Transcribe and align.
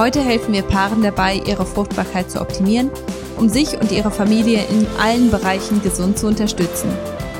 Heute 0.00 0.20
helfen 0.20 0.54
wir 0.54 0.62
Paaren 0.62 1.02
dabei, 1.02 1.42
ihre 1.44 1.66
Fruchtbarkeit 1.66 2.30
zu 2.30 2.40
optimieren, 2.40 2.88
um 3.36 3.48
sich 3.48 3.80
und 3.80 3.90
ihre 3.90 4.12
Familie 4.12 4.64
in 4.68 4.86
allen 4.96 5.28
Bereichen 5.32 5.82
gesund 5.82 6.16
zu 6.16 6.28
unterstützen. 6.28 6.88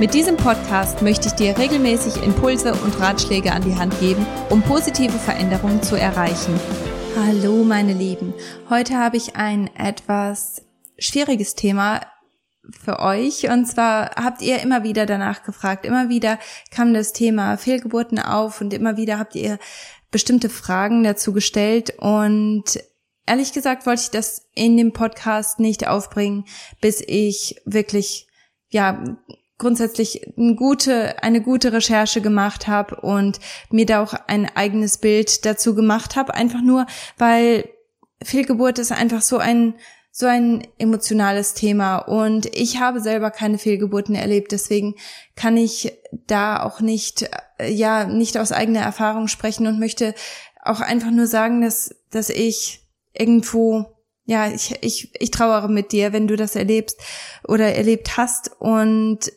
Mit 0.01 0.13
diesem 0.13 0.37
Podcast 0.37 1.01
möchte 1.01 1.29
ich 1.29 1.35
dir 1.35 1.57
regelmäßig 1.57 2.21
Impulse 2.21 2.73
und 2.73 2.99
Ratschläge 2.99 3.53
an 3.53 3.63
die 3.63 3.77
Hand 3.77 4.01
geben, 4.01 4.27
um 4.51 4.61
positive 4.63 5.21
Veränderungen 5.21 5.85
zu 5.85 5.95
erreichen. 5.95 6.59
Hallo 7.17 7.63
meine 7.63 7.93
Lieben, 7.93 8.35
heute 8.69 8.99
habe 8.99 9.19
ich 9.19 9.37
ein 9.37 9.71
etwas 9.77 10.63
schwieriges 10.99 11.55
Thema 11.55 12.01
für 12.73 12.99
euch. 12.99 13.49
Und 13.49 13.67
zwar 13.67 14.11
habt 14.17 14.43
ihr 14.43 14.61
immer 14.61 14.83
wieder 14.83 15.07
danach 15.07 15.43
gefragt. 15.43 15.87
Immer 15.87 16.09
wieder 16.09 16.39
kam 16.71 16.93
das 16.93 17.13
Thema 17.13 17.57
Fehlgeburten 17.57 18.19
auf 18.19 18.61
und 18.61 18.75
immer 18.75 18.97
wieder 18.97 19.19
habt 19.19 19.35
ihr 19.37 19.59
bestimmte 20.11 20.49
Fragen 20.49 21.05
dazu 21.05 21.33
gestellt. 21.33 21.95
Und 21.99 22.65
ehrlich 23.27 23.53
gesagt 23.53 23.87
wollte 23.87 24.03
ich 24.03 24.11
das 24.11 24.49
in 24.55 24.77
dem 24.77 24.93
Podcast 24.93 25.61
nicht 25.61 25.87
aufbringen, 25.87 26.45
bis 26.81 27.03
ich 27.07 27.61
wirklich, 27.65 28.27
ja, 28.69 29.03
grundsätzlich 29.59 30.39
eine 30.39 30.55
gute, 30.55 31.23
eine 31.23 31.43
gute 31.43 31.73
Recherche 31.73 32.21
gemacht 32.21 32.69
habe 32.69 33.01
und 33.01 33.41
mir 33.71 33.87
da 33.87 34.03
auch 34.03 34.15
ein 34.29 34.49
eigenes 34.55 34.99
Bild 34.99 35.45
dazu 35.45 35.75
gemacht 35.75 36.15
habe. 36.15 36.35
Einfach 36.35 36.63
nur, 36.63 36.87
weil 37.19 37.69
Fehlgeburt 38.23 38.79
ist 38.79 38.93
einfach 38.93 39.21
so 39.21 39.39
ein 39.39 39.75
so 40.21 40.27
ein 40.27 40.67
emotionales 40.79 41.55
Thema. 41.55 41.99
Und 41.99 42.47
ich 42.47 42.81
habe 42.81 43.01
selber 43.01 43.31
keine 43.31 43.57
Fehlgeburten 43.57 44.17
erlebt, 44.17 44.51
deswegen 44.51 44.97
kann 45.37 45.57
ich 45.57 45.93
da 46.27 46.61
auch 46.65 46.81
nicht, 46.81 47.31
äh, 47.59 47.71
ja, 47.71 48.05
nicht 48.05 48.37
aus 48.37 48.51
eigener 48.51 48.81
Erfahrung 48.81 49.29
sprechen 49.29 49.69
und 49.69 49.79
möchte 49.79 50.15
auch 50.65 50.81
einfach 50.81 51.13
nur 51.13 51.29
sagen, 51.29 51.63
dass, 51.63 51.95
dass 52.11 52.31
ich 52.31 52.83
irgendwo, 53.13 53.87
ja, 54.25 54.51
ich, 54.51 54.75
ich, 54.81 55.13
ich 55.21 55.31
trauere 55.31 55.69
mit 55.69 55.93
dir, 55.93 56.13
wenn 56.13 56.27
du 56.27 56.35
das 56.35 56.57
erlebst 56.57 57.01
oder 57.47 57.77
erlebt 57.77 58.17
hast. 58.17 58.51
Und 58.59 59.31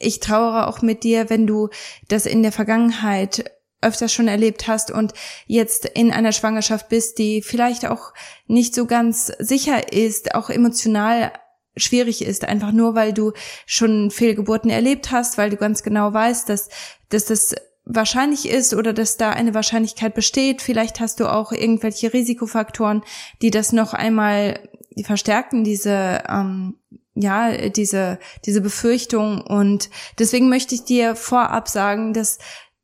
ich 0.00 0.18
trauere 0.18 0.66
auch 0.66 0.82
mit 0.82 1.04
dir, 1.04 1.30
wenn 1.30 1.46
du 1.46 1.68
das 2.08 2.26
in 2.26 2.42
der 2.42 2.52
Vergangenheit 2.52 3.44
öfters 3.80 4.12
schon 4.12 4.28
erlebt 4.28 4.68
hast 4.68 4.90
und 4.90 5.12
jetzt 5.46 5.84
in 5.84 6.10
einer 6.10 6.32
Schwangerschaft 6.32 6.88
bist, 6.88 7.18
die 7.18 7.42
vielleicht 7.42 7.86
auch 7.86 8.12
nicht 8.46 8.74
so 8.74 8.86
ganz 8.86 9.26
sicher 9.38 9.92
ist, 9.92 10.34
auch 10.34 10.50
emotional 10.50 11.32
schwierig 11.76 12.24
ist, 12.24 12.44
einfach 12.44 12.72
nur 12.72 12.94
weil 12.94 13.12
du 13.12 13.32
schon 13.66 14.10
Fehlgeburten 14.10 14.70
erlebt 14.70 15.10
hast, 15.10 15.36
weil 15.36 15.50
du 15.50 15.56
ganz 15.56 15.82
genau 15.82 16.12
weißt, 16.12 16.48
dass, 16.48 16.68
dass 17.10 17.26
das 17.26 17.54
wahrscheinlich 17.84 18.48
ist 18.48 18.74
oder 18.74 18.92
dass 18.92 19.16
da 19.16 19.30
eine 19.30 19.54
Wahrscheinlichkeit 19.54 20.14
besteht. 20.14 20.62
Vielleicht 20.62 21.00
hast 21.00 21.20
du 21.20 21.30
auch 21.30 21.52
irgendwelche 21.52 22.12
Risikofaktoren, 22.12 23.02
die 23.42 23.50
das 23.50 23.72
noch 23.72 23.92
einmal 23.94 24.68
verstärken, 25.04 25.64
diese 25.64 26.22
ähm, 26.28 26.78
ja, 27.18 27.68
diese, 27.70 28.18
diese 28.44 28.60
Befürchtung. 28.60 29.40
Und 29.40 29.88
deswegen 30.18 30.50
möchte 30.50 30.74
ich 30.74 30.84
dir 30.84 31.16
vorab 31.16 31.66
sagen, 31.66 32.12
dass 32.12 32.38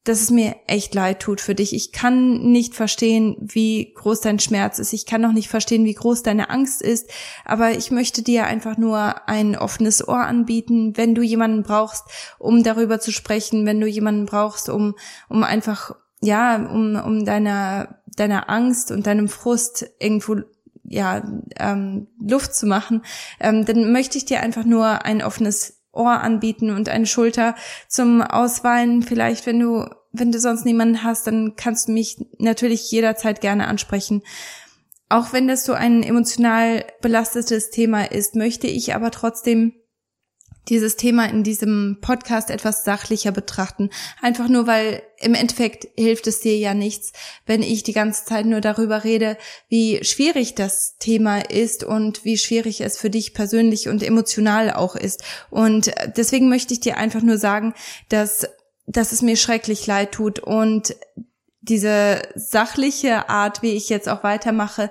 dass 0.04 0.20
es 0.20 0.30
mir 0.30 0.56
echt 0.66 0.94
leid 0.94 1.20
tut 1.20 1.40
für 1.40 1.54
dich. 1.54 1.74
Ich 1.74 1.92
kann 1.92 2.50
nicht 2.50 2.74
verstehen, 2.74 3.36
wie 3.40 3.92
groß 3.94 4.20
dein 4.20 4.40
Schmerz 4.40 4.80
ist. 4.80 4.92
Ich 4.92 5.06
kann 5.06 5.24
auch 5.24 5.32
nicht 5.32 5.48
verstehen, 5.48 5.84
wie 5.84 5.94
groß 5.94 6.24
deine 6.24 6.50
Angst 6.50 6.82
ist. 6.82 7.08
Aber 7.44 7.70
ich 7.70 7.92
möchte 7.92 8.22
dir 8.22 8.46
einfach 8.46 8.76
nur 8.76 9.28
ein 9.28 9.56
offenes 9.56 10.06
Ohr 10.06 10.24
anbieten, 10.24 10.96
wenn 10.96 11.14
du 11.14 11.22
jemanden 11.22 11.62
brauchst, 11.62 12.04
um 12.40 12.64
darüber 12.64 12.98
zu 12.98 13.12
sprechen, 13.12 13.64
wenn 13.64 13.80
du 13.80 13.86
jemanden 13.86 14.26
brauchst, 14.26 14.68
um, 14.68 14.96
um 15.28 15.44
einfach, 15.44 15.94
ja, 16.20 16.56
um, 16.56 16.96
um 16.96 17.24
deiner, 17.24 18.00
deiner 18.16 18.50
Angst 18.50 18.90
und 18.90 19.06
deinem 19.06 19.28
Frust 19.28 19.88
irgendwo 20.00 20.38
ja, 20.82 21.22
ähm, 21.58 22.08
Luft 22.20 22.54
zu 22.54 22.66
machen, 22.66 23.02
ähm, 23.38 23.64
dann 23.64 23.92
möchte 23.92 24.18
ich 24.18 24.24
dir 24.24 24.40
einfach 24.40 24.64
nur 24.64 25.04
ein 25.04 25.22
offenes 25.22 25.81
Ohr 25.92 26.20
anbieten 26.20 26.70
und 26.70 26.88
eine 26.88 27.06
Schulter 27.06 27.54
zum 27.88 28.22
Ausweinen. 28.22 29.02
Vielleicht, 29.02 29.46
wenn 29.46 29.60
du, 29.60 29.88
wenn 30.12 30.32
du 30.32 30.40
sonst 30.40 30.64
niemanden 30.64 31.02
hast, 31.02 31.26
dann 31.26 31.54
kannst 31.56 31.88
du 31.88 31.92
mich 31.92 32.24
natürlich 32.38 32.90
jederzeit 32.90 33.40
gerne 33.40 33.68
ansprechen. 33.68 34.22
Auch 35.08 35.32
wenn 35.34 35.46
das 35.46 35.64
so 35.64 35.74
ein 35.74 36.02
emotional 36.02 36.84
belastetes 37.02 37.70
Thema 37.70 38.10
ist, 38.10 38.34
möchte 38.34 38.66
ich 38.66 38.94
aber 38.94 39.10
trotzdem 39.10 39.74
dieses 40.68 40.96
Thema 40.96 41.26
in 41.26 41.42
diesem 41.42 41.98
Podcast 42.00 42.50
etwas 42.50 42.84
sachlicher 42.84 43.32
betrachten. 43.32 43.90
Einfach 44.20 44.48
nur, 44.48 44.66
weil 44.66 45.02
im 45.18 45.34
Endeffekt 45.34 45.88
hilft 45.96 46.26
es 46.26 46.40
dir 46.40 46.56
ja 46.56 46.74
nichts, 46.74 47.12
wenn 47.46 47.62
ich 47.62 47.82
die 47.82 47.92
ganze 47.92 48.24
Zeit 48.24 48.46
nur 48.46 48.60
darüber 48.60 49.04
rede, 49.04 49.36
wie 49.68 50.04
schwierig 50.04 50.54
das 50.54 50.96
Thema 50.98 51.38
ist 51.38 51.84
und 51.84 52.24
wie 52.24 52.38
schwierig 52.38 52.80
es 52.80 52.96
für 52.96 53.10
dich 53.10 53.34
persönlich 53.34 53.88
und 53.88 54.02
emotional 54.02 54.72
auch 54.72 54.96
ist. 54.96 55.24
Und 55.50 55.92
deswegen 56.16 56.48
möchte 56.48 56.74
ich 56.74 56.80
dir 56.80 56.96
einfach 56.96 57.22
nur 57.22 57.38
sagen, 57.38 57.74
dass, 58.08 58.46
dass 58.86 59.12
es 59.12 59.22
mir 59.22 59.36
schrecklich 59.36 59.86
leid 59.86 60.12
tut 60.12 60.38
und 60.38 60.94
diese 61.60 62.22
sachliche 62.34 63.28
Art, 63.28 63.62
wie 63.62 63.70
ich 63.70 63.88
jetzt 63.88 64.08
auch 64.08 64.24
weitermache, 64.24 64.90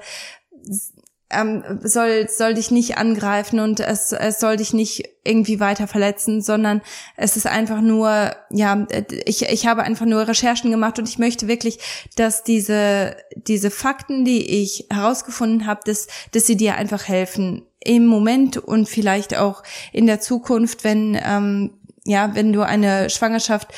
ähm, 1.31 1.79
soll, 1.83 2.27
soll 2.29 2.53
dich 2.53 2.71
nicht 2.71 2.97
angreifen 2.97 3.59
und 3.59 3.79
es, 3.79 4.11
es 4.11 4.39
soll 4.39 4.57
dich 4.57 4.73
nicht 4.73 5.03
irgendwie 5.23 5.59
weiter 5.59 5.87
verletzen, 5.87 6.41
sondern 6.41 6.81
es 7.15 7.37
ist 7.37 7.47
einfach 7.47 7.81
nur, 7.81 8.31
ja, 8.49 8.87
ich, 9.25 9.43
ich 9.43 9.67
habe 9.67 9.83
einfach 9.83 10.05
nur 10.05 10.27
Recherchen 10.27 10.71
gemacht 10.71 10.99
und 10.99 11.07
ich 11.07 11.19
möchte 11.19 11.47
wirklich, 11.47 11.79
dass 12.15 12.43
diese, 12.43 13.15
diese 13.35 13.71
Fakten, 13.71 14.25
die 14.25 14.61
ich 14.61 14.87
herausgefunden 14.89 15.67
habe, 15.67 15.81
dass, 15.85 16.07
dass 16.31 16.47
sie 16.47 16.57
dir 16.57 16.75
einfach 16.75 17.07
helfen 17.07 17.63
im 17.79 18.05
Moment 18.05 18.57
und 18.57 18.87
vielleicht 18.87 19.37
auch 19.37 19.63
in 19.91 20.07
der 20.07 20.19
Zukunft, 20.19 20.83
wenn, 20.83 21.19
ähm, 21.23 21.71
ja, 22.03 22.33
wenn 22.35 22.53
du 22.53 22.61
eine 22.61 23.09
Schwangerschaft 23.09 23.69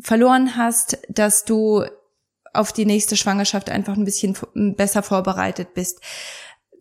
verloren 0.00 0.56
hast, 0.56 0.98
dass 1.08 1.44
du 1.44 1.84
auf 2.56 2.72
die 2.72 2.86
nächste 2.86 3.16
Schwangerschaft 3.16 3.70
einfach 3.70 3.96
ein 3.96 4.04
bisschen 4.04 4.36
besser 4.76 5.02
vorbereitet 5.02 5.74
bist. 5.74 6.00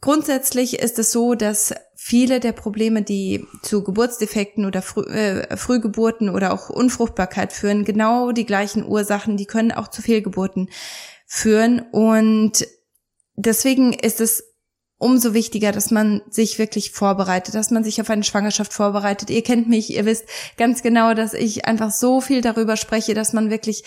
Grundsätzlich 0.01 0.79
ist 0.79 0.99
es 0.99 1.11
so, 1.11 1.35
dass 1.35 1.73
viele 1.95 2.39
der 2.39 2.51
Probleme, 2.51 3.01
die 3.01 3.47
zu 3.63 3.83
Geburtsdefekten 3.83 4.65
oder 4.65 4.81
Früh, 4.81 5.03
äh, 5.03 5.57
Frühgeburten 5.57 6.29
oder 6.29 6.53
auch 6.53 6.69
Unfruchtbarkeit 6.69 7.51
führen, 7.51 7.85
genau 7.85 8.31
die 8.31 8.45
gleichen 8.45 8.85
Ursachen, 8.85 9.37
die 9.37 9.47
können 9.47 9.71
auch 9.71 9.87
zu 9.87 10.01
Fehlgeburten 10.01 10.69
führen. 11.25 11.79
Und 11.91 12.67
deswegen 13.35 13.93
ist 13.93 14.21
es 14.21 14.43
umso 14.97 15.33
wichtiger, 15.33 15.71
dass 15.71 15.91
man 15.91 16.21
sich 16.29 16.59
wirklich 16.59 16.91
vorbereitet, 16.91 17.55
dass 17.55 17.71
man 17.71 17.83
sich 17.83 17.99
auf 17.99 18.09
eine 18.09 18.23
Schwangerschaft 18.23 18.73
vorbereitet. 18.73 19.29
Ihr 19.29 19.43
kennt 19.43 19.67
mich, 19.67 19.91
ihr 19.91 20.05
wisst 20.05 20.25
ganz 20.57 20.83
genau, 20.83 21.13
dass 21.13 21.33
ich 21.33 21.65
einfach 21.65 21.91
so 21.91 22.21
viel 22.21 22.41
darüber 22.41 22.77
spreche, 22.77 23.13
dass 23.13 23.33
man 23.33 23.49
wirklich 23.49 23.83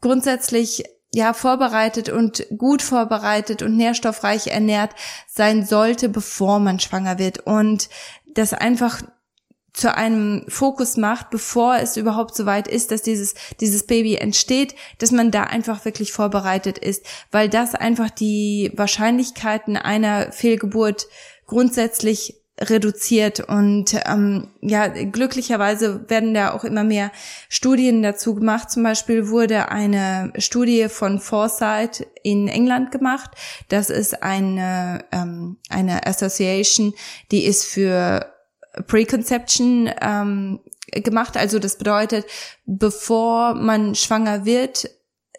grundsätzlich 0.00 0.84
ja 1.14 1.32
vorbereitet 1.32 2.08
und 2.08 2.46
gut 2.56 2.82
vorbereitet 2.82 3.62
und 3.62 3.76
nährstoffreich 3.76 4.48
ernährt 4.48 4.94
sein 5.26 5.64
sollte, 5.64 6.08
bevor 6.08 6.58
man 6.58 6.80
schwanger 6.80 7.18
wird. 7.18 7.46
Und 7.46 7.88
das 8.26 8.52
einfach 8.52 9.02
zu 9.72 9.94
einem 9.94 10.44
Fokus 10.48 10.96
macht, 10.96 11.28
bevor 11.28 11.76
es 11.76 11.98
überhaupt 11.98 12.34
so 12.34 12.46
weit 12.46 12.66
ist, 12.66 12.90
dass 12.90 13.02
dieses, 13.02 13.34
dieses 13.60 13.84
Baby 13.86 14.16
entsteht, 14.16 14.74
dass 14.98 15.12
man 15.12 15.30
da 15.30 15.42
einfach 15.44 15.84
wirklich 15.84 16.12
vorbereitet 16.12 16.78
ist, 16.78 17.04
weil 17.30 17.50
das 17.50 17.74
einfach 17.74 18.08
die 18.08 18.72
Wahrscheinlichkeiten 18.74 19.76
einer 19.76 20.32
Fehlgeburt 20.32 21.08
grundsätzlich 21.46 22.40
reduziert 22.60 23.40
und 23.40 23.94
ähm, 24.06 24.48
ja 24.62 24.88
glücklicherweise 24.88 26.08
werden 26.08 26.32
da 26.32 26.52
auch 26.52 26.64
immer 26.64 26.84
mehr 26.84 27.12
Studien 27.48 28.02
dazu 28.02 28.34
gemacht. 28.34 28.70
Zum 28.70 28.82
Beispiel 28.82 29.28
wurde 29.28 29.68
eine 29.68 30.32
Studie 30.38 30.88
von 30.88 31.20
Foresight 31.20 32.06
in 32.22 32.48
England 32.48 32.92
gemacht. 32.92 33.30
Das 33.68 33.90
ist 33.90 34.22
eine 34.22 35.04
ähm, 35.12 35.58
eine 35.68 36.06
Association, 36.06 36.94
die 37.30 37.44
ist 37.44 37.64
für 37.64 38.32
Preconception 38.86 39.90
ähm, 40.00 40.60
gemacht. 40.92 41.36
Also 41.36 41.58
das 41.58 41.76
bedeutet, 41.76 42.24
bevor 42.64 43.54
man 43.54 43.94
schwanger 43.94 44.44
wird, 44.44 44.88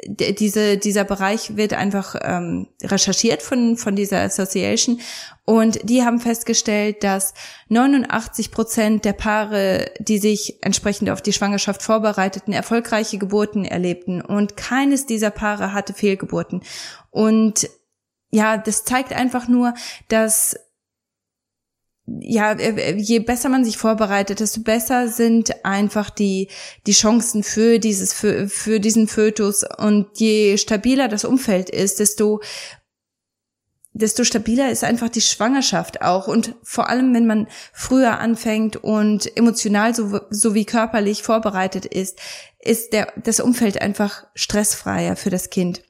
diese, 0.05 0.77
dieser 0.77 1.03
Bereich 1.03 1.57
wird 1.57 1.73
einfach 1.73 2.15
ähm, 2.21 2.67
recherchiert 2.83 3.41
von, 3.41 3.77
von 3.77 3.95
dieser 3.95 4.21
Association 4.21 4.99
und 5.45 5.79
die 5.89 6.03
haben 6.03 6.19
festgestellt, 6.19 7.03
dass 7.03 7.33
89 7.69 8.51
Prozent 8.51 9.05
der 9.05 9.13
Paare, 9.13 9.91
die 9.99 10.17
sich 10.17 10.57
entsprechend 10.61 11.09
auf 11.09 11.21
die 11.21 11.33
Schwangerschaft 11.33 11.81
vorbereiteten, 11.81 12.53
erfolgreiche 12.53 13.17
Geburten 13.17 13.63
erlebten 13.63 14.21
und 14.21 14.57
keines 14.57 15.05
dieser 15.05 15.31
Paare 15.31 15.73
hatte 15.73 15.93
Fehlgeburten. 15.93 16.63
Und 17.11 17.69
ja, 18.29 18.57
das 18.57 18.83
zeigt 18.83 19.13
einfach 19.13 19.47
nur, 19.47 19.73
dass 20.09 20.59
ja, 22.07 22.53
äh, 22.53 22.95
je 22.95 23.19
besser 23.19 23.49
man 23.49 23.65
sich 23.65 23.77
vorbereitet, 23.77 24.39
desto 24.39 24.61
besser 24.61 25.09
sind 25.09 25.65
einfach 25.65 26.09
die, 26.09 26.49
die 26.85 26.93
Chancen 26.93 27.43
für 27.43 27.79
dieses, 27.79 28.13
für, 28.13 28.47
für 28.47 28.79
diesen 28.79 29.07
Fötus. 29.07 29.63
Und 29.77 30.07
je 30.15 30.57
stabiler 30.57 31.09
das 31.09 31.25
Umfeld 31.25 31.69
ist, 31.69 31.99
desto, 31.99 32.41
desto 33.91 34.23
stabiler 34.23 34.71
ist 34.71 34.85
einfach 34.85 35.09
die 35.09 35.21
Schwangerschaft 35.21 36.01
auch. 36.01 36.27
Und 36.27 36.55
vor 36.63 36.89
allem, 36.89 37.13
wenn 37.13 37.27
man 37.27 37.47
früher 37.73 38.19
anfängt 38.19 38.77
und 38.77 39.35
emotional 39.35 39.93
so, 39.93 40.21
sowie 40.29 40.65
körperlich 40.65 41.23
vorbereitet 41.23 41.85
ist, 41.85 42.19
ist 42.59 42.93
der, 42.93 43.11
das 43.21 43.41
Umfeld 43.41 43.81
einfach 43.81 44.25
stressfreier 44.33 45.17
für 45.17 45.29
das 45.29 45.49
Kind 45.49 45.83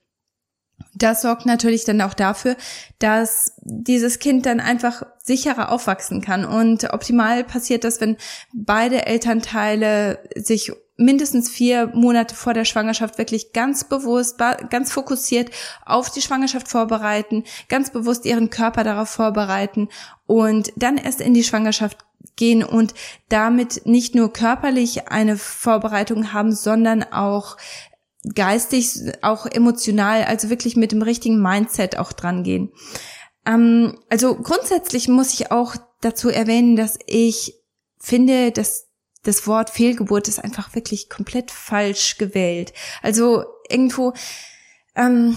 das 0.93 1.21
sorgt 1.21 1.45
natürlich 1.45 1.85
dann 1.85 2.01
auch 2.01 2.13
dafür, 2.13 2.55
dass 2.99 3.53
dieses 3.61 4.19
Kind 4.19 4.45
dann 4.45 4.59
einfach 4.59 5.03
sicherer 5.23 5.71
aufwachsen 5.71 6.21
kann. 6.21 6.45
Und 6.45 6.91
optimal 6.93 7.43
passiert 7.43 7.83
das, 7.83 8.01
wenn 8.01 8.17
beide 8.53 9.05
Elternteile 9.05 10.19
sich 10.35 10.71
mindestens 10.97 11.49
vier 11.49 11.91
Monate 11.93 12.33
vor 12.33 12.53
der 12.53 12.65
Schwangerschaft 12.65 13.19
wirklich 13.19 13.53
ganz 13.53 13.83
bewusst, 13.83 14.39
ganz 14.69 14.91
fokussiert 14.91 15.51
auf 15.85 16.09
die 16.09 16.21
Schwangerschaft 16.21 16.67
vorbereiten, 16.67 17.43
ganz 17.69 17.91
bewusst 17.91 18.25
ihren 18.25 18.49
Körper 18.49 18.83
darauf 18.83 19.09
vorbereiten 19.09 19.89
und 20.25 20.73
dann 20.75 20.97
erst 20.97 21.21
in 21.21 21.35
die 21.35 21.43
Schwangerschaft 21.43 21.99
gehen 22.35 22.63
und 22.63 22.93
damit 23.29 23.85
nicht 23.85 24.15
nur 24.15 24.33
körperlich 24.33 25.09
eine 25.09 25.37
Vorbereitung 25.37 26.33
haben, 26.33 26.53
sondern 26.53 27.03
auch 27.03 27.57
geistig, 28.35 28.99
auch 29.21 29.45
emotional, 29.45 30.23
also 30.23 30.49
wirklich 30.49 30.75
mit 30.75 30.91
dem 30.91 31.01
richtigen 31.01 31.41
Mindset 31.41 31.97
auch 31.97 32.13
dran 32.13 32.43
gehen. 32.43 32.71
Ähm, 33.45 33.97
also 34.09 34.35
grundsätzlich 34.35 35.07
muss 35.07 35.33
ich 35.33 35.51
auch 35.51 35.75
dazu 36.01 36.29
erwähnen, 36.29 36.75
dass 36.75 36.99
ich 37.05 37.55
finde, 37.99 38.51
dass 38.51 38.87
das 39.23 39.47
Wort 39.47 39.69
Fehlgeburt 39.69 40.27
ist 40.27 40.39
einfach 40.39 40.73
wirklich 40.75 41.09
komplett 41.09 41.51
falsch 41.51 42.17
gewählt. 42.17 42.73
Also 43.01 43.43
irgendwo, 43.69 44.13
ähm, 44.95 45.35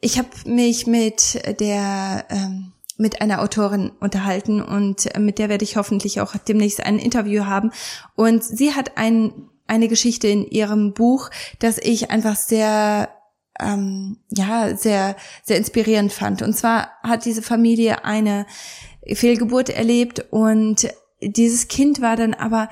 ich 0.00 0.18
habe 0.18 0.28
mich 0.44 0.86
mit 0.86 1.40
der 1.60 2.26
ähm, 2.28 2.72
mit 2.98 3.20
einer 3.20 3.42
Autorin 3.42 3.90
unterhalten 4.00 4.60
und 4.60 5.08
mit 5.18 5.38
der 5.38 5.48
werde 5.48 5.62
ich 5.62 5.76
hoffentlich 5.76 6.20
auch 6.20 6.36
demnächst 6.36 6.84
ein 6.84 6.98
Interview 6.98 7.44
haben. 7.44 7.70
Und 8.16 8.42
sie 8.42 8.74
hat 8.74 8.96
ein 8.96 9.48
eine 9.68 9.88
Geschichte 9.88 10.28
in 10.28 10.46
ihrem 10.46 10.94
Buch, 10.94 11.30
das 11.60 11.78
ich 11.78 12.10
einfach 12.10 12.36
sehr 12.36 13.10
ähm, 13.60 14.18
ja 14.30 14.76
sehr 14.76 15.16
sehr 15.42 15.56
inspirierend 15.56 16.12
fand. 16.12 16.42
Und 16.42 16.54
zwar 16.54 16.90
hat 17.02 17.24
diese 17.24 17.42
Familie 17.42 18.04
eine 18.04 18.46
Fehlgeburt 19.06 19.70
erlebt 19.70 20.26
und 20.30 20.88
dieses 21.20 21.68
Kind 21.68 22.00
war 22.00 22.16
dann 22.16 22.34
aber 22.34 22.68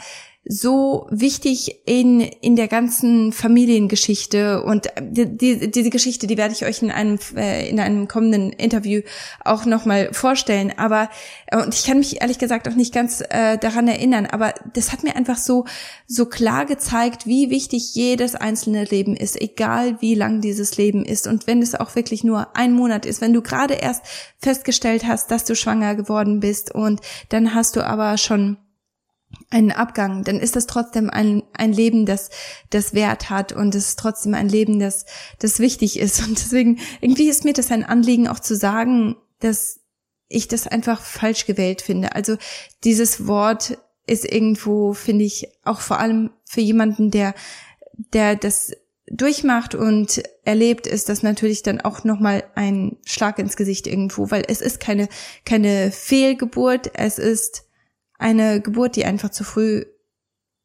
so 0.49 1.09
wichtig 1.11 1.81
in, 1.87 2.21
in 2.21 2.55
der 2.55 2.69
ganzen 2.69 3.33
Familiengeschichte 3.33 4.63
und 4.63 4.87
die, 5.01 5.37
die, 5.37 5.71
diese 5.73 5.91
Geschichte, 5.91 6.29
die 6.29 6.37
werde 6.37 6.55
ich 6.55 6.65
euch 6.65 6.83
in 6.83 6.93
einem, 6.93 7.19
äh, 7.35 7.69
in 7.69 7.81
einem 7.81 8.07
kommenden 8.07 8.53
Interview 8.53 9.01
auch 9.45 9.67
nochmal 9.67 10.11
vorstellen. 10.13 10.73
Aber, 10.77 11.11
äh, 11.49 11.61
und 11.61 11.75
ich 11.75 11.85
kann 11.85 11.99
mich 11.99 12.21
ehrlich 12.21 12.39
gesagt 12.39 12.69
auch 12.69 12.77
nicht 12.77 12.95
ganz 12.95 13.25
äh, 13.29 13.59
daran 13.59 13.89
erinnern, 13.89 14.27
aber 14.27 14.55
das 14.73 14.93
hat 14.93 15.03
mir 15.03 15.17
einfach 15.17 15.37
so, 15.39 15.65
so 16.07 16.27
klar 16.27 16.65
gezeigt, 16.65 17.27
wie 17.27 17.51
wichtig 17.51 17.97
jedes 17.97 18.37
einzelne 18.37 18.85
Leben 18.85 19.17
ist, 19.17 19.41
egal 19.41 20.01
wie 20.01 20.15
lang 20.15 20.41
dieses 20.41 20.77
Leben 20.77 21.05
ist. 21.05 21.27
Und 21.27 21.49
wenn 21.49 21.61
es 21.61 21.75
auch 21.75 21.97
wirklich 21.97 22.23
nur 22.23 22.57
ein 22.57 22.73
Monat 22.73 23.05
ist, 23.05 23.21
wenn 23.21 23.33
du 23.33 23.43
gerade 23.43 23.75
erst 23.75 24.05
festgestellt 24.39 25.09
hast, 25.09 25.33
dass 25.33 25.45
du 25.45 25.57
schwanger 25.57 25.97
geworden 25.97 26.39
bist 26.39 26.73
und 26.73 27.01
dann 27.31 27.53
hast 27.53 27.75
du 27.75 27.85
aber 27.85 28.17
schon 28.17 28.59
einen 29.51 29.73
Abgang, 29.73 30.25
dann 30.25 30.41
ist 30.41 30.57
das 30.57 30.67
trotzdem 30.67 31.11
ein, 31.11 31.43
ein 31.53 31.73
Leben, 31.73 32.07
das, 32.07 32.31
das 32.71 32.95
Wert 32.95 33.31
hat 33.31 33.53
und 33.53 33.75
es 33.75 33.89
ist 33.89 33.99
trotzdem 33.99 34.35
ein 34.35 34.49
Leben, 34.49 34.79
das, 34.81 35.07
das 35.39 35.59
wichtig 35.59 35.99
ist. 35.99 36.21
Und 36.27 36.39
deswegen, 36.39 36.79
irgendwie 37.01 37.29
ist 37.29 37.45
mir 37.45 37.53
das 37.53 37.71
ein 37.71 37.85
Anliegen 37.85 38.29
auch 38.29 38.41
zu 38.41 38.57
sagen, 38.57 39.17
dass 39.41 39.81
ich 40.29 40.49
das 40.49 40.67
einfach 40.67 41.01
falsch 41.03 41.47
gewählt 41.47 41.83
finde. 41.83 42.15
Also 42.15 42.37
dieses 42.83 43.27
Wort 43.27 43.79
ist 44.07 44.25
irgendwo, 44.25 44.93
finde 44.93 45.25
ich, 45.25 45.49
auch 45.65 45.81
vor 45.81 46.01
allem 46.01 46.31
für 46.45 46.61
jemanden, 46.61 47.11
der, 47.11 47.35
der 48.13 48.37
das 48.37 48.73
durchmacht 49.09 49.77
und 49.77 50.23
erlebt, 50.45 50.87
ist 50.87 51.09
das 51.09 51.23
natürlich 51.23 51.63
dann 51.63 51.81
auch 51.81 52.03
nochmal 52.03 52.45
ein 52.57 52.97
Schlag 53.05 53.39
ins 53.39 53.57
Gesicht 53.57 53.87
irgendwo, 53.87 54.31
weil 54.33 54.45
es 54.49 54.61
ist 54.61 54.81
keine, 54.81 55.09
keine 55.45 55.93
Fehlgeburt, 55.93 56.91
es 56.95 57.19
ist 57.19 57.66
eine 58.19 58.61
Geburt, 58.61 58.97
die 58.97 59.05
einfach 59.05 59.31
zu 59.31 59.45
früh 59.45 59.85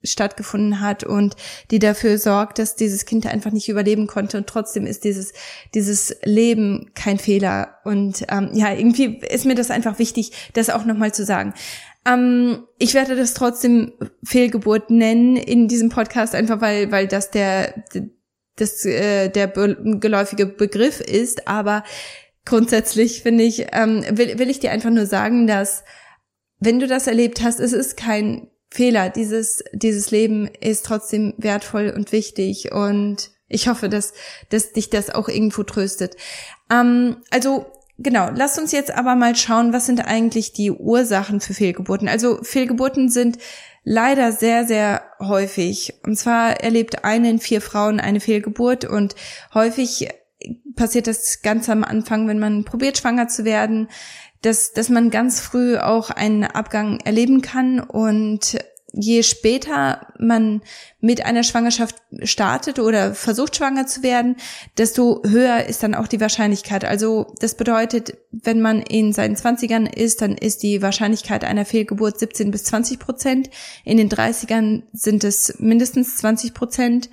stattgefunden 0.04 0.82
hat 0.82 1.04
und 1.04 1.36
die 1.70 1.80
dafür 1.80 2.18
sorgt, 2.18 2.60
dass 2.60 2.76
dieses 2.76 3.06
Kind 3.06 3.28
einfach 3.28 3.52
nicht 3.52 3.70
überleben 3.70 4.08
konnte. 4.08 4.38
Und 4.38 4.48
trotzdem 4.48 4.86
ist 4.86 5.04
dieses 5.04 5.34
dieses 5.74 6.16
Leben 6.24 6.92
kein 6.96 7.20
Fehler. 7.20 7.78
Und 7.84 8.26
ähm, 8.30 8.50
ja 8.54 8.74
irgendwie 8.74 9.20
ist 9.20 9.46
mir 9.46 9.56
das 9.56 9.72
einfach 9.72 10.00
wichtig, 10.00 10.32
das 10.54 10.70
auch 10.70 10.86
nochmal 10.86 11.14
zu 11.14 11.26
sagen. 11.26 11.54
Ähm, 12.06 12.64
ich 12.80 12.94
werde 12.94 13.16
das 13.16 13.34
trotzdem 13.34 13.94
Fehlgeburt 14.24 14.90
nennen 14.90 15.36
in 15.36 15.68
diesem 15.68 15.90
Podcast 15.90 16.34
einfach 16.36 16.62
weil 16.62 16.92
weil 16.92 17.08
das 17.08 17.32
der 17.32 17.84
das 18.56 18.86
äh, 18.86 19.30
der 19.30 19.48
geläufige 19.48 20.46
Begriff 20.46 21.00
ist, 21.00 21.48
aber 21.48 21.84
grundsätzlich 22.46 23.22
finde 23.22 23.44
ich 23.44 23.68
ähm, 23.72 24.04
will 24.12 24.40
will 24.40 24.50
ich 24.50 24.60
dir 24.60 24.72
einfach 24.72 24.90
nur 24.90 25.06
sagen, 25.06 25.46
dass 25.46 25.84
wenn 26.62 26.80
du 26.80 26.88
das 26.88 27.08
erlebt 27.08 27.42
hast, 27.42 27.60
es 27.60 27.74
ist 27.74 27.98
kein 27.98 28.48
Fehler. 28.70 29.10
Dieses, 29.10 29.64
dieses 29.74 30.12
Leben 30.12 30.48
ist 30.62 30.86
trotzdem 30.86 31.34
wertvoll 31.38 31.92
und 31.94 32.14
wichtig 32.14 32.72
und 32.72 33.32
ich 33.50 33.68
hoffe, 33.68 33.90
dass, 33.90 34.14
dass 34.50 34.72
dich 34.72 34.90
das 34.90 35.10
auch 35.10 35.28
irgendwo 35.28 35.64
tröstet. 35.64 36.16
Ähm, 36.72 37.18
also, 37.32 37.66
genau. 37.98 38.30
Lass 38.34 38.58
uns 38.58 38.72
jetzt 38.72 38.92
aber 38.92 39.16
mal 39.16 39.36
schauen, 39.36 39.74
was 39.74 39.88
sind 39.88 40.08
eigentlich 40.08 40.54
die 40.54 40.72
Ursachen 40.72 41.42
für 41.42 41.54
Fehlgeburten? 41.54 42.08
Also, 42.08 42.42
Fehlgeburten 42.44 43.10
sind 43.10 43.40
leider 43.84 44.32
sehr, 44.32 44.66
sehr 44.66 45.02
häufig. 45.20 45.96
Und 46.06 46.16
zwar 46.16 46.62
erlebt 46.62 47.04
eine 47.04 47.30
in 47.30 47.40
vier 47.40 47.60
Frauen 47.60 48.00
eine 48.00 48.22
Fehlgeburt 48.22 48.86
und 48.86 49.16
häufig 49.54 50.08
passiert 50.76 51.08
das 51.08 51.42
ganz 51.42 51.68
am 51.70 51.84
Anfang, 51.84 52.28
wenn 52.28 52.40
man 52.40 52.64
probiert, 52.64 52.98
schwanger 52.98 53.28
zu 53.28 53.46
werden 53.46 53.90
dass, 54.42 54.74
dass 54.74 54.90
man 54.90 55.10
ganz 55.10 55.40
früh 55.40 55.78
auch 55.78 56.10
einen 56.10 56.44
Abgang 56.44 57.00
erleben 57.02 57.42
kann 57.42 57.80
und 57.80 58.58
je 58.94 59.24
später 59.24 60.08
man 60.20 60.62
mit 61.00 61.26
einer 61.26 61.44
Schwangerschaft 61.44 61.96
startet 62.24 62.80
oder 62.80 63.14
versucht 63.14 63.56
schwanger 63.56 63.88
zu 63.88 64.04
werden, 64.04 64.36
desto 64.78 65.22
höher 65.26 65.66
ist 65.66 65.84
dann 65.84 65.96
auch 65.96 66.08
die 66.08 66.20
Wahrscheinlichkeit. 66.20 66.84
Also 66.84 67.34
das 67.40 67.56
bedeutet, 67.56 68.18
wenn 68.32 68.62
man 68.62 68.82
in 68.82 69.14
seinen 69.14 69.36
Zwanzigern 69.36 69.86
ist, 69.86 70.22
dann 70.22 70.36
ist 70.36 70.64
die 70.64 70.82
Wahrscheinlichkeit 70.82 71.44
einer 71.44 71.66
Fehlgeburt 71.66 72.20
17 72.20 72.52
bis 72.52 72.66
20 72.66 73.00
Prozent. 73.00 73.50
In 73.86 73.98
den 73.98 74.10
30ern 74.10 74.84
sind 74.94 75.24
es 75.24 75.56
mindestens 75.60 76.18
20 76.18 76.54
Prozent. 76.54 77.10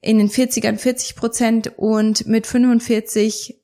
In 0.00 0.18
den 0.18 0.30
40ern 0.30 0.76
40 0.76 1.16
Prozent 1.16 1.72
und 1.76 2.26
mit 2.26 2.46
45 2.46 3.56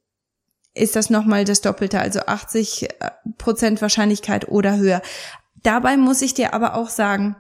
ist 0.75 0.97
das 0.97 1.11
nochmal 1.11 1.45
das 1.45 1.61
Doppelte, 1.61 2.01
also 2.01 2.21
80 2.21 2.85
äh, 2.85 3.11
Prozent 3.39 3.83
Wahrscheinlichkeit 3.83 4.49
oder 4.49 4.77
höher. 4.77 5.03
Dabei 5.63 5.97
muss 5.97 6.23
ich 6.23 6.35
dir 6.35 6.55
aber 6.55 6.75
auch 6.75 6.89
sagen, 6.89 7.37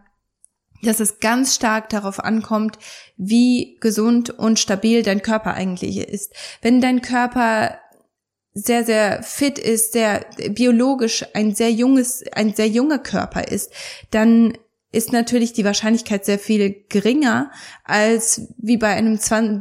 dass 0.82 1.00
es 1.00 1.20
ganz 1.20 1.54
stark 1.54 1.88
darauf 1.88 2.20
ankommt, 2.20 2.78
wie 3.16 3.78
gesund 3.80 4.30
und 4.30 4.58
stabil 4.58 5.02
dein 5.02 5.22
Körper 5.22 5.54
eigentlich 5.54 5.96
ist. 5.98 6.34
Wenn 6.60 6.80
dein 6.80 7.02
Körper 7.02 7.78
sehr, 8.52 8.84
sehr 8.84 9.22
fit 9.22 9.58
ist, 9.58 9.92
sehr 9.92 10.26
biologisch 10.50 11.24
ein 11.34 11.54
sehr 11.54 11.72
junges, 11.72 12.24
ein 12.32 12.52
sehr 12.52 12.68
junger 12.68 12.98
Körper 12.98 13.48
ist, 13.48 13.72
dann 14.10 14.58
ist 14.92 15.12
natürlich 15.12 15.54
die 15.54 15.64
Wahrscheinlichkeit 15.64 16.24
sehr 16.26 16.38
viel 16.38 16.84
geringer 16.90 17.50
als 17.84 18.52
wie 18.58 18.76
bei 18.76 18.88
einem 18.88 19.18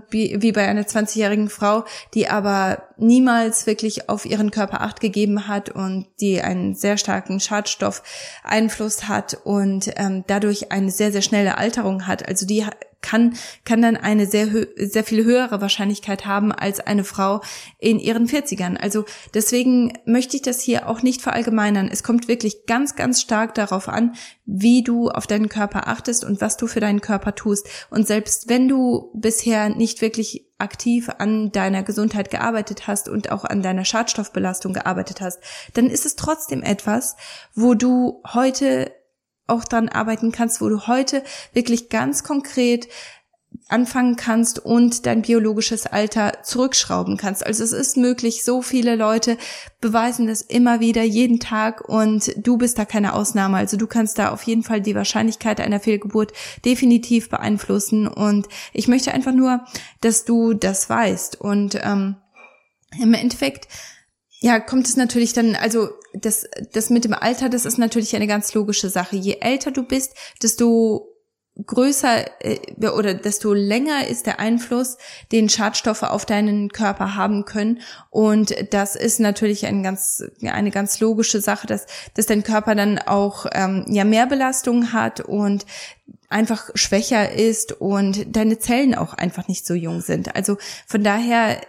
wie 0.10 0.52
bei 0.52 0.68
einer 0.68 0.84
20-jährigen 0.84 1.50
Frau, 1.50 1.86
die 2.14 2.28
aber 2.28 2.84
niemals 2.98 3.66
wirklich 3.66 4.10
auf 4.10 4.26
ihren 4.26 4.52
Körper 4.52 4.82
Acht 4.82 5.00
gegeben 5.00 5.48
hat 5.48 5.70
und 5.70 6.08
die 6.20 6.42
einen 6.42 6.76
sehr 6.76 6.98
starken 6.98 7.40
Schadstoffeinfluss 7.40 9.08
hat 9.08 9.38
und 9.46 9.92
ähm, 9.96 10.26
dadurch 10.28 10.72
eine 10.72 10.92
sehr 10.92 11.12
sehr 11.14 11.22
schnelle 11.22 11.58
Alterung 11.58 12.08
hat. 12.08 12.28
Also 12.28 12.46
die 12.46 12.66
kann, 13.02 13.36
kann 13.66 13.82
dann 13.82 13.98
eine 13.98 14.26
sehr, 14.26 14.48
sehr 14.76 15.04
viel 15.04 15.24
höhere 15.24 15.62
Wahrscheinlichkeit 15.62 16.26
haben 16.26 16.52
als 16.52 16.80
eine 16.80 17.04
Frau 17.04 17.42
in 17.78 18.00
ihren 18.00 18.28
40ern. 18.28 18.78
Also 18.78 19.06
deswegen 19.34 19.94
möchte 20.06 20.36
ich 20.36 20.42
das 20.42 20.62
hier 20.62 20.88
auch 20.88 21.02
nicht 21.02 21.22
verallgemeinern. 21.22 21.90
Es 21.92 22.04
kommt 22.04 22.28
wirklich 22.28 22.66
ganz, 22.66 22.96
ganz 22.96 23.22
stark 23.22 23.56
darauf 23.56 23.90
an, 23.90 24.14
wie 24.46 24.84
du 24.84 25.10
auf 25.10 25.28
deinen 25.28 25.50
Körper 25.50 25.88
achtest 25.88 26.24
und 26.24 26.42
was 26.42 26.58
du 26.58 26.68
für 26.68 26.80
deinen 26.80 27.02
Körper 27.02 27.36
tust. 27.36 27.68
Und 27.90 28.08
selbst 28.08 28.50
wenn 28.50 28.68
du 28.68 29.12
bisher 29.14 29.70
nicht 29.70 30.02
wirklich 30.02 30.48
aktiv 30.58 31.10
an 31.18 31.52
deiner 31.52 31.84
Gesundheit 31.84 32.30
gearbeitet 32.30 32.88
hast 32.88 33.10
und 33.10 33.32
auch 33.32 33.44
an 33.44 33.64
deiner 33.64 33.84
Schadstoffbelastung 33.84 34.74
gearbeitet 34.74 35.20
hast, 35.20 35.40
dann 35.74 35.88
ist 35.88 36.06
es 36.06 36.16
trotzdem 36.16 36.62
etwas, 36.62 37.16
wo 37.56 37.74
du 37.74 38.22
heute 38.34 38.92
auch 39.48 39.64
dran 39.64 39.90
arbeiten 39.90 40.32
kannst, 40.32 40.62
wo 40.62 40.70
du 40.70 40.88
heute 40.88 41.24
wirklich 41.54 41.90
ganz 41.90 42.24
konkret 42.24 42.88
anfangen 43.68 44.16
kannst 44.16 44.60
und 44.60 45.06
dein 45.06 45.22
biologisches 45.22 45.86
Alter 45.86 46.44
zurückschrauben 46.44 47.18
kannst. 47.18 47.46
Also 47.46 47.64
es 47.64 47.72
ist 47.72 47.98
möglich, 47.98 48.44
so 48.44 48.62
viele 48.62 48.96
Leute 48.96 49.38
beweisen 49.80 50.28
das 50.28 50.42
immer 50.42 50.80
wieder 50.80 51.04
jeden 51.04 51.40
Tag 51.40 51.88
und 51.88 52.34
du 52.38 52.58
bist 52.58 52.78
da 52.78 52.86
keine 52.86 53.14
Ausnahme. 53.14 53.58
Also 53.58 53.78
du 53.78 53.88
kannst 53.88 54.18
da 54.20 54.32
auf 54.32 54.44
jeden 54.44 54.64
Fall 54.64 54.82
die 54.82 54.96
Wahrscheinlichkeit 54.96 55.60
einer 55.60 55.80
Fehlgeburt 55.80 56.34
definitiv 56.66 57.30
beeinflussen 57.30 58.08
und 58.08 58.48
ich 58.74 58.88
möchte 58.88 59.14
einfach 59.14 59.34
nur, 59.34 59.66
dass 60.02 60.26
du 60.26 60.54
das 60.54 60.90
weißt 60.90 61.40
und 61.40 61.80
ähm, 61.82 62.16
im 63.00 63.14
Endeffekt 63.14 63.68
ja, 64.42 64.60
kommt 64.60 64.88
es 64.88 64.98
natürlich 64.98 65.34
dann, 65.34 65.56
also 65.56 65.90
das, 66.14 66.48
das 66.74 66.90
mit 66.90 67.06
dem 67.06 67.14
Alter, 67.14 67.48
das 67.48 67.66
ist 67.66 67.78
natürlich 67.78 68.16
eine 68.16 68.28
ganz 68.28 68.54
logische 68.56 68.90
Sache. 68.90 69.16
Je 69.16 69.38
älter 69.40 69.72
du 69.72 69.84
bist, 69.84 70.16
desto 70.42 71.08
größer 71.66 72.26
äh, 72.44 72.88
oder 72.88 73.14
desto 73.14 73.54
länger 73.54 74.08
ist 74.08 74.26
der 74.26 74.40
Einfluss, 74.40 74.98
den 75.32 75.48
Schadstoffe 75.48 76.02
auf 76.02 76.26
deinen 76.26 76.70
Körper 76.70 77.16
haben 77.16 77.46
können. 77.46 77.82
Und 78.10 78.56
das 78.74 78.96
ist 78.96 79.20
natürlich 79.20 79.68
ein 79.68 79.84
ganz, 79.84 80.24
eine 80.42 80.72
ganz 80.72 81.00
logische 81.00 81.40
Sache, 81.40 81.68
dass, 81.68 81.86
dass 82.16 82.26
dein 82.26 82.44
Körper 82.44 82.74
dann 82.74 82.98
auch 82.98 83.46
ähm, 83.52 83.86
ja 83.90 84.06
mehr 84.06 84.26
Belastung 84.26 84.92
hat 84.92 85.20
und 85.20 85.68
einfach 86.30 86.70
schwächer 86.74 87.32
ist 87.34 87.74
und 87.74 88.36
deine 88.36 88.58
Zellen 88.58 88.96
auch 88.96 89.14
einfach 89.14 89.48
nicht 89.48 89.68
so 89.68 89.76
jung 89.76 90.02
sind. 90.02 90.36
Also 90.36 90.58
von 90.88 91.04
daher 91.04 91.62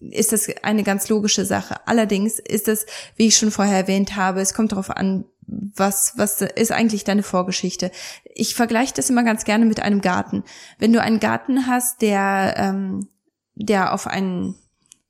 ist 0.00 0.32
das 0.32 0.48
eine 0.62 0.84
ganz 0.84 1.08
logische 1.08 1.44
Sache. 1.44 1.76
Allerdings 1.86 2.38
ist 2.38 2.68
es, 2.68 2.86
wie 3.16 3.28
ich 3.28 3.36
schon 3.36 3.50
vorher 3.50 3.76
erwähnt 3.76 4.16
habe, 4.16 4.40
es 4.40 4.54
kommt 4.54 4.72
darauf 4.72 4.90
an, 4.90 5.24
was, 5.48 6.12
was 6.16 6.40
ist 6.42 6.72
eigentlich 6.72 7.04
deine 7.04 7.22
Vorgeschichte? 7.22 7.90
Ich 8.34 8.54
vergleiche 8.54 8.94
das 8.94 9.10
immer 9.10 9.24
ganz 9.24 9.44
gerne 9.44 9.64
mit 9.64 9.80
einem 9.80 10.00
Garten. 10.00 10.44
Wenn 10.78 10.92
du 10.92 11.00
einen 11.00 11.20
Garten 11.20 11.66
hast, 11.66 12.02
der, 12.02 12.54
ähm, 12.58 13.08
der 13.54 13.94
auf 13.94 14.06
einen 14.06 14.56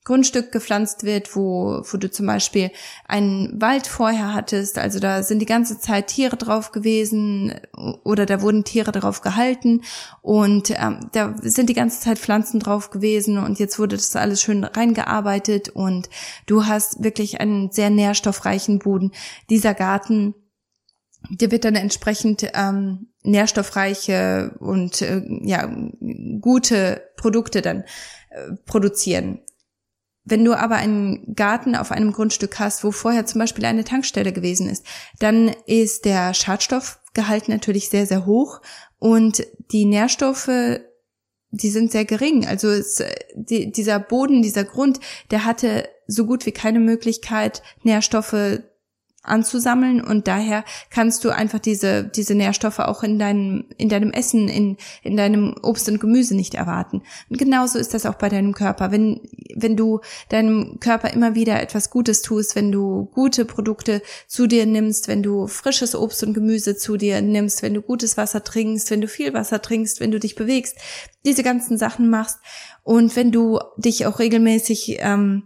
Grundstück 0.08 0.52
gepflanzt 0.52 1.04
wird, 1.04 1.36
wo, 1.36 1.82
wo 1.84 1.96
du 1.98 2.10
zum 2.10 2.24
Beispiel 2.24 2.70
einen 3.06 3.60
Wald 3.60 3.86
vorher 3.86 4.32
hattest, 4.32 4.78
also 4.78 5.00
da 5.00 5.22
sind 5.22 5.40
die 5.40 5.46
ganze 5.46 5.78
Zeit 5.78 6.06
Tiere 6.06 6.38
drauf 6.38 6.72
gewesen 6.72 7.52
oder 8.04 8.24
da 8.24 8.40
wurden 8.40 8.64
Tiere 8.64 8.90
drauf 8.90 9.20
gehalten 9.20 9.82
und 10.22 10.70
ähm, 10.70 11.10
da 11.12 11.34
sind 11.42 11.68
die 11.68 11.74
ganze 11.74 12.00
Zeit 12.00 12.18
Pflanzen 12.18 12.58
drauf 12.58 12.88
gewesen 12.88 13.36
und 13.36 13.58
jetzt 13.58 13.78
wurde 13.78 13.96
das 13.96 14.16
alles 14.16 14.40
schön 14.40 14.64
reingearbeitet 14.64 15.68
und 15.68 16.08
du 16.46 16.64
hast 16.64 17.04
wirklich 17.04 17.42
einen 17.42 17.70
sehr 17.70 17.90
nährstoffreichen 17.90 18.78
Boden. 18.78 19.12
Dieser 19.50 19.74
Garten 19.74 20.34
der 21.28 21.50
wird 21.50 21.64
dann 21.64 21.74
entsprechend 21.74 22.48
ähm, 22.54 23.08
nährstoffreiche 23.24 24.54
und 24.60 25.02
äh, 25.02 25.20
ja 25.42 25.68
gute 26.40 27.02
Produkte 27.16 27.60
dann 27.60 27.82
äh, 28.30 28.52
produzieren. 28.64 29.40
Wenn 30.30 30.44
du 30.44 30.54
aber 30.54 30.76
einen 30.76 31.34
Garten 31.34 31.74
auf 31.74 31.90
einem 31.90 32.12
Grundstück 32.12 32.58
hast, 32.58 32.84
wo 32.84 32.90
vorher 32.90 33.24
zum 33.24 33.38
Beispiel 33.38 33.64
eine 33.64 33.84
Tankstelle 33.84 34.32
gewesen 34.32 34.68
ist, 34.68 34.84
dann 35.18 35.54
ist 35.66 36.04
der 36.04 36.34
Schadstoffgehalt 36.34 37.48
natürlich 37.48 37.88
sehr, 37.88 38.06
sehr 38.06 38.26
hoch 38.26 38.60
und 38.98 39.46
die 39.72 39.86
Nährstoffe, 39.86 40.80
die 41.50 41.70
sind 41.70 41.92
sehr 41.92 42.04
gering. 42.04 42.46
Also 42.46 42.68
es, 42.68 43.02
die, 43.34 43.72
dieser 43.72 43.98
Boden, 43.98 44.42
dieser 44.42 44.64
Grund, 44.64 45.00
der 45.30 45.46
hatte 45.46 45.88
so 46.06 46.26
gut 46.26 46.44
wie 46.44 46.52
keine 46.52 46.80
Möglichkeit, 46.80 47.62
Nährstoffe 47.82 48.60
anzusammeln 49.28 50.02
und 50.02 50.26
daher 50.26 50.64
kannst 50.90 51.24
du 51.24 51.30
einfach 51.30 51.58
diese 51.58 52.04
diese 52.04 52.34
Nährstoffe 52.34 52.78
auch 52.80 53.02
in 53.02 53.18
deinem 53.18 53.66
in 53.76 53.88
deinem 53.88 54.10
Essen 54.10 54.48
in 54.48 54.76
in 55.02 55.16
deinem 55.16 55.54
Obst 55.62 55.88
und 55.88 56.00
Gemüse 56.00 56.34
nicht 56.34 56.54
erwarten. 56.54 57.02
Und 57.28 57.38
genauso 57.38 57.78
ist 57.78 57.94
das 57.94 58.06
auch 58.06 58.14
bei 58.14 58.28
deinem 58.28 58.54
Körper. 58.54 58.90
Wenn 58.90 59.20
wenn 59.54 59.76
du 59.76 60.00
deinem 60.28 60.78
Körper 60.80 61.12
immer 61.12 61.34
wieder 61.34 61.60
etwas 61.62 61.90
Gutes 61.90 62.22
tust, 62.22 62.56
wenn 62.56 62.72
du 62.72 63.06
gute 63.12 63.44
Produkte 63.44 64.02
zu 64.26 64.46
dir 64.46 64.66
nimmst, 64.66 65.08
wenn 65.08 65.22
du 65.22 65.46
frisches 65.46 65.94
Obst 65.94 66.22
und 66.22 66.34
Gemüse 66.34 66.76
zu 66.76 66.96
dir 66.96 67.20
nimmst, 67.20 67.62
wenn 67.62 67.74
du 67.74 67.82
gutes 67.82 68.16
Wasser 68.16 68.44
trinkst, 68.44 68.90
wenn 68.90 69.00
du 69.00 69.08
viel 69.08 69.34
Wasser 69.34 69.60
trinkst, 69.62 70.00
wenn 70.00 70.10
du 70.10 70.18
dich 70.18 70.34
bewegst, 70.34 70.76
diese 71.24 71.42
ganzen 71.42 71.78
Sachen 71.78 72.10
machst 72.10 72.38
und 72.82 73.16
wenn 73.16 73.32
du 73.32 73.58
dich 73.76 74.06
auch 74.06 74.18
regelmäßig 74.18 74.98
ähm, 75.00 75.44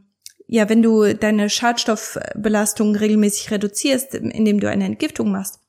ja, 0.52 0.68
wenn 0.68 0.82
du 0.82 1.14
deine 1.14 1.48
Schadstoffbelastung 1.48 2.94
regelmäßig 2.94 3.50
reduzierst, 3.50 4.14
indem 4.14 4.60
du 4.60 4.68
eine 4.68 4.84
Entgiftung 4.84 5.32
machst, 5.32 5.60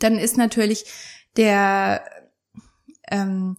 dann 0.00 0.18
ist 0.18 0.36
natürlich 0.36 0.86
der, 1.36 2.02
ähm, 3.08 3.56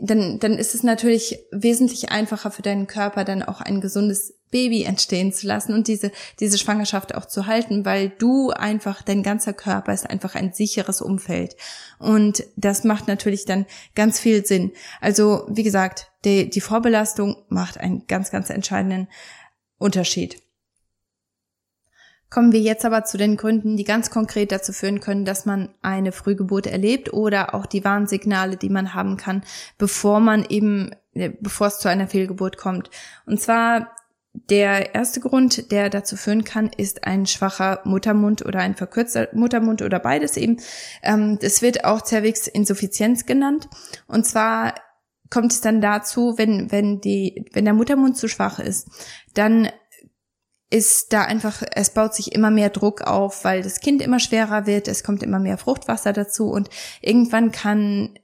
dann, 0.00 0.38
dann 0.38 0.54
ist 0.54 0.74
es 0.74 0.84
natürlich 0.84 1.40
wesentlich 1.52 2.10
einfacher 2.10 2.50
für 2.50 2.62
deinen 2.62 2.86
Körper, 2.86 3.24
dann 3.24 3.42
auch 3.42 3.60
ein 3.60 3.82
gesundes 3.82 4.32
Baby 4.50 4.84
entstehen 4.84 5.34
zu 5.34 5.46
lassen 5.46 5.74
und 5.74 5.86
diese, 5.86 6.12
diese 6.40 6.56
Schwangerschaft 6.56 7.14
auch 7.14 7.26
zu 7.26 7.46
halten, 7.46 7.84
weil 7.84 8.08
du 8.08 8.48
einfach, 8.48 9.02
dein 9.02 9.22
ganzer 9.22 9.52
Körper 9.52 9.92
ist 9.92 10.08
einfach 10.08 10.34
ein 10.34 10.54
sicheres 10.54 11.02
Umfeld. 11.02 11.56
Und 11.98 12.42
das 12.56 12.84
macht 12.84 13.06
natürlich 13.06 13.44
dann 13.44 13.66
ganz 13.94 14.18
viel 14.18 14.46
Sinn. 14.46 14.72
Also, 15.02 15.46
wie 15.50 15.62
gesagt, 15.62 16.10
die, 16.24 16.48
die 16.48 16.62
Vorbelastung 16.62 17.36
macht 17.50 17.78
einen 17.78 18.06
ganz, 18.06 18.30
ganz 18.30 18.48
entscheidenden 18.48 19.08
Unterschied. 19.78 20.42
Kommen 22.30 22.52
wir 22.52 22.60
jetzt 22.60 22.84
aber 22.84 23.04
zu 23.04 23.16
den 23.16 23.38
Gründen, 23.38 23.78
die 23.78 23.84
ganz 23.84 24.10
konkret 24.10 24.52
dazu 24.52 24.74
führen 24.74 25.00
können, 25.00 25.24
dass 25.24 25.46
man 25.46 25.70
eine 25.80 26.12
Frühgeburt 26.12 26.66
erlebt 26.66 27.12
oder 27.14 27.54
auch 27.54 27.64
die 27.64 27.84
Warnsignale, 27.84 28.58
die 28.58 28.68
man 28.68 28.92
haben 28.92 29.16
kann, 29.16 29.42
bevor 29.78 30.20
man 30.20 30.44
eben, 30.44 30.94
äh, 31.14 31.30
bevor 31.40 31.68
es 31.68 31.78
zu 31.78 31.88
einer 31.88 32.06
Fehlgeburt 32.06 32.58
kommt. 32.58 32.90
Und 33.24 33.40
zwar 33.40 33.96
der 34.34 34.94
erste 34.94 35.20
Grund, 35.20 35.70
der 35.72 35.88
dazu 35.88 36.16
führen 36.16 36.44
kann, 36.44 36.70
ist 36.76 37.04
ein 37.04 37.24
schwacher 37.24 37.80
Muttermund 37.84 38.44
oder 38.44 38.60
ein 38.60 38.74
verkürzter 38.74 39.28
Muttermund 39.32 39.80
oder 39.80 39.98
beides 39.98 40.36
eben. 40.36 40.58
Ähm, 41.02 41.38
das 41.40 41.62
wird 41.62 41.84
auch 41.84 42.02
Zervixinsuffizienz 42.02 43.24
genannt. 43.24 43.68
Und 44.06 44.26
zwar 44.26 44.74
kommt 45.30 45.52
es 45.52 45.60
dann 45.60 45.80
dazu, 45.80 46.34
wenn, 46.36 46.70
wenn 46.72 47.00
die, 47.00 47.44
wenn 47.52 47.64
der 47.64 47.74
Muttermund 47.74 48.16
zu 48.16 48.28
schwach 48.28 48.58
ist, 48.58 48.88
dann 49.34 49.68
ist 50.70 51.12
da 51.12 51.22
einfach, 51.22 51.62
es 51.74 51.90
baut 51.90 52.14
sich 52.14 52.32
immer 52.32 52.50
mehr 52.50 52.70
Druck 52.70 53.02
auf, 53.02 53.44
weil 53.44 53.62
das 53.62 53.80
Kind 53.80 54.02
immer 54.02 54.20
schwerer 54.20 54.66
wird, 54.66 54.86
es 54.86 55.02
kommt 55.02 55.22
immer 55.22 55.38
mehr 55.38 55.56
Fruchtwasser 55.56 56.12
dazu 56.12 56.50
und 56.50 56.68
irgendwann 57.00 57.52
kann 57.52 58.18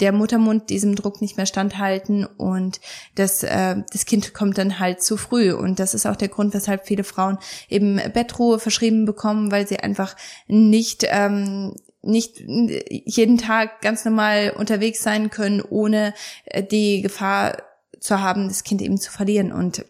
der 0.00 0.12
Muttermund 0.12 0.68
diesem 0.68 0.94
Druck 0.94 1.22
nicht 1.22 1.36
mehr 1.36 1.46
standhalten 1.46 2.26
und 2.26 2.80
das, 3.14 3.42
äh, 3.42 3.76
das 3.90 4.04
Kind 4.04 4.34
kommt 4.34 4.58
dann 4.58 4.78
halt 4.78 5.02
zu 5.02 5.16
früh. 5.16 5.52
Und 5.52 5.78
das 5.80 5.94
ist 5.94 6.06
auch 6.06 6.16
der 6.16 6.28
Grund, 6.28 6.52
weshalb 6.52 6.86
viele 6.86 7.04
Frauen 7.04 7.38
eben 7.68 8.00
Bettruhe 8.12 8.58
verschrieben 8.58 9.06
bekommen, 9.06 9.50
weil 9.50 9.66
sie 9.66 9.80
einfach 9.80 10.14
nicht 10.48 11.06
ähm, 11.08 11.74
nicht 12.06 12.40
jeden 12.40 13.38
Tag 13.38 13.80
ganz 13.82 14.04
normal 14.04 14.54
unterwegs 14.56 15.02
sein 15.02 15.30
können, 15.30 15.60
ohne 15.60 16.14
äh, 16.44 16.62
die 16.62 17.02
Gefahr 17.02 17.62
zu 18.00 18.20
haben, 18.20 18.48
das 18.48 18.64
Kind 18.64 18.82
eben 18.82 18.98
zu 18.98 19.10
verlieren. 19.10 19.52
Und 19.52 19.84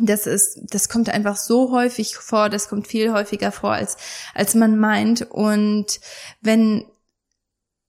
das 0.00 0.26
ist, 0.26 0.58
das 0.62 0.88
kommt 0.88 1.10
einfach 1.10 1.36
so 1.36 1.70
häufig 1.70 2.16
vor, 2.16 2.48
das 2.48 2.68
kommt 2.68 2.86
viel 2.86 3.12
häufiger 3.12 3.52
vor, 3.52 3.72
als, 3.72 3.96
als 4.34 4.54
man 4.54 4.78
meint. 4.78 5.30
Und 5.30 6.00
wenn 6.40 6.84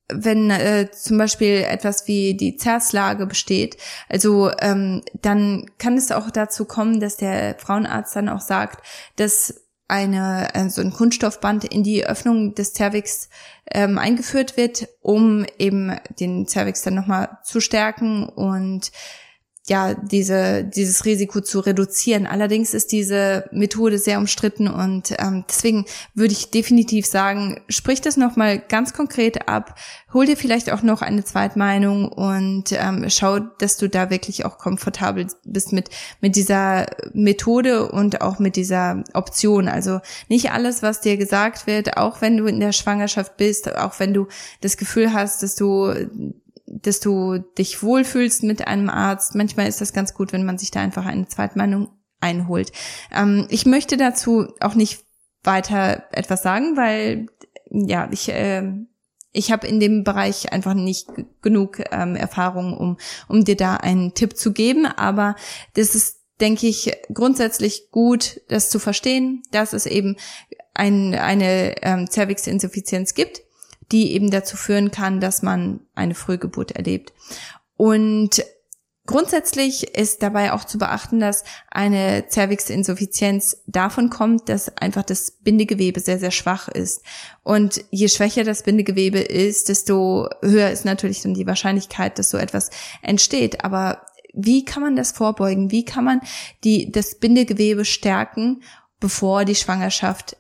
wenn 0.10 0.50
äh, 0.50 0.90
zum 0.92 1.18
Beispiel 1.18 1.64
etwas 1.64 2.08
wie 2.08 2.36
die 2.36 2.58
Zerzlage 2.58 3.26
besteht, 3.26 3.78
also 4.10 4.52
ähm, 4.60 5.02
dann 5.22 5.72
kann 5.78 5.98
es 5.98 6.12
auch 6.12 6.30
dazu 6.30 6.66
kommen, 6.66 7.00
dass 7.00 7.18
der 7.18 7.56
Frauenarzt 7.58 8.16
dann 8.16 8.30
auch 8.30 8.42
sagt, 8.42 8.86
dass 9.16 9.63
eine 9.88 10.54
äh, 10.54 10.70
so 10.70 10.82
ein 10.82 10.92
Kunststoffband 10.92 11.66
in 11.66 11.84
die 11.84 12.06
Öffnung 12.06 12.56
des 12.56 12.74
Cervix 12.74 13.30
ähm, 13.72 13.98
eingeführt 13.98 14.58
wird, 14.58 14.88
um 15.02 15.46
eben 15.60 15.96
den 16.20 16.48
Cervix 16.48 16.82
dann 16.82 16.96
nochmal 16.96 17.38
zu 17.44 17.60
stärken 17.60 18.28
und 18.28 18.92
ja, 19.66 19.94
diese, 19.94 20.66
dieses 20.66 21.06
Risiko 21.06 21.40
zu 21.40 21.62
reduzieren. 21.62 22.28
Allerdings 22.28 22.74
ist 22.74 22.92
diese 22.92 23.46
Methode 23.52 23.98
sehr 23.98 24.18
umstritten 24.18 24.68
und 24.68 25.12
ähm, 25.20 25.46
deswegen 25.48 25.86
würde 26.14 26.34
ich 26.34 26.52
definitiv 26.52 27.06
sagen, 27.06 27.62
sprich 27.70 28.02
das 28.02 28.18
nochmal 28.18 28.60
ganz 28.60 28.94
konkret 28.94 29.48
ab, 29.48 29.80
hol 30.12 30.26
dir 30.26 30.36
vielleicht 30.36 30.70
auch 30.70 30.82
noch 30.82 31.02
eine 31.02 31.24
Zweitmeinung 31.24 32.10
und 32.10 32.74
ähm, 32.74 33.06
schau, 33.08 33.40
dass 33.40 33.78
du 33.78 33.88
da 33.88 34.10
wirklich 34.10 34.44
auch 34.44 34.58
komfortabel 34.58 35.28
bist 35.46 35.72
mit, 35.72 35.90
mit 36.20 36.36
dieser 36.36 36.88
Methode 37.14 37.90
und 37.90 38.20
auch 38.20 38.40
mit 38.40 38.58
dieser 38.58 39.06
Option. 39.14 39.70
Also 39.70 40.02
nicht 40.28 40.52
alles, 40.52 40.84
was 40.84 41.00
dir 41.00 41.16
gesagt 41.16 41.68
wird, 41.68 41.96
auch 41.96 42.20
wenn 42.20 42.36
du 42.36 42.48
in 42.48 42.60
der 42.60 42.74
Schwangerschaft 42.74 43.38
bist, 43.38 43.74
auch 43.74 43.98
wenn 44.00 44.14
du 44.14 44.28
das 44.60 44.76
Gefühl 44.76 45.14
hast, 45.14 45.42
dass 45.42 45.56
du 45.56 45.94
dass 46.66 47.00
du 47.00 47.40
dich 47.58 47.84
wohlfühlst 47.84 48.44
mit 48.44 48.68
einem 48.68 48.90
Arzt. 48.90 49.36
Manchmal 49.36 49.68
ist 49.68 49.82
das 49.82 49.94
ganz 49.94 50.14
gut, 50.14 50.34
wenn 50.34 50.46
man 50.46 50.58
sich 50.58 50.72
da 50.72 50.82
einfach 50.82 51.06
eine 51.06 51.28
Zweitmeinung 51.28 51.90
einholt. 52.20 52.72
Ähm, 53.14 53.48
ich 53.50 53.66
möchte 53.66 53.98
dazu 53.98 54.48
auch 54.60 54.76
nicht 54.76 55.04
weiter 55.44 56.06
etwas 56.12 56.42
sagen, 56.42 56.78
weil 56.78 57.28
ja, 57.70 58.10
ich 58.12 58.30
äh, 58.30 58.64
ich 59.36 59.52
habe 59.52 59.66
in 59.66 59.80
dem 59.80 60.04
Bereich 60.04 60.54
einfach 60.54 60.76
nicht 60.76 61.08
genug 61.42 61.82
ähm, 61.92 62.16
Erfahrung, 62.16 62.78
um 62.78 62.98
um 63.28 63.44
dir 63.44 63.58
da 63.58 63.76
einen 63.76 64.14
Tipp 64.14 64.38
zu 64.38 64.54
geben. 64.54 64.86
Aber 64.86 65.36
das 65.74 65.96
ist 65.96 66.24
denke 66.40 66.68
ich, 66.68 66.92
grundsätzlich 67.14 67.90
gut, 67.92 68.42
das 68.50 68.70
zu 68.70 68.80
verstehen, 68.80 69.44
dass 69.52 69.74
es 69.74 69.86
eben 69.86 70.18
ein, 70.74 71.14
eine 71.14 71.82
ähm, 71.84 72.10
Zervixinsuffizienz 72.10 73.14
gibt 73.14 73.44
die 73.92 74.14
eben 74.14 74.32
dazu 74.32 74.58
führen 74.58 74.92
kann, 74.92 75.20
dass 75.20 75.42
man 75.42 75.82
eine 75.96 76.16
Frühgeburt 76.16 76.72
erlebt. 76.72 77.14
Und 77.76 78.44
Grundsätzlich 79.06 79.98
ist 79.98 80.24
dabei 80.24 80.54
auch 80.54 80.64
zu 80.64 80.78
beachten, 80.78 81.20
dass 81.20 81.44
eine 81.70 82.28
Zervixinsuffizienz 82.30 83.58
davon 83.68 84.10
kommt, 84.10 84.48
dass 84.48 84.78
einfach 84.78 85.04
das 85.04 85.32
Bindegewebe 85.32 86.00
sehr, 86.00 86.20
sehr 86.20 86.32
schwach 86.32 86.70
ist. 86.70 87.04
Und 87.44 87.84
je 87.92 88.08
schwächer 88.08 88.46
das 88.46 88.64
Bindegewebe 88.64 89.20
ist, 89.20 89.68
desto 89.68 90.30
höher 90.42 90.72
ist 90.72 90.86
natürlich 90.86 91.22
dann 91.22 91.34
die 91.34 91.46
Wahrscheinlichkeit, 91.46 92.18
dass 92.18 92.30
so 92.30 92.38
etwas 92.38 92.70
entsteht. 93.02 93.66
Aber 93.66 94.06
wie 94.34 94.64
kann 94.64 94.82
man 94.82 94.96
das 94.96 95.12
vorbeugen? 95.12 95.70
Wie 95.70 95.84
kann 95.84 96.06
man 96.06 96.22
die, 96.64 96.90
das 96.90 97.16
Bindegewebe 97.16 97.84
stärken, 97.84 98.64
bevor 99.02 99.44
die 99.44 99.56
Schwangerschaft 99.56 100.38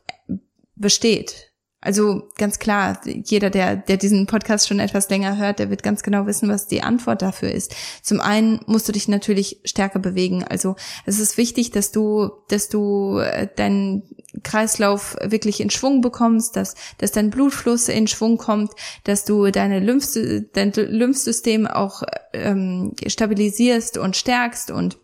besteht? 0.75 1.52
Also 1.83 2.29
ganz 2.37 2.59
klar, 2.59 3.01
jeder, 3.05 3.49
der, 3.49 3.75
der 3.75 3.97
diesen 3.97 4.25
Podcast 4.25 4.69
schon 4.69 4.79
etwas 4.79 5.09
länger 5.09 5.37
hört, 5.37 5.59
der 5.59 5.69
wird 5.69 5.83
ganz 5.83 6.01
genau 6.01 6.25
wissen, 6.25 6.47
was 6.47 6.67
die 6.67 6.81
Antwort 6.81 7.21
dafür 7.21 7.51
ist. 7.51 7.75
Zum 8.01 8.21
einen 8.21 8.61
musst 8.67 8.87
du 8.87 8.93
dich 8.93 9.09
natürlich 9.09 9.59
stärker 9.65 9.99
bewegen. 9.99 10.45
Also 10.45 10.77
es 11.05 11.19
ist 11.19 11.37
wichtig, 11.37 11.71
dass 11.71 11.91
du, 11.91 12.31
dass 12.47 12.69
du 12.69 13.17
äh, 13.17 13.49
deinen 13.53 14.03
Kreislauf 14.43 15.17
wirklich 15.21 15.59
in 15.59 15.69
Schwung 15.69 15.99
bekommst, 15.99 16.55
dass, 16.55 16.75
dass 16.99 17.11
dein 17.11 17.29
Blutfluss 17.29 17.89
in 17.89 18.07
Schwung 18.07 18.37
kommt, 18.37 18.71
dass 19.03 19.25
du 19.25 19.51
deine 19.51 19.79
Lymph, 19.79 20.07
dein 20.53 20.71
Lymphsystem 20.71 21.67
auch 21.67 22.03
ähm, 22.31 22.93
stabilisierst 23.05 23.97
und 23.97 24.15
stärkst 24.15 24.71
und 24.71 24.97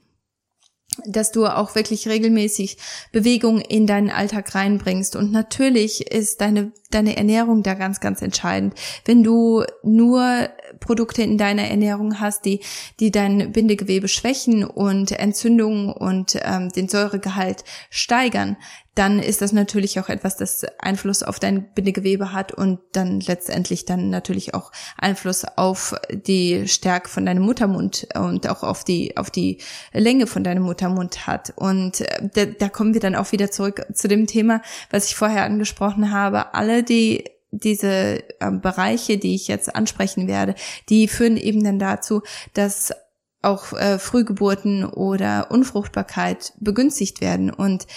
dass 1.05 1.31
du 1.31 1.45
auch 1.45 1.75
wirklich 1.75 2.07
regelmäßig 2.07 2.77
Bewegung 3.11 3.61
in 3.61 3.87
deinen 3.87 4.09
Alltag 4.09 4.53
reinbringst. 4.55 5.15
Und 5.15 5.31
natürlich 5.31 6.11
ist 6.11 6.41
deine, 6.41 6.71
deine 6.91 7.17
Ernährung 7.17 7.63
da 7.63 7.73
ganz, 7.73 7.99
ganz 7.99 8.21
entscheidend. 8.21 8.73
Wenn 9.05 9.23
du 9.23 9.63
nur 9.83 10.49
Produkte 10.79 11.21
in 11.21 11.37
deiner 11.37 11.63
Ernährung 11.63 12.19
hast, 12.19 12.45
die, 12.45 12.61
die 12.99 13.11
dein 13.11 13.51
Bindegewebe 13.51 14.07
schwächen 14.07 14.63
und 14.63 15.11
Entzündungen 15.11 15.91
und 15.91 16.37
ähm, 16.41 16.69
den 16.69 16.87
Säuregehalt 16.87 17.63
steigern, 17.89 18.57
dann 18.99 19.19
ist 19.19 19.41
das 19.41 19.53
natürlich 19.53 19.97
auch 19.99 20.09
etwas, 20.09 20.35
das 20.35 20.65
Einfluss 20.77 21.23
auf 21.23 21.39
dein 21.39 21.73
Bindegewebe 21.73 22.33
hat 22.33 22.51
und 22.51 22.79
dann 22.91 23.21
letztendlich 23.21 23.85
dann 23.85 24.09
natürlich 24.09 24.53
auch 24.53 24.73
Einfluss 24.97 25.45
auf 25.45 25.95
die 26.11 26.67
Stärke 26.67 27.07
von 27.07 27.25
deinem 27.25 27.43
Muttermund 27.43 28.09
und 28.15 28.49
auch 28.49 28.61
auf 28.61 28.83
die, 28.83 29.15
auf 29.15 29.31
die 29.31 29.59
Länge 29.93 30.27
von 30.27 30.43
deinem 30.43 30.63
Muttermund 30.63 31.27
hat. 31.27 31.53
Und 31.55 32.01
äh, 32.01 32.29
da, 32.33 32.45
da 32.45 32.67
kommen 32.67 32.93
wir 32.93 32.99
dann 32.99 33.15
auch 33.15 33.31
wieder 33.31 33.51
zurück 33.51 33.85
zu 33.93 34.09
dem 34.09 34.27
Thema, 34.27 34.61
was 34.89 35.05
ich 35.05 35.15
vorher 35.15 35.43
angesprochen 35.43 36.11
habe. 36.11 36.53
Alle, 36.53 36.83
die 36.83 37.23
diese 37.51 38.23
äh, 38.39 38.51
Bereiche, 38.51 39.17
die 39.17 39.35
ich 39.35 39.47
jetzt 39.47 39.75
ansprechen 39.75 40.27
werde, 40.27 40.55
die 40.89 41.07
führen 41.07 41.37
eben 41.37 41.63
dann 41.63 41.79
dazu, 41.79 42.21
dass 42.53 42.93
auch 43.41 43.73
äh, 43.73 43.99
Frühgeburten 43.99 44.85
oder 44.85 45.49
Unfruchtbarkeit 45.51 46.53
begünstigt 46.59 47.21
werden. 47.21 47.49
Und 47.49 47.87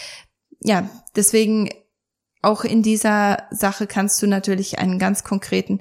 ja, 0.60 0.88
deswegen 1.16 1.68
auch 2.42 2.64
in 2.64 2.82
dieser 2.82 3.44
Sache 3.50 3.86
kannst 3.86 4.20
du 4.22 4.26
natürlich 4.26 4.78
einen 4.78 4.98
ganz 4.98 5.24
konkreten 5.24 5.80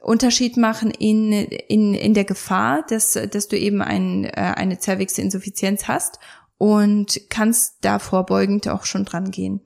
Unterschied 0.00 0.56
machen 0.56 0.90
in, 0.90 1.32
in, 1.32 1.94
in 1.94 2.14
der 2.14 2.24
Gefahr, 2.24 2.84
dass, 2.88 3.18
dass 3.30 3.48
du 3.48 3.58
eben 3.58 3.80
ein, 3.80 4.24
äh, 4.24 4.30
eine 4.30 4.78
Zervixinsuffizienz 4.78 5.88
hast 5.88 6.18
und 6.58 7.20
kannst 7.30 7.78
da 7.80 7.98
vorbeugend 7.98 8.68
auch 8.68 8.84
schon 8.84 9.04
dran 9.04 9.30
gehen. 9.30 9.60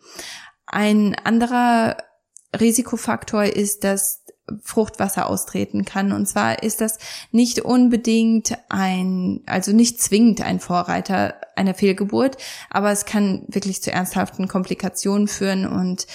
Ein 0.66 1.16
anderer 1.16 1.96
Risikofaktor 2.58 3.44
ist, 3.44 3.84
dass 3.84 4.24
Fruchtwasser 4.62 5.28
austreten 5.28 5.84
kann. 5.84 6.12
Und 6.12 6.26
zwar 6.26 6.62
ist 6.62 6.80
das 6.80 6.98
nicht 7.32 7.60
unbedingt 7.60 8.56
ein, 8.68 9.40
also 9.46 9.72
nicht 9.72 10.00
zwingend 10.00 10.40
ein 10.40 10.60
Vorreiter 10.60 11.34
einer 11.54 11.74
Fehlgeburt, 11.74 12.36
aber 12.70 12.90
es 12.90 13.04
kann 13.04 13.44
wirklich 13.48 13.82
zu 13.82 13.92
ernsthaften 13.92 14.48
Komplikationen 14.48 15.28
führen. 15.28 15.66
Und 15.66 16.06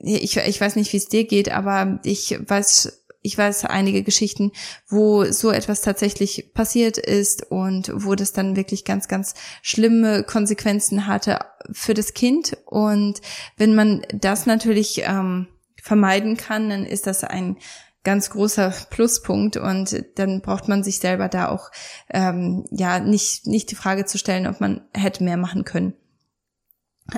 ich, 0.00 0.36
ich 0.36 0.60
weiß 0.60 0.76
nicht, 0.76 0.92
wie 0.92 0.98
es 0.98 1.08
dir 1.08 1.24
geht, 1.24 1.50
aber 1.50 1.98
ich 2.04 2.38
weiß, 2.46 3.05
ich 3.26 3.36
weiß 3.36 3.64
einige 3.64 4.02
Geschichten, 4.02 4.52
wo 4.88 5.24
so 5.24 5.50
etwas 5.50 5.82
tatsächlich 5.82 6.52
passiert 6.54 6.96
ist 6.96 7.50
und 7.50 7.90
wo 7.92 8.14
das 8.14 8.32
dann 8.32 8.56
wirklich 8.56 8.84
ganz, 8.84 9.08
ganz 9.08 9.34
schlimme 9.62 10.22
Konsequenzen 10.22 11.06
hatte 11.08 11.40
für 11.72 11.92
das 11.92 12.14
Kind. 12.14 12.56
Und 12.66 13.20
wenn 13.56 13.74
man 13.74 14.02
das 14.14 14.46
natürlich 14.46 15.02
ähm, 15.04 15.48
vermeiden 15.82 16.36
kann, 16.36 16.70
dann 16.70 16.86
ist 16.86 17.06
das 17.06 17.24
ein 17.24 17.56
ganz 18.04 18.30
großer 18.30 18.72
Pluspunkt 18.90 19.56
und 19.56 20.04
dann 20.14 20.40
braucht 20.40 20.68
man 20.68 20.84
sich 20.84 21.00
selber 21.00 21.28
da 21.28 21.48
auch 21.48 21.72
ähm, 22.08 22.64
ja 22.70 23.00
nicht 23.00 23.48
nicht 23.48 23.72
die 23.72 23.74
Frage 23.74 24.04
zu 24.04 24.16
stellen, 24.16 24.46
ob 24.46 24.60
man 24.60 24.82
hätte 24.94 25.24
mehr 25.24 25.36
machen 25.36 25.64
können. 25.64 25.94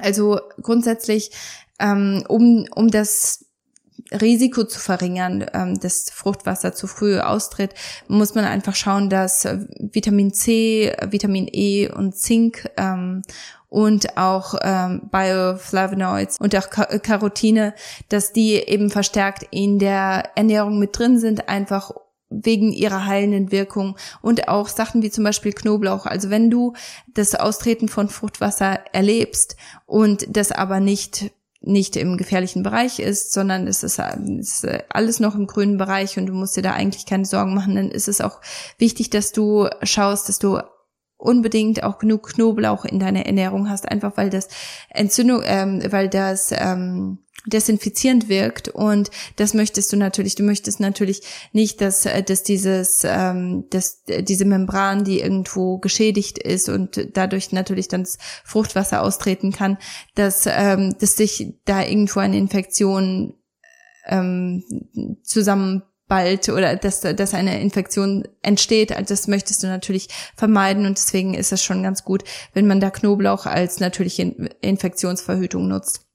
Also 0.01 0.41
grundsätzlich 0.63 1.31
ähm, 1.79 2.25
um 2.29 2.67
um 2.75 2.89
das 2.91 3.48
Risiko 4.13 4.65
zu 4.65 4.81
verringern, 4.81 5.47
ähm, 5.53 5.79
dass 5.81 6.11
Fruchtwasser 6.11 6.73
zu 6.73 6.87
früh 6.87 7.19
austritt, 7.19 7.75
muss 8.09 8.35
man 8.35 8.45
einfach 8.45 8.75
schauen, 8.75 9.11
dass 9.11 9.47
Vitamin 9.79 10.33
C, 10.33 10.95
Vitamin 11.11 11.49
E 11.53 11.89
und 11.89 12.17
Zink 12.17 12.71
ähm, 12.77 13.23
und 13.69 14.17
auch 14.17 14.55
ähm, 14.63 15.11
Bioflavonoids 15.11 16.39
und 16.41 16.57
auch 16.57 16.71
Carotine, 16.71 17.75
dass 18.09 18.33
die 18.33 18.55
eben 18.55 18.91
verstärkt 18.91 19.47
in 19.51 19.79
der 19.79 20.31
Ernährung 20.37 20.79
mit 20.79 20.99
drin 20.99 21.19
sind, 21.19 21.49
einfach 21.49 21.93
wegen 22.31 22.73
ihrer 22.73 23.07
heilenden 23.07 23.53
Wirkung 23.53 23.97
und 24.21 24.49
auch 24.49 24.69
Sachen 24.69 25.03
wie 25.03 25.11
zum 25.11 25.25
Beispiel 25.25 25.53
Knoblauch. 25.53 26.07
Also 26.07 26.31
wenn 26.31 26.51
du 26.51 26.75
das 27.15 27.35
Austreten 27.35 27.89
von 27.89 28.09
Fruchtwasser 28.09 28.81
erlebst 28.93 29.57
und 29.87 30.27
das 30.29 30.53
aber 30.53 30.81
nicht 30.81 31.31
nicht 31.61 31.97
im 31.97 32.17
gefährlichen 32.17 32.63
Bereich 32.63 32.99
ist, 32.99 33.33
sondern 33.33 33.67
es 33.67 33.83
ist, 33.83 34.01
ist, 34.39 34.67
alles 34.91 35.21
noch 35.21 35.35
im 35.35 35.47
grünen 35.47 35.77
Bereich 35.77 36.19
und 36.19 36.27
du 36.27 36.33
musst 36.33 36.57
dir 36.57 36.63
da 36.63 36.73
eigentlich 36.73 37.05
keine 37.05 37.25
Sorgen 37.25 37.55
machen, 37.55 37.75
dann 37.75 37.91
ist 37.91 38.09
es 38.09 38.21
auch 38.21 38.41
wichtig, 38.79 39.11
dass 39.11 39.33
du 39.33 39.69
schaust, 39.83 40.29
dass 40.29 40.39
du 40.39 40.61
unbedingt 41.19 41.83
auch 41.83 41.99
genug 41.99 42.29
Knoblauch 42.35 42.85
in 42.85 43.01
deiner 43.01 43.27
Ernährung 43.27 43.69
hast, 43.69 43.89
einfach 43.89 44.17
weil 44.17 44.31
das 44.31 44.49
Entzündung, 44.89 45.43
ähm, 45.45 45.83
weil 45.91 46.09
das 46.09 46.53
ähm, 46.53 47.19
desinfizierend 47.47 48.29
wirkt 48.29 48.69
und 48.69 49.11
das 49.37 49.53
möchtest 49.53 49.93
du 49.93 49.97
natürlich. 49.97 50.37
Du 50.37 50.45
möchtest 50.45 50.81
natürlich 50.81 51.23
nicht, 51.53 51.81
dass, 51.81 52.07
äh, 52.07 52.23
dass 52.23 52.45
dieses, 52.45 53.03
ähm, 53.05 53.65
dass 53.71 54.05
diese 54.05 54.45
Membran, 54.45 55.05
die 55.05 55.21
irgendwo 55.21 55.79
geschädigt 55.79 56.39
ist 56.39 56.69
und 56.69 57.09
dadurch 57.15 57.53
natürlich 57.53 57.89
dann 57.89 58.05
das 58.05 58.19
Fruchtwasser 58.45 59.03
austreten 59.03 59.53
kann, 59.53 59.79
dass, 60.15 60.47
ähm, 60.47 60.95
dass 61.01 61.17
sich 61.17 61.55
da 61.65 61.83
irgendwo 61.83 62.21
eine 62.21 62.39
Infektion 62.39 63.35
ähm, 64.07 64.65
zusammen 65.23 65.83
bald 66.09 66.49
oder 66.49 66.77
dass, 66.77 67.01
dass 67.01 67.35
eine 67.35 67.61
Infektion 67.61 68.27
entsteht. 68.43 68.93
Also 68.93 69.15
das 69.15 69.29
möchtest 69.29 69.63
du 69.63 69.67
natürlich 69.67 70.09
vermeiden 70.35 70.87
und 70.87 70.99
deswegen 70.99 71.35
ist 71.35 71.53
es 71.53 71.63
schon 71.63 71.83
ganz 71.83 72.05
gut, 72.05 72.25
wenn 72.55 72.67
man 72.67 72.81
da 72.81 72.91
Knoblauch 72.91 73.47
als 73.47 73.79
natürliche 73.79 74.23
Infektionsverhütung 74.61 75.69
nutzt. 75.69 76.07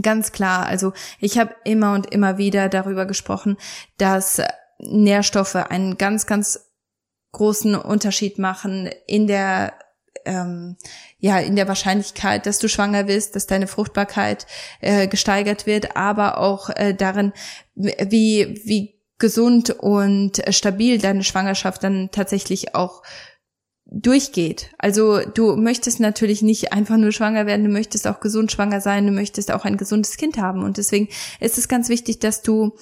Ganz 0.00 0.32
klar, 0.32 0.66
also 0.66 0.94
ich 1.20 1.38
habe 1.38 1.54
immer 1.64 1.92
und 1.92 2.12
immer 2.12 2.38
wieder 2.38 2.70
darüber 2.70 3.04
gesprochen, 3.04 3.58
dass 3.98 4.40
Nährstoffe 4.78 5.56
einen 5.56 5.98
ganz, 5.98 6.26
ganz 6.26 6.72
großen 7.32 7.74
Unterschied 7.74 8.38
machen 8.38 8.88
in 9.06 9.26
der 9.26 9.74
ähm, 10.24 10.76
ja 11.18 11.38
in 11.38 11.56
der 11.56 11.68
Wahrscheinlichkeit, 11.68 12.46
dass 12.46 12.58
du 12.58 12.68
schwanger 12.68 13.08
wirst, 13.08 13.34
dass 13.34 13.46
deine 13.46 13.66
Fruchtbarkeit 13.66 14.46
äh, 14.80 15.08
gesteigert 15.08 15.66
wird, 15.66 15.96
aber 15.96 16.38
auch 16.38 16.70
äh, 16.70 16.94
darin, 16.94 17.32
wie 17.74 18.60
wie 18.64 18.91
gesund 19.22 19.70
und 19.70 20.42
stabil 20.50 20.98
deine 20.98 21.22
Schwangerschaft 21.24 21.82
dann 21.84 22.10
tatsächlich 22.10 22.74
auch 22.74 23.02
durchgeht. 23.86 24.70
Also 24.78 25.20
du 25.20 25.54
möchtest 25.56 26.00
natürlich 26.00 26.42
nicht 26.42 26.72
einfach 26.72 26.96
nur 26.96 27.12
schwanger 27.12 27.46
werden, 27.46 27.64
du 27.64 27.70
möchtest 27.70 28.06
auch 28.08 28.20
gesund 28.20 28.50
schwanger 28.50 28.80
sein, 28.80 29.06
du 29.06 29.12
möchtest 29.12 29.52
auch 29.52 29.64
ein 29.64 29.76
gesundes 29.76 30.16
Kind 30.16 30.38
haben. 30.38 30.64
Und 30.64 30.76
deswegen 30.76 31.08
ist 31.40 31.56
es 31.56 31.68
ganz 31.68 31.88
wichtig, 31.88 32.18
dass 32.18 32.42
du 32.42 32.72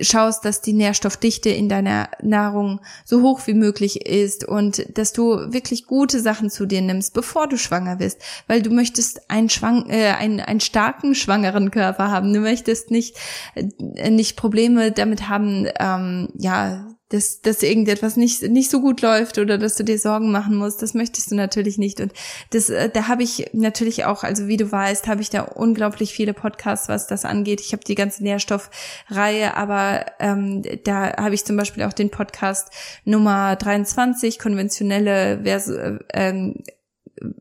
schaust, 0.00 0.44
dass 0.44 0.60
die 0.60 0.74
Nährstoffdichte 0.74 1.48
in 1.48 1.68
deiner 1.68 2.10
Nahrung 2.22 2.80
so 3.04 3.22
hoch 3.22 3.46
wie 3.46 3.54
möglich 3.54 4.06
ist 4.06 4.46
und 4.46 4.98
dass 4.98 5.12
du 5.12 5.52
wirklich 5.52 5.86
gute 5.86 6.20
Sachen 6.20 6.50
zu 6.50 6.66
dir 6.66 6.82
nimmst, 6.82 7.14
bevor 7.14 7.48
du 7.48 7.56
schwanger 7.56 7.96
bist, 7.96 8.20
weil 8.46 8.60
du 8.60 8.70
möchtest 8.70 9.30
einen, 9.30 9.48
Schwang 9.48 9.88
äh, 9.88 10.10
einen, 10.10 10.40
einen 10.40 10.60
starken 10.60 11.14
schwangeren 11.14 11.70
Körper 11.70 12.10
haben. 12.10 12.32
Du 12.34 12.40
möchtest 12.40 12.90
nicht 12.90 13.16
äh, 13.54 14.10
nicht 14.10 14.36
Probleme 14.36 14.92
damit 14.92 15.28
haben, 15.28 15.66
ähm, 15.78 16.28
ja 16.36 16.97
dass, 17.10 17.40
dass 17.40 17.62
irgendetwas 17.62 18.16
nicht, 18.16 18.42
nicht 18.42 18.70
so 18.70 18.80
gut 18.80 19.00
läuft 19.00 19.38
oder 19.38 19.56
dass 19.56 19.76
du 19.76 19.84
dir 19.84 19.98
Sorgen 19.98 20.30
machen 20.30 20.56
musst. 20.56 20.82
Das 20.82 20.94
möchtest 20.94 21.30
du 21.30 21.36
natürlich 21.36 21.78
nicht. 21.78 22.00
Und 22.00 22.12
das, 22.50 22.68
äh, 22.68 22.90
da 22.90 23.08
habe 23.08 23.22
ich 23.22 23.50
natürlich 23.52 24.04
auch, 24.04 24.24
also 24.24 24.46
wie 24.46 24.58
du 24.58 24.70
weißt, 24.70 25.06
habe 25.06 25.22
ich 25.22 25.30
da 25.30 25.42
unglaublich 25.42 26.12
viele 26.12 26.34
Podcasts, 26.34 26.88
was 26.88 27.06
das 27.06 27.24
angeht. 27.24 27.60
Ich 27.60 27.72
habe 27.72 27.82
die 27.84 27.94
ganze 27.94 28.22
Nährstoffreihe, 28.22 29.56
aber 29.56 30.06
ähm, 30.18 30.62
da 30.84 31.16
habe 31.16 31.34
ich 31.34 31.44
zum 31.44 31.56
Beispiel 31.56 31.84
auch 31.84 31.94
den 31.94 32.10
Podcast 32.10 32.70
Nummer 33.04 33.56
23, 33.56 34.38
konventionelle 34.38 35.40
versus, 35.42 35.76
äh, 35.76 35.98
ähm, 36.12 36.62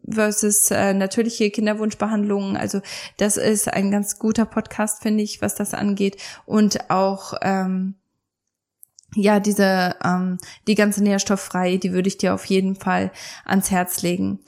versus 0.10 0.72
äh, 0.72 0.94
natürliche 0.94 1.52
Kinderwunschbehandlungen. 1.52 2.56
Also 2.56 2.82
das 3.18 3.38
ist 3.38 3.68
ein 3.68 3.92
ganz 3.92 4.18
guter 4.18 4.46
Podcast, 4.46 5.02
finde 5.02 5.24
ich, 5.24 5.42
was 5.42 5.56
das 5.56 5.74
angeht. 5.74 6.18
Und 6.46 6.90
auch 6.90 7.34
ähm, 7.42 7.96
ja, 9.16 9.40
diese, 9.40 9.96
ähm, 10.04 10.38
die 10.68 10.76
ganze 10.76 11.04
Nährstofffrei, 11.04 11.78
die 11.78 11.94
würde 11.94 12.08
ich 12.08 12.18
dir 12.18 12.34
auf 12.34 12.46
jeden 12.46 12.76
Fall 12.76 13.12
ans 13.46 13.72
Herz 13.72 14.02
legen. 14.02 14.40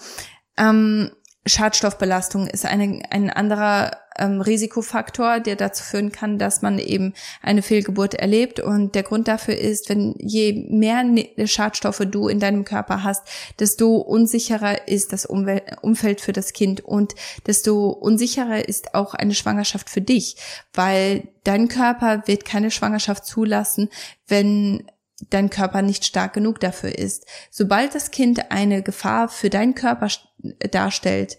Ähm, 0.57 1.11
Schadstoffbelastung 1.45 2.47
ist 2.47 2.65
eine, 2.65 3.01
ein 3.09 3.29
anderer 3.29 3.97
ähm, 4.17 4.41
Risikofaktor, 4.41 5.39
der 5.39 5.55
dazu 5.55 5.83
führen 5.83 6.11
kann, 6.11 6.37
dass 6.37 6.61
man 6.61 6.79
eben 6.79 7.13
eine 7.41 7.61
Fehlgeburt 7.61 8.13
erlebt. 8.13 8.59
Und 8.59 8.93
der 8.93 9.03
Grund 9.03 9.27
dafür 9.27 9.57
ist, 9.57 9.89
wenn 9.89 10.15
je 10.19 10.67
mehr 10.69 11.05
Schadstoffe 11.45 12.03
du 12.09 12.27
in 12.27 12.39
deinem 12.39 12.65
Körper 12.65 13.03
hast, 13.03 13.25
desto 13.59 13.95
unsicherer 13.95 14.87
ist 14.87 15.13
das 15.13 15.25
Umwel 15.25 15.61
Umfeld 15.81 16.21
für 16.21 16.33
das 16.33 16.53
Kind 16.53 16.81
und 16.81 17.15
desto 17.47 17.89
unsicherer 17.89 18.67
ist 18.67 18.93
auch 18.93 19.13
eine 19.13 19.33
Schwangerschaft 19.33 19.89
für 19.89 20.01
dich, 20.01 20.35
weil 20.73 21.29
dein 21.43 21.67
Körper 21.67 22.27
wird 22.27 22.45
keine 22.45 22.71
Schwangerschaft 22.71 23.25
zulassen, 23.25 23.89
wenn 24.27 24.83
dein 25.29 25.49
Körper 25.49 25.81
nicht 25.81 26.05
stark 26.05 26.33
genug 26.33 26.59
dafür 26.59 26.97
ist. 26.97 27.25
Sobald 27.49 27.95
das 27.95 28.11
Kind 28.11 28.51
eine 28.51 28.81
Gefahr 28.81 29.27
für 29.29 29.49
deinen 29.49 29.75
Körper 29.75 30.09
darstellt, 30.71 31.37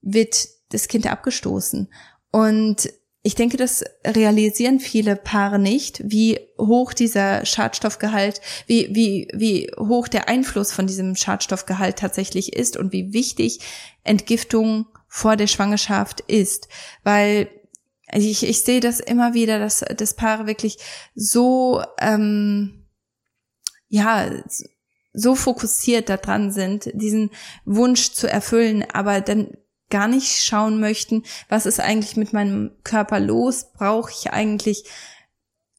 wird 0.00 0.48
das 0.70 0.88
Kind 0.88 1.06
abgestoßen. 1.06 1.92
Und 2.30 2.88
ich 3.26 3.34
denke, 3.34 3.56
das 3.56 3.82
realisieren 4.06 4.80
viele 4.80 5.16
Paare 5.16 5.58
nicht, 5.58 6.02
wie 6.04 6.38
hoch 6.58 6.92
dieser 6.92 7.46
Schadstoffgehalt, 7.46 8.42
wie, 8.66 8.94
wie, 8.94 9.28
wie 9.32 9.70
hoch 9.78 10.08
der 10.08 10.28
Einfluss 10.28 10.72
von 10.72 10.86
diesem 10.86 11.16
Schadstoffgehalt 11.16 11.98
tatsächlich 11.98 12.52
ist 12.52 12.76
und 12.76 12.92
wie 12.92 13.14
wichtig 13.14 13.60
Entgiftung 14.02 14.86
vor 15.08 15.36
der 15.36 15.46
Schwangerschaft 15.46 16.20
ist. 16.20 16.68
Weil 17.02 17.48
ich, 18.12 18.46
ich 18.46 18.60
sehe 18.60 18.80
das 18.80 19.00
immer 19.00 19.32
wieder, 19.32 19.58
dass, 19.58 19.80
dass 19.96 20.14
Paare 20.14 20.46
wirklich 20.46 20.76
so, 21.14 21.82
ähm, 22.00 22.84
ja, 23.88 24.30
so 25.14 25.34
fokussiert 25.34 26.08
daran 26.10 26.50
sind, 26.50 26.90
diesen 26.92 27.30
Wunsch 27.64 28.12
zu 28.12 28.28
erfüllen, 28.28 28.84
aber 28.92 29.20
dann 29.20 29.56
gar 29.88 30.08
nicht 30.08 30.44
schauen 30.44 30.80
möchten, 30.80 31.22
was 31.48 31.66
ist 31.66 31.80
eigentlich 31.80 32.16
mit 32.16 32.32
meinem 32.32 32.72
Körper 32.82 33.20
los? 33.20 33.72
Brauche 33.72 34.10
ich 34.10 34.32
eigentlich, 34.32 34.84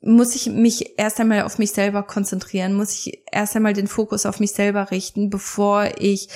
muss 0.02 0.36
ich 0.36 0.48
mich 0.48 0.98
erst 0.98 1.20
einmal 1.20 1.42
auf 1.42 1.58
mich 1.58 1.74
selber 1.74 2.02
konzentrieren? 2.04 2.76
Muss 2.76 2.94
ich 2.94 3.24
erst 3.32 3.56
einmal 3.58 3.74
den 3.74 3.88
Fokus 3.88 4.26
auf 4.26 4.40
mich 4.40 4.54
selber 4.54 4.90
richten, 4.92 5.30
bevor 5.30 5.90
ich 5.98 6.30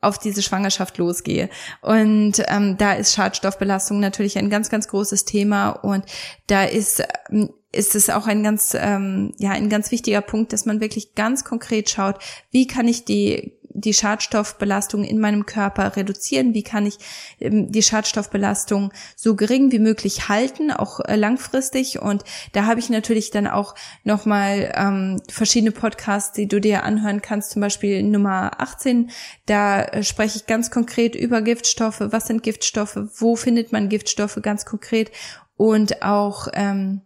auf 0.00 0.18
diese 0.18 0.42
Schwangerschaft 0.42 0.98
losgehe. 0.98 1.48
Und 1.80 2.42
ähm, 2.48 2.76
da 2.76 2.94
ist 2.94 3.14
Schadstoffbelastung 3.14 4.00
natürlich 4.00 4.36
ein 4.36 4.50
ganz, 4.50 4.68
ganz 4.68 4.88
großes 4.88 5.24
Thema 5.24 5.70
und 5.70 6.04
da 6.48 6.64
ist 6.64 7.04
ähm, 7.30 7.50
ist 7.72 7.94
es 7.94 8.10
auch 8.10 8.26
ein 8.26 8.42
ganz 8.42 8.76
ähm, 8.78 9.32
ja 9.38 9.50
ein 9.50 9.68
ganz 9.68 9.90
wichtiger 9.90 10.20
Punkt, 10.20 10.52
dass 10.52 10.66
man 10.66 10.80
wirklich 10.80 11.14
ganz 11.14 11.44
konkret 11.44 11.90
schaut, 11.90 12.18
wie 12.50 12.66
kann 12.66 12.86
ich 12.86 13.04
die 13.04 13.58
die 13.74 13.94
Schadstoffbelastung 13.94 15.04
in 15.04 15.18
meinem 15.18 15.46
Körper 15.46 15.96
reduzieren? 15.96 16.54
Wie 16.54 16.62
kann 16.62 16.86
ich 16.86 16.98
ähm, 17.40 17.72
die 17.72 17.82
Schadstoffbelastung 17.82 18.92
so 19.16 19.34
gering 19.34 19.72
wie 19.72 19.78
möglich 19.78 20.28
halten, 20.28 20.70
auch 20.70 21.00
äh, 21.00 21.16
langfristig? 21.16 22.00
Und 22.00 22.24
da 22.52 22.66
habe 22.66 22.80
ich 22.80 22.90
natürlich 22.90 23.30
dann 23.30 23.46
auch 23.46 23.74
nochmal 24.04 24.72
ähm, 24.76 25.20
verschiedene 25.28 25.72
Podcasts, 25.72 26.32
die 26.32 26.48
du 26.48 26.60
dir 26.60 26.84
anhören 26.84 27.22
kannst, 27.22 27.52
zum 27.52 27.60
Beispiel 27.60 28.02
Nummer 28.02 28.60
18. 28.60 29.10
Da 29.46 29.82
äh, 29.82 30.02
spreche 30.02 30.38
ich 30.38 30.46
ganz 30.46 30.70
konkret 30.70 31.14
über 31.14 31.42
Giftstoffe. 31.42 32.00
Was 32.00 32.26
sind 32.26 32.42
Giftstoffe? 32.42 32.98
Wo 33.16 33.36
findet 33.36 33.72
man 33.72 33.88
Giftstoffe 33.88 34.38
ganz 34.42 34.64
konkret? 34.64 35.10
Und 35.56 36.02
auch 36.02 36.48
ähm, 36.54 37.02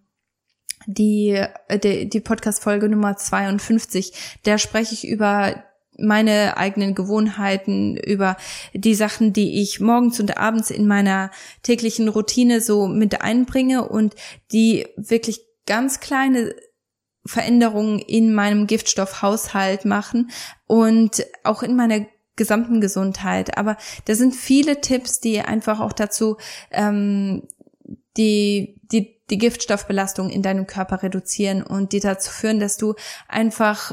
die, 0.87 1.31
äh, 1.69 1.79
die, 1.79 2.09
die 2.09 2.21
Podcast-Folge 2.21 2.89
Nummer 2.89 3.17
52. 3.17 4.13
Da 4.45 4.59
spreche 4.59 4.95
ich 4.95 5.07
über 5.07 5.63
meine 5.99 6.57
eigenen 6.57 6.95
Gewohnheiten, 6.95 7.97
über 7.97 8.37
die 8.75 8.95
Sachen, 8.95 9.33
die 9.33 9.63
ich 9.63 9.81
morgens 9.81 10.21
und 10.21 10.37
abends 10.37 10.71
in 10.71 10.87
meiner 10.87 11.31
täglichen 11.63 12.09
Routine 12.09 12.61
so 12.61 12.87
mit 12.87 13.23
einbringe 13.23 13.89
und 13.89 14.15
die 14.53 14.87
wirklich 14.97 15.41
ganz 15.67 16.01
kleine 16.01 16.55
Veränderungen 17.25 17.99
in 17.99 18.33
meinem 18.33 18.67
Giftstoffhaushalt 18.67 19.85
machen 19.85 20.31
und 20.67 21.27
auch 21.45 21.63
in 21.63 21.75
meiner 21.75 22.07
gesamten 22.37 22.81
Gesundheit. 22.81 23.59
Aber 23.59 23.77
da 24.05 24.15
sind 24.15 24.35
viele 24.35 24.81
Tipps, 24.81 25.21
die 25.21 25.41
einfach 25.41 25.81
auch 25.81 25.93
dazu 25.93 26.37
ähm, 26.71 27.49
die, 28.17 28.81
die, 28.93 29.16
die 29.31 29.39
Giftstoffbelastung 29.39 30.31
in 30.31 30.43
deinem 30.43 30.67
Körper 30.67 31.03
reduzieren 31.03 31.63
und 31.63 31.93
die 31.93 32.01
dazu 32.01 32.31
führen, 32.31 32.61
dass 32.61 32.77
du 32.77 32.95
einfach 33.29 33.93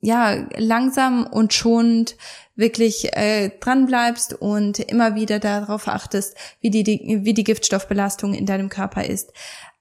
ja 0.00 0.46
langsam 0.56 1.26
und 1.26 1.54
schonend 1.54 2.16
wirklich 2.56 3.16
äh, 3.16 3.50
dran 3.60 3.86
bleibst 3.86 4.34
und 4.34 4.80
immer 4.80 5.14
wieder 5.14 5.38
darauf 5.38 5.88
achtest, 5.88 6.36
wie 6.60 6.70
die, 6.70 6.82
die 6.82 7.20
wie 7.22 7.34
die 7.34 7.44
Giftstoffbelastung 7.44 8.34
in 8.34 8.44
deinem 8.44 8.68
Körper 8.68 9.04
ist. 9.04 9.32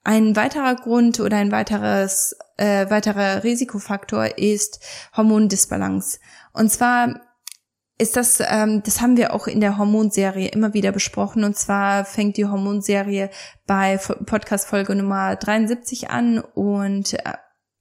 Ein 0.03 0.35
weiterer 0.35 0.75
Grund 0.75 1.19
oder 1.19 1.37
ein 1.37 1.51
weiteres 1.51 2.35
äh, 2.57 2.89
weiterer 2.89 3.43
Risikofaktor 3.43 4.37
ist 4.37 4.79
Hormondisbalance. 5.15 6.19
Und 6.53 6.71
zwar 6.71 7.19
ist 8.01 8.15
das, 8.15 8.41
ähm, 8.45 8.81
das 8.83 8.99
haben 8.99 9.15
wir 9.15 9.33
auch 9.33 9.45
in 9.45 9.61
der 9.61 9.77
Hormonserie 9.77 10.47
immer 10.47 10.73
wieder 10.73 10.91
besprochen. 10.91 11.43
Und 11.43 11.55
zwar 11.55 12.03
fängt 12.03 12.35
die 12.37 12.45
Hormonserie 12.45 13.29
bei 13.67 13.97
Podcast 14.25 14.67
Folge 14.67 14.95
Nummer 14.95 15.35
73 15.35 16.09
an 16.09 16.39
und 16.39 17.13
äh, 17.13 17.33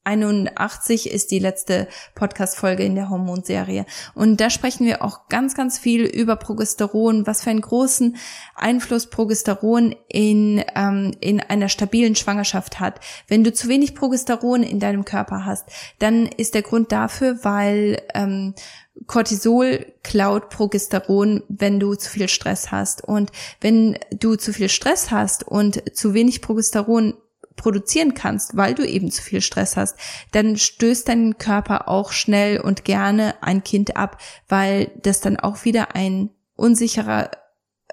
81 0.05 1.11
ist 1.11 1.31
die 1.31 1.39
letzte 1.39 1.87
Podcast-Folge 2.15 2.83
in 2.83 2.95
der 2.95 3.11
Hormonserie. 3.11 3.85
Und 4.15 4.41
da 4.41 4.49
sprechen 4.49 4.87
wir 4.87 5.05
auch 5.05 5.29
ganz, 5.29 5.55
ganz 5.55 5.79
viel 5.79 6.05
über 6.05 6.37
Progesteron, 6.37 7.27
was 7.27 7.43
für 7.43 7.51
einen 7.51 7.61
großen 7.61 8.17
Einfluss 8.55 9.11
Progesteron 9.11 9.95
in, 10.09 10.65
ähm, 10.75 11.13
in 11.21 11.41
einer 11.41 11.69
stabilen 11.69 12.17
Schwangerschaft 12.17 12.81
hat. 12.81 13.01
Wenn 13.29 13.45
du 13.45 13.53
zu 13.53 13.69
wenig 13.69 13.95
Progesteron 13.95 14.63
in 14.63 14.81
deinem 14.81 15.05
Körper 15.05 15.45
hast, 15.45 15.69
dann 15.99 16.27
ist 16.27 16.55
der 16.55 16.63
Grund 16.63 16.93
dafür, 16.93 17.45
weil 17.45 18.01
ähm, 18.15 18.55
Cortisol 19.07 19.87
klaut 20.03 20.51
Progesteron, 20.51 21.43
wenn 21.49 21.81
du 21.81 21.95
zu 21.95 22.11
viel 22.11 22.29
Stress 22.29 22.71
hast. 22.71 23.03
Und 23.03 23.31
wenn 23.61 23.99
du 24.13 24.37
zu 24.37 24.53
viel 24.53 24.69
Stress 24.69 25.11
hast 25.11 25.47
und 25.47 25.97
zu 25.97 26.15
wenig 26.15 26.43
Progesteron 26.43 27.15
produzieren 27.57 28.15
kannst, 28.15 28.57
weil 28.57 28.75
du 28.75 28.87
eben 28.87 29.11
zu 29.11 29.23
viel 29.23 29.41
Stress 29.41 29.77
hast, 29.77 29.97
dann 30.33 30.57
stößt 30.57 31.09
dein 31.09 31.37
Körper 31.39 31.89
auch 31.89 32.13
schnell 32.13 32.61
und 32.61 32.85
gerne 32.85 33.35
ein 33.43 33.63
Kind 33.63 33.97
ab, 33.97 34.19
weil 34.49 34.91
das 35.03 35.21
dann 35.21 35.39
auch 35.39 35.65
wieder 35.65 35.95
ein 35.95 36.31
unsicherer 36.57 37.31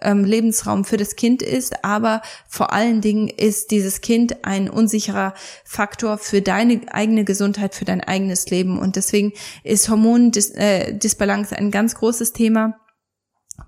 ähm, 0.02 0.24
Lebensraum 0.24 0.86
für 0.86 0.98
das 0.98 1.16
Kind 1.16 1.42
ist, 1.42 1.84
aber 1.84 2.22
vor 2.48 2.74
allen 2.74 3.02
Dingen 3.02 3.28
ist 3.28 3.72
dieses 3.72 4.02
Kind 4.02 4.46
ein 4.46 4.70
unsicherer 4.70 5.34
Faktor 5.66 6.18
für 6.18 6.42
deine 6.42 6.82
eigene 6.92 7.24
Gesundheit, 7.24 7.76
für 7.76 7.86
dein 7.86 8.02
eigenes 8.02 8.50
Leben. 8.50 8.80
Und 8.80 8.96
deswegen 8.96 9.34
ist 9.64 9.90
Hormondisbalance 9.90 11.56
äh, 11.56 11.58
ein 11.58 11.72
ganz 11.72 11.96
großes 11.96 12.34
Thema 12.34 12.80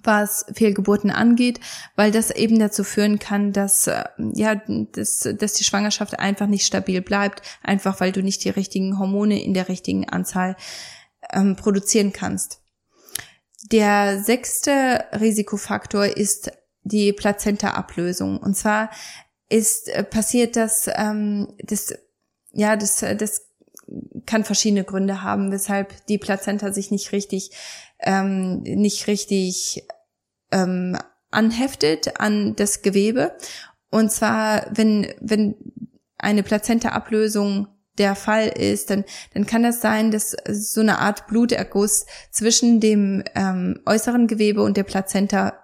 was 0.03 0.45
Fehlgeburten 0.53 1.09
angeht, 1.09 1.59
weil 1.95 2.11
das 2.11 2.31
eben 2.31 2.59
dazu 2.59 2.83
führen 2.83 3.19
kann, 3.19 3.51
dass 3.51 3.87
äh, 3.87 4.03
ja, 4.35 4.55
dass, 4.55 5.27
dass 5.37 5.53
die 5.53 5.63
Schwangerschaft 5.63 6.19
einfach 6.19 6.47
nicht 6.47 6.65
stabil 6.65 7.01
bleibt, 7.01 7.41
einfach 7.63 7.99
weil 7.99 8.11
du 8.11 8.21
nicht 8.21 8.43
die 8.43 8.49
richtigen 8.49 8.99
Hormone 8.99 9.41
in 9.41 9.53
der 9.53 9.67
richtigen 9.67 10.07
Anzahl 10.07 10.55
ähm, 11.33 11.55
produzieren 11.55 12.13
kannst. 12.13 12.58
Der 13.63 14.23
sechste 14.23 15.05
Risikofaktor 15.19 16.05
ist 16.05 16.51
die 16.83 17.13
Plazenta-Ablösung. 17.13 18.37
Und 18.37 18.55
zwar 18.55 18.89
ist 19.49 19.89
äh, 19.89 20.03
passiert 20.03 20.55
das, 20.55 20.89
ähm, 20.93 21.53
das, 21.63 21.93
ja, 22.51 22.75
das, 22.75 22.97
das 23.17 23.47
kann 24.25 24.43
verschiedene 24.43 24.83
Gründe 24.83 25.23
haben, 25.23 25.51
weshalb 25.51 26.05
die 26.07 26.17
Plazenta 26.17 26.71
sich 26.71 26.91
nicht 26.91 27.11
richtig, 27.11 27.51
ähm, 27.99 28.61
nicht 28.61 29.07
richtig 29.07 29.83
ähm, 30.51 30.97
anheftet 31.31 32.19
an 32.19 32.55
das 32.55 32.81
Gewebe. 32.81 33.35
Und 33.89 34.11
zwar, 34.11 34.67
wenn, 34.71 35.07
wenn 35.19 35.55
eine 36.17 36.43
Plazenta-Ablösung 36.43 37.67
der 37.99 38.15
Fall 38.15 38.47
ist, 38.47 38.89
dann, 38.89 39.03
dann 39.33 39.45
kann 39.45 39.63
das 39.63 39.81
sein, 39.81 40.11
dass 40.11 40.35
so 40.49 40.81
eine 40.81 40.99
Art 40.99 41.27
Bluterguss 41.27 42.05
zwischen 42.31 42.79
dem 42.79 43.23
ähm, 43.35 43.81
äußeren 43.85 44.27
Gewebe 44.27 44.63
und 44.63 44.77
der 44.77 44.83
Plazenta 44.83 45.59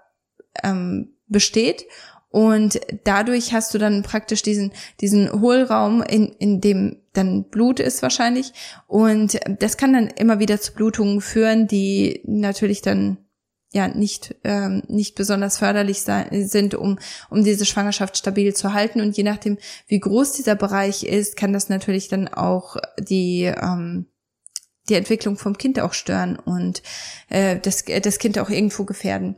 ähm, 0.64 1.16
besteht. 1.28 1.86
Und 2.30 2.82
dadurch 3.06 3.54
hast 3.54 3.74
du 3.74 3.78
dann 3.78 4.04
praktisch 4.04 4.42
diesen, 4.42 4.74
diesen 5.00 5.32
Hohlraum, 5.32 6.04
in, 6.04 6.28
in 6.28 6.60
dem 6.60 7.02
dann 7.14 7.46
Blut 7.46 7.80
ist 7.80 8.02
wahrscheinlich. 8.02 8.52
Und 8.88 9.40
das 9.60 9.78
kann 9.78 9.94
dann 9.94 10.08
immer 10.08 10.40
wieder 10.40 10.60
zu 10.60 10.74
Blutungen 10.74 11.22
führen, 11.22 11.68
die 11.68 12.22
natürlich 12.26 12.82
dann 12.82 13.25
ja 13.76 13.90
nicht 13.90 14.36
ähm, 14.46 14.84
nicht 14.88 15.16
besonders 15.16 15.58
förderlich 15.58 16.02
sein, 16.02 16.48
sind, 16.48 16.74
um 16.76 16.98
um 17.30 17.44
diese 17.44 17.66
Schwangerschaft 17.66 18.18
stabil 18.18 18.56
zu 18.56 18.74
halten 18.74 19.02
und 19.02 19.18
je 19.18 19.24
nachdem 19.24 19.58
wie 19.88 20.00
groß 20.00 20.32
dieser 20.32 20.56
Bereich 20.56 21.04
ist, 21.04 21.36
kann 21.36 21.52
das 21.52 21.68
natürlich 21.68 22.08
dann 22.08 22.30
auch 22.30 22.78
die 22.98 23.44
ähm, 23.44 24.08
die 24.88 24.96
Entwicklung 24.96 25.38
vom 25.38 25.58
Kind 25.58 25.80
auch 25.80 25.94
stören 25.94 26.38
und 26.38 26.84
äh, 27.30 27.60
das 27.60 27.84
das 27.84 28.18
Kind 28.18 28.40
auch 28.40 28.50
irgendwo 28.50 28.86
gefährden. 28.86 29.36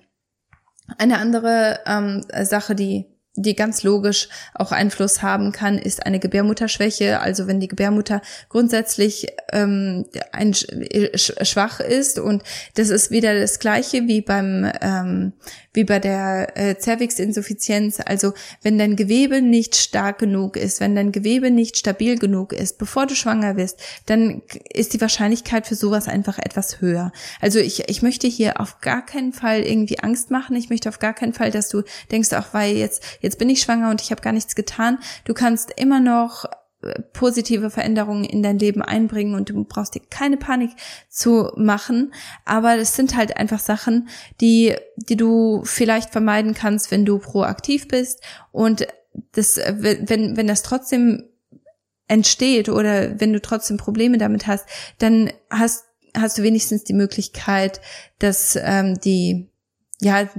Eine 1.00 1.17
andere 1.17 1.80
ähm, 1.88 2.23
Sache, 2.43 2.76
die 2.76 3.06
die 3.38 3.56
ganz 3.56 3.84
logisch 3.84 4.28
auch 4.56 4.71
Einfluss 4.71 5.21
haben 5.21 5.52
kann, 5.52 5.78
ist 5.78 6.06
eine 6.06 6.19
Gebärmutterschwäche. 6.19 7.19
Also 7.21 7.47
wenn 7.47 7.60
die 7.60 7.67
Gebärmutter 7.67 8.21
grundsätzlich 8.50 9.28
ähm, 9.54 10.06
ein, 10.32 10.54
schwach 10.54 11.80
ist 11.80 12.19
und 12.19 12.43
das 12.73 12.89
ist 12.89 13.12
wieder 13.12 13.39
das 13.39 13.60
gleiche 13.60 14.08
wie 14.08 14.21
beim 14.21 14.69
ähm, 14.82 15.34
wie 15.78 15.84
bei 15.84 16.00
der 16.00 16.58
äh, 16.58 16.76
Cervixinsuffizienz. 16.80 18.00
Also 18.04 18.34
wenn 18.63 18.80
dein 18.80 18.95
Gewebe 18.95 19.43
nicht 19.43 19.76
stark 19.76 20.17
genug 20.17 20.58
ist, 20.58 20.80
wenn 20.80 20.95
dein 20.95 21.12
Gewebe 21.12 21.52
nicht 21.52 21.78
stabil 21.78 22.17
genug 22.17 22.52
ist, 22.52 22.80
bevor 22.80 23.06
du 23.06 23.13
schwanger 23.13 23.58
wirst, 23.58 23.80
dann 24.08 24.41
ist 24.73 24.95
die 24.95 25.02
Wahrscheinlichkeit 25.02 25.67
für 25.67 25.76
sowas 25.76 26.08
einfach 26.08 26.39
etwas 26.39 26.82
höher. 26.82 27.12
Also 27.41 27.60
ich, 27.60 27.88
ich 27.89 28.02
möchte 28.02 28.26
hier 28.26 28.60
auf 28.60 28.82
gar 28.82 29.06
keinen 29.06 29.34
Fall 29.34 29.62
irgendwie 29.62 30.00
Angst 30.00 30.32
machen. 30.32 30.56
Ich 30.56 30.71
möchte 30.71 30.89
auf 30.89 30.97
gar 30.97 31.13
keinen 31.13 31.34
Fall, 31.34 31.52
dass 31.52 31.69
du 31.69 31.84
denkst, 32.12 32.34
auch 32.34 32.54
weil 32.54 32.76
jetzt 32.76 33.04
bin 33.35 33.49
ich 33.49 33.61
schwanger 33.61 33.89
und 33.89 34.01
ich 34.01 34.11
habe 34.11 34.21
gar 34.21 34.33
nichts 34.33 34.55
getan. 34.55 34.99
Du 35.25 35.33
kannst 35.33 35.71
immer 35.75 35.99
noch 35.99 36.45
positive 37.13 37.69
Veränderungen 37.69 38.23
in 38.23 38.43
dein 38.43 38.59
Leben 38.59 38.81
einbringen 38.81 39.33
und 39.33 39.49
du 39.49 39.63
brauchst 39.63 39.95
dir 39.95 40.01
keine 40.09 40.37
Panik 40.37 40.71
zu 41.09 41.51
machen. 41.55 42.13
Aber 42.45 42.75
es 42.77 42.95
sind 42.95 43.15
halt 43.15 43.37
einfach 43.37 43.59
Sachen, 43.59 44.09
die, 44.41 44.75
die 44.95 45.17
du 45.17 45.63
vielleicht 45.63 46.11
vermeiden 46.11 46.53
kannst, 46.53 46.91
wenn 46.91 47.05
du 47.05 47.17
proaktiv 47.17 47.87
bist 47.87 48.21
und 48.51 48.87
das, 49.31 49.57
wenn, 49.57 50.37
wenn 50.37 50.47
das 50.47 50.61
trotzdem 50.61 51.23
entsteht 52.07 52.69
oder 52.69 53.19
wenn 53.19 53.33
du 53.33 53.41
trotzdem 53.41 53.77
Probleme 53.77 54.19
damit 54.19 54.45
hast, 54.45 54.65
dann 54.99 55.31
hast, 55.49 55.85
hast 56.15 56.37
du 56.37 56.43
wenigstens 56.43 56.83
die 56.83 56.93
Möglichkeit, 56.93 57.81
dass 58.19 58.57
ähm, 58.61 58.99
die, 58.99 59.49
ja, 59.99 60.29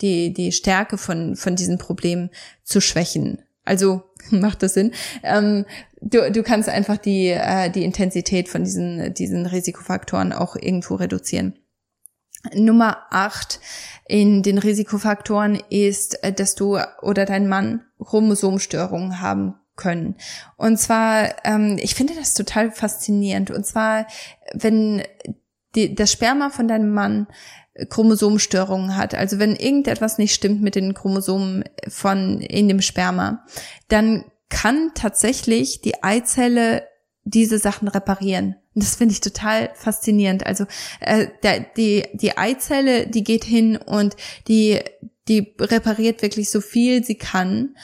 die, 0.00 0.32
die 0.32 0.52
Stärke 0.52 0.98
von, 0.98 1.36
von 1.36 1.56
diesen 1.56 1.78
Problemen 1.78 2.30
zu 2.62 2.80
schwächen. 2.80 3.42
Also 3.64 4.02
macht 4.30 4.62
das 4.62 4.74
Sinn? 4.74 4.92
Ähm, 5.22 5.66
du, 6.00 6.30
du 6.30 6.42
kannst 6.42 6.68
einfach 6.68 6.96
die, 6.96 7.28
äh, 7.28 7.70
die 7.70 7.84
Intensität 7.84 8.48
von 8.48 8.64
diesen, 8.64 9.14
diesen 9.14 9.46
Risikofaktoren 9.46 10.32
auch 10.32 10.56
irgendwo 10.56 10.94
reduzieren. 10.96 11.54
Nummer 12.54 13.06
acht 13.10 13.60
in 14.06 14.42
den 14.42 14.58
Risikofaktoren 14.58 15.62
ist, 15.68 16.22
äh, 16.24 16.32
dass 16.32 16.54
du 16.54 16.78
oder 17.02 17.26
dein 17.26 17.48
Mann 17.48 17.82
Chromosomstörungen 18.02 19.20
haben 19.20 19.54
können. 19.76 20.16
Und 20.56 20.78
zwar, 20.78 21.34
ähm, 21.44 21.76
ich 21.80 21.94
finde 21.94 22.14
das 22.14 22.34
total 22.34 22.70
faszinierend. 22.70 23.50
Und 23.50 23.66
zwar, 23.66 24.06
wenn 24.52 25.02
die, 25.74 25.94
das 25.94 26.12
Sperma 26.12 26.50
von 26.50 26.68
deinem 26.68 26.92
Mann 26.92 27.26
Chromosomstörungen 27.88 28.96
hat, 28.96 29.14
also 29.14 29.38
wenn 29.38 29.56
irgendetwas 29.56 30.18
nicht 30.18 30.34
stimmt 30.34 30.62
mit 30.62 30.74
den 30.74 30.94
Chromosomen 30.94 31.64
von 31.88 32.40
in 32.40 32.68
dem 32.68 32.82
Sperma, 32.82 33.44
dann 33.88 34.24
kann 34.48 34.90
tatsächlich 34.94 35.80
die 35.80 36.02
Eizelle 36.02 36.86
diese 37.24 37.58
Sachen 37.58 37.88
reparieren. 37.88 38.56
Und 38.74 38.84
das 38.84 38.96
finde 38.96 39.12
ich 39.12 39.20
total 39.20 39.70
faszinierend. 39.74 40.46
Also 40.46 40.64
äh, 41.00 41.28
der, 41.42 41.60
die 41.60 42.04
die 42.14 42.36
Eizelle, 42.36 43.06
die 43.06 43.24
geht 43.24 43.44
hin 43.44 43.76
und 43.76 44.16
die 44.48 44.80
die 45.28 45.54
repariert 45.60 46.22
wirklich 46.22 46.50
so 46.50 46.60
viel 46.60 47.04
sie 47.04 47.16
kann. 47.16 47.76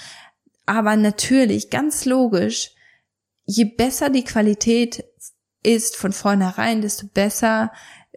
Aber 0.64 0.96
natürlich, 0.96 1.70
ganz 1.70 2.04
logisch, 2.04 2.72
je 3.44 3.64
besser 3.64 4.10
die 4.10 4.24
Qualität 4.24 5.04
ist 5.62 5.96
von 5.96 6.12
vornherein, 6.12 6.82
desto 6.82 7.06
besser 7.06 7.72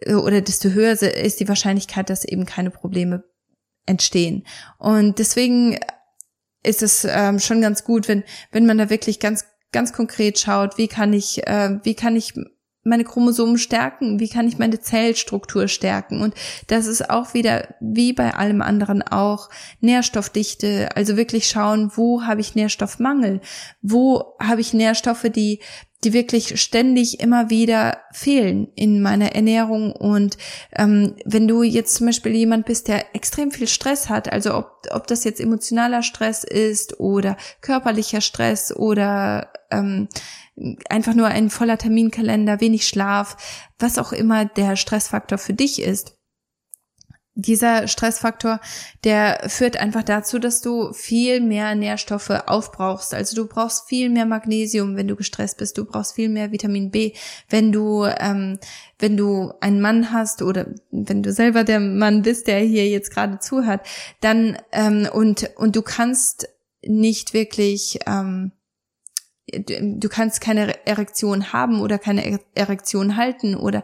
oder 0.06 0.40
desto 0.40 0.70
höher 0.70 0.92
ist 0.92 1.40
die 1.40 1.48
Wahrscheinlichkeit, 1.48 2.10
dass 2.10 2.24
eben 2.24 2.46
keine 2.46 2.70
Probleme 2.70 3.24
entstehen. 3.86 4.46
Und 4.78 5.18
deswegen 5.18 5.78
ist 6.62 6.82
es 6.82 7.06
ähm, 7.08 7.38
schon 7.38 7.60
ganz 7.60 7.84
gut, 7.84 8.08
wenn 8.08 8.24
wenn 8.52 8.66
man 8.66 8.78
da 8.78 8.90
wirklich 8.90 9.20
ganz 9.20 9.44
ganz 9.72 9.92
konkret 9.92 10.38
schaut, 10.38 10.78
wie 10.78 10.88
kann 10.88 11.12
ich 11.12 11.46
äh, 11.46 11.78
wie 11.82 11.94
kann 11.94 12.16
ich 12.16 12.34
meine 12.82 13.04
Chromosomen 13.04 13.58
stärken, 13.58 14.20
wie 14.20 14.28
kann 14.28 14.48
ich 14.48 14.58
meine 14.58 14.80
Zellstruktur 14.80 15.68
stärken? 15.68 16.22
Und 16.22 16.34
das 16.68 16.86
ist 16.86 17.10
auch 17.10 17.34
wieder 17.34 17.74
wie 17.80 18.12
bei 18.12 18.34
allem 18.34 18.62
anderen 18.62 19.02
auch 19.02 19.50
Nährstoffdichte, 19.80 20.88
also 20.96 21.16
wirklich 21.16 21.48
schauen, 21.48 21.92
wo 21.94 22.22
habe 22.22 22.40
ich 22.40 22.54
Nährstoffmangel, 22.54 23.40
wo 23.82 24.34
habe 24.40 24.62
ich 24.62 24.72
Nährstoffe, 24.72 25.26
die 25.34 25.60
die 26.04 26.12
wirklich 26.12 26.60
ständig 26.60 27.20
immer 27.20 27.50
wieder 27.50 27.98
fehlen 28.12 28.68
in 28.74 29.02
meiner 29.02 29.34
Ernährung. 29.34 29.92
Und 29.92 30.38
ähm, 30.74 31.14
wenn 31.24 31.46
du 31.46 31.62
jetzt 31.62 31.94
zum 31.94 32.06
Beispiel 32.06 32.34
jemand 32.34 32.66
bist, 32.66 32.88
der 32.88 33.14
extrem 33.14 33.50
viel 33.50 33.68
Stress 33.68 34.08
hat, 34.08 34.32
also 34.32 34.54
ob, 34.54 34.86
ob 34.90 35.06
das 35.06 35.24
jetzt 35.24 35.40
emotionaler 35.40 36.02
Stress 36.02 36.44
ist 36.44 37.00
oder 37.00 37.36
körperlicher 37.60 38.22
Stress 38.22 38.74
oder 38.74 39.52
ähm, 39.70 40.08
einfach 40.88 41.14
nur 41.14 41.28
ein 41.28 41.50
voller 41.50 41.78
Terminkalender, 41.78 42.60
wenig 42.60 42.88
Schlaf, 42.88 43.36
was 43.78 43.98
auch 43.98 44.12
immer 44.12 44.44
der 44.44 44.76
Stressfaktor 44.76 45.38
für 45.38 45.54
dich 45.54 45.82
ist, 45.82 46.16
dieser 47.34 47.88
Stressfaktor, 47.88 48.60
der 49.04 49.44
führt 49.48 49.76
einfach 49.76 50.02
dazu, 50.02 50.38
dass 50.38 50.60
du 50.60 50.92
viel 50.92 51.40
mehr 51.40 51.74
Nährstoffe 51.74 52.30
aufbrauchst. 52.46 53.14
Also 53.14 53.36
du 53.36 53.48
brauchst 53.48 53.88
viel 53.88 54.10
mehr 54.10 54.26
Magnesium, 54.26 54.96
wenn 54.96 55.08
du 55.08 55.16
gestresst 55.16 55.58
bist. 55.58 55.78
Du 55.78 55.84
brauchst 55.84 56.14
viel 56.14 56.28
mehr 56.28 56.52
Vitamin 56.52 56.90
B, 56.90 57.12
wenn 57.48 57.72
du 57.72 58.04
ähm, 58.04 58.58
wenn 58.98 59.16
du 59.16 59.52
einen 59.60 59.80
Mann 59.80 60.12
hast 60.12 60.42
oder 60.42 60.66
wenn 60.90 61.22
du 61.22 61.32
selber 61.32 61.64
der 61.64 61.80
Mann 61.80 62.22
bist, 62.22 62.46
der 62.46 62.60
hier 62.60 62.88
jetzt 62.88 63.12
gerade 63.12 63.38
zuhört, 63.38 63.86
dann 64.20 64.58
ähm, 64.72 65.08
und 65.12 65.50
und 65.56 65.76
du 65.76 65.82
kannst 65.82 66.48
nicht 66.82 67.32
wirklich 67.32 68.00
ähm, 68.06 68.52
du 69.50 70.08
kannst 70.08 70.40
keine 70.40 70.86
Erektion 70.86 71.52
haben 71.52 71.80
oder 71.80 71.98
keine 71.98 72.40
Erektion 72.54 73.16
halten 73.16 73.54
oder 73.54 73.82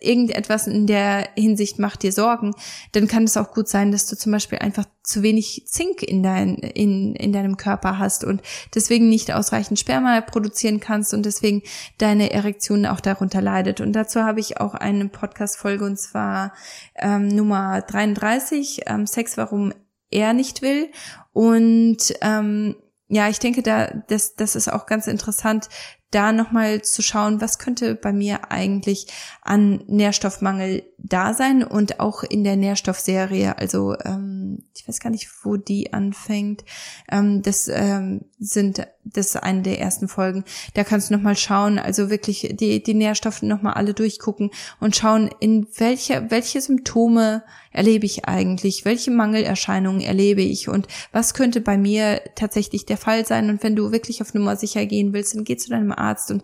irgendetwas 0.00 0.66
in 0.66 0.86
der 0.86 1.28
Hinsicht 1.34 1.78
macht 1.78 2.02
dir 2.02 2.12
Sorgen, 2.12 2.54
dann 2.92 3.08
kann 3.08 3.24
es 3.24 3.36
auch 3.36 3.52
gut 3.52 3.68
sein, 3.68 3.92
dass 3.92 4.06
du 4.06 4.16
zum 4.16 4.32
Beispiel 4.32 4.58
einfach 4.58 4.84
zu 5.02 5.22
wenig 5.22 5.64
Zink 5.66 6.02
in, 6.02 6.22
dein, 6.22 6.56
in, 6.56 7.14
in 7.14 7.32
deinem 7.32 7.56
Körper 7.56 7.98
hast 7.98 8.24
und 8.24 8.42
deswegen 8.74 9.08
nicht 9.08 9.32
ausreichend 9.32 9.78
Sperma 9.78 10.20
produzieren 10.20 10.80
kannst 10.80 11.14
und 11.14 11.26
deswegen 11.26 11.62
deine 11.98 12.30
Erektion 12.30 12.86
auch 12.86 13.00
darunter 13.00 13.40
leidet. 13.40 13.80
Und 13.80 13.92
dazu 13.92 14.22
habe 14.22 14.40
ich 14.40 14.60
auch 14.60 14.74
eine 14.74 15.08
Podcast-Folge 15.08 15.84
und 15.84 15.98
zwar 15.98 16.52
ähm, 16.96 17.28
Nummer 17.28 17.82
33, 17.82 18.82
ähm, 18.86 19.06
Sex, 19.06 19.36
warum 19.36 19.72
er 20.10 20.32
nicht 20.34 20.62
will. 20.62 20.90
Und 21.32 22.14
ähm, 22.20 22.76
ja, 23.12 23.28
ich 23.28 23.38
denke, 23.38 23.62
da 23.62 23.88
das, 24.08 24.36
das 24.36 24.56
ist 24.56 24.72
auch 24.72 24.86
ganz 24.86 25.06
interessant, 25.06 25.68
da 26.12 26.32
nochmal 26.32 26.82
zu 26.82 27.02
schauen, 27.02 27.40
was 27.40 27.58
könnte 27.58 27.96
bei 27.96 28.12
mir 28.12 28.52
eigentlich 28.52 29.08
an 29.42 29.82
Nährstoffmangel 29.88 30.84
da 30.98 31.34
sein 31.34 31.64
und 31.64 31.98
auch 31.98 32.22
in 32.22 32.44
der 32.44 32.56
Nährstoffserie, 32.56 33.58
also 33.58 33.96
ähm, 34.04 34.62
ich 34.76 34.86
weiß 34.86 35.00
gar 35.00 35.10
nicht, 35.10 35.28
wo 35.42 35.56
die 35.56 35.92
anfängt. 35.92 36.64
Ähm, 37.10 37.42
das 37.42 37.68
ähm, 37.68 38.26
sind 38.38 38.86
das 39.04 39.28
ist 39.28 39.36
eine 39.36 39.62
der 39.62 39.80
ersten 39.80 40.06
Folgen. 40.06 40.44
Da 40.74 40.84
kannst 40.84 41.10
du 41.10 41.14
nochmal 41.14 41.36
schauen, 41.36 41.78
also 41.78 42.08
wirklich 42.08 42.54
die, 42.54 42.82
die 42.82 42.94
Nährstoffe 42.94 43.42
nochmal 43.42 43.74
alle 43.74 43.94
durchgucken 43.94 44.50
und 44.78 44.94
schauen, 44.94 45.30
in 45.40 45.66
welche, 45.76 46.30
welche 46.30 46.60
Symptome 46.60 47.42
erlebe 47.72 48.06
ich 48.06 48.26
eigentlich, 48.26 48.84
welche 48.84 49.10
Mangelerscheinungen 49.10 50.02
erlebe 50.02 50.42
ich 50.42 50.68
und 50.68 50.86
was 51.10 51.34
könnte 51.34 51.60
bei 51.60 51.76
mir 51.76 52.20
tatsächlich 52.36 52.86
der 52.86 52.98
Fall 52.98 53.26
sein. 53.26 53.50
Und 53.50 53.62
wenn 53.62 53.74
du 53.74 53.90
wirklich 53.90 54.22
auf 54.22 54.34
Nummer 54.34 54.56
sicher 54.56 54.86
gehen 54.86 55.12
willst, 55.12 55.34
dann 55.34 55.44
geh 55.44 55.56
zu 55.56 55.70
deinem 55.70 55.92
Arzt 56.02 56.30
und 56.30 56.42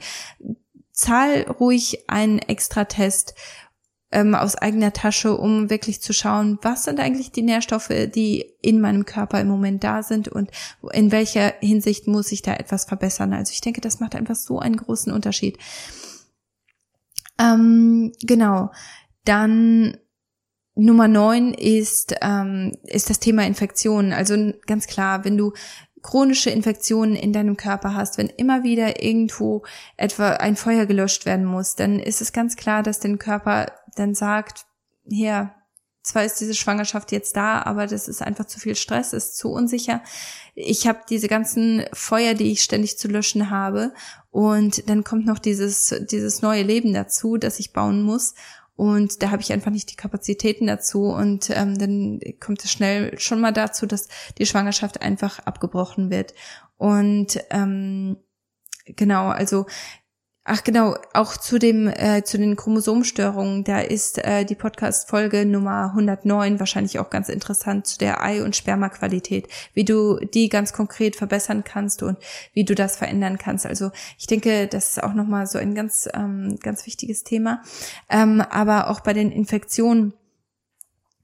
zahl 0.92 1.42
ruhig 1.42 2.04
einen 2.08 2.38
extra 2.38 2.84
Test 2.84 3.34
ähm, 4.10 4.34
aus 4.34 4.56
eigener 4.56 4.92
Tasche, 4.92 5.36
um 5.36 5.70
wirklich 5.70 6.00
zu 6.00 6.12
schauen, 6.12 6.58
was 6.62 6.84
sind 6.84 6.98
eigentlich 6.98 7.30
die 7.30 7.42
Nährstoffe, 7.42 7.92
die 8.14 8.52
in 8.62 8.80
meinem 8.80 9.04
Körper 9.04 9.40
im 9.40 9.48
Moment 9.48 9.84
da 9.84 10.02
sind 10.02 10.28
und 10.28 10.50
in 10.92 11.12
welcher 11.12 11.54
Hinsicht 11.60 12.06
muss 12.06 12.32
ich 12.32 12.42
da 12.42 12.54
etwas 12.54 12.86
verbessern. 12.86 13.32
Also 13.34 13.52
ich 13.52 13.60
denke, 13.60 13.80
das 13.80 14.00
macht 14.00 14.14
einfach 14.14 14.36
so 14.36 14.58
einen 14.58 14.76
großen 14.76 15.12
Unterschied. 15.12 15.58
Ähm, 17.38 18.12
genau. 18.22 18.70
Dann 19.24 19.98
Nummer 20.74 21.08
neun 21.08 21.54
ist, 21.54 22.14
ähm, 22.22 22.72
ist 22.84 23.10
das 23.10 23.18
Thema 23.20 23.44
Infektionen. 23.44 24.12
Also 24.12 24.52
ganz 24.66 24.86
klar, 24.86 25.24
wenn 25.24 25.36
du 25.36 25.52
chronische 26.02 26.50
Infektionen 26.50 27.14
in 27.14 27.32
deinem 27.32 27.56
Körper 27.56 27.94
hast, 27.94 28.18
wenn 28.18 28.28
immer 28.28 28.62
wieder 28.62 29.02
irgendwo 29.02 29.64
etwa 29.96 30.30
ein 30.30 30.56
Feuer 30.56 30.86
gelöscht 30.86 31.26
werden 31.26 31.44
muss, 31.44 31.74
dann 31.74 31.98
ist 31.98 32.20
es 32.20 32.32
ganz 32.32 32.56
klar, 32.56 32.82
dass 32.82 33.00
dein 33.00 33.18
Körper 33.18 33.72
dann 33.96 34.14
sagt, 34.14 34.66
hier, 35.08 35.52
zwar 36.02 36.24
ist 36.24 36.40
diese 36.40 36.54
Schwangerschaft 36.54 37.12
jetzt 37.12 37.36
da, 37.36 37.62
aber 37.62 37.86
das 37.86 38.08
ist 38.08 38.22
einfach 38.22 38.46
zu 38.46 38.58
viel 38.58 38.76
Stress, 38.76 39.12
ist 39.12 39.36
zu 39.36 39.50
unsicher. 39.50 40.02
Ich 40.54 40.86
habe 40.86 41.00
diese 41.08 41.28
ganzen 41.28 41.84
Feuer, 41.92 42.34
die 42.34 42.50
ich 42.50 42.62
ständig 42.62 42.98
zu 42.98 43.08
löschen 43.08 43.50
habe 43.50 43.92
und 44.30 44.88
dann 44.88 45.04
kommt 45.04 45.26
noch 45.26 45.38
dieses 45.38 45.94
dieses 46.10 46.40
neue 46.42 46.62
Leben 46.62 46.94
dazu, 46.94 47.36
das 47.36 47.58
ich 47.58 47.72
bauen 47.72 48.02
muss 48.02 48.34
und 48.78 49.24
da 49.24 49.32
habe 49.32 49.42
ich 49.42 49.52
einfach 49.52 49.72
nicht 49.72 49.90
die 49.90 49.96
Kapazitäten 49.96 50.68
dazu. 50.68 51.06
Und 51.06 51.50
ähm, 51.50 51.76
dann 51.76 52.20
kommt 52.38 52.64
es 52.64 52.70
schnell 52.70 53.18
schon 53.18 53.40
mal 53.40 53.50
dazu, 53.50 53.86
dass 53.86 54.06
die 54.38 54.46
Schwangerschaft 54.46 55.02
einfach 55.02 55.40
abgebrochen 55.40 56.10
wird. 56.12 56.32
Und 56.76 57.40
ähm, 57.50 58.18
genau, 58.86 59.30
also 59.30 59.66
Ach 60.50 60.64
genau, 60.64 60.96
auch 61.12 61.36
zu 61.36 61.58
dem 61.58 61.88
äh, 61.88 62.24
zu 62.24 62.38
den 62.38 62.56
Chromosomstörungen, 62.56 63.64
da 63.64 63.80
ist 63.80 64.16
äh, 64.16 64.46
die 64.46 64.54
Podcast 64.54 65.06
Folge 65.06 65.44
Nummer 65.44 65.90
109 65.90 66.58
wahrscheinlich 66.58 66.98
auch 66.98 67.10
ganz 67.10 67.28
interessant 67.28 67.86
zu 67.86 67.98
der 67.98 68.24
Ei- 68.24 68.42
und 68.42 68.56
Spermaqualität, 68.56 69.46
wie 69.74 69.84
du 69.84 70.16
die 70.16 70.48
ganz 70.48 70.72
konkret 70.72 71.16
verbessern 71.16 71.64
kannst 71.64 72.02
und 72.02 72.16
wie 72.54 72.64
du 72.64 72.74
das 72.74 72.96
verändern 72.96 73.36
kannst. 73.36 73.66
Also 73.66 73.90
ich 74.18 74.26
denke, 74.26 74.68
das 74.68 74.88
ist 74.88 75.02
auch 75.02 75.12
noch 75.12 75.26
mal 75.26 75.46
so 75.46 75.58
ein 75.58 75.74
ganz 75.74 76.08
ähm, 76.14 76.56
ganz 76.62 76.86
wichtiges 76.86 77.24
Thema. 77.24 77.62
Ähm, 78.08 78.40
aber 78.40 78.88
auch 78.88 79.00
bei 79.00 79.12
den 79.12 79.30
Infektionen, 79.30 80.14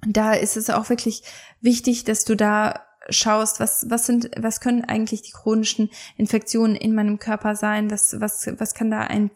da 0.06 0.34
ist 0.34 0.58
es 0.58 0.68
auch 0.68 0.90
wirklich 0.90 1.22
wichtig, 1.62 2.04
dass 2.04 2.26
du 2.26 2.36
da 2.36 2.84
schaust, 3.10 3.60
was, 3.60 3.86
was 3.88 4.06
sind, 4.06 4.30
was 4.36 4.60
können 4.60 4.84
eigentlich 4.84 5.22
die 5.22 5.32
chronischen 5.32 5.90
Infektionen 6.16 6.76
in 6.76 6.94
meinem 6.94 7.18
Körper 7.18 7.54
sein? 7.56 7.90
Was, 7.90 8.20
was, 8.20 8.48
was 8.58 8.74
kann 8.74 8.90
da 8.90 9.00
ein, 9.00 9.30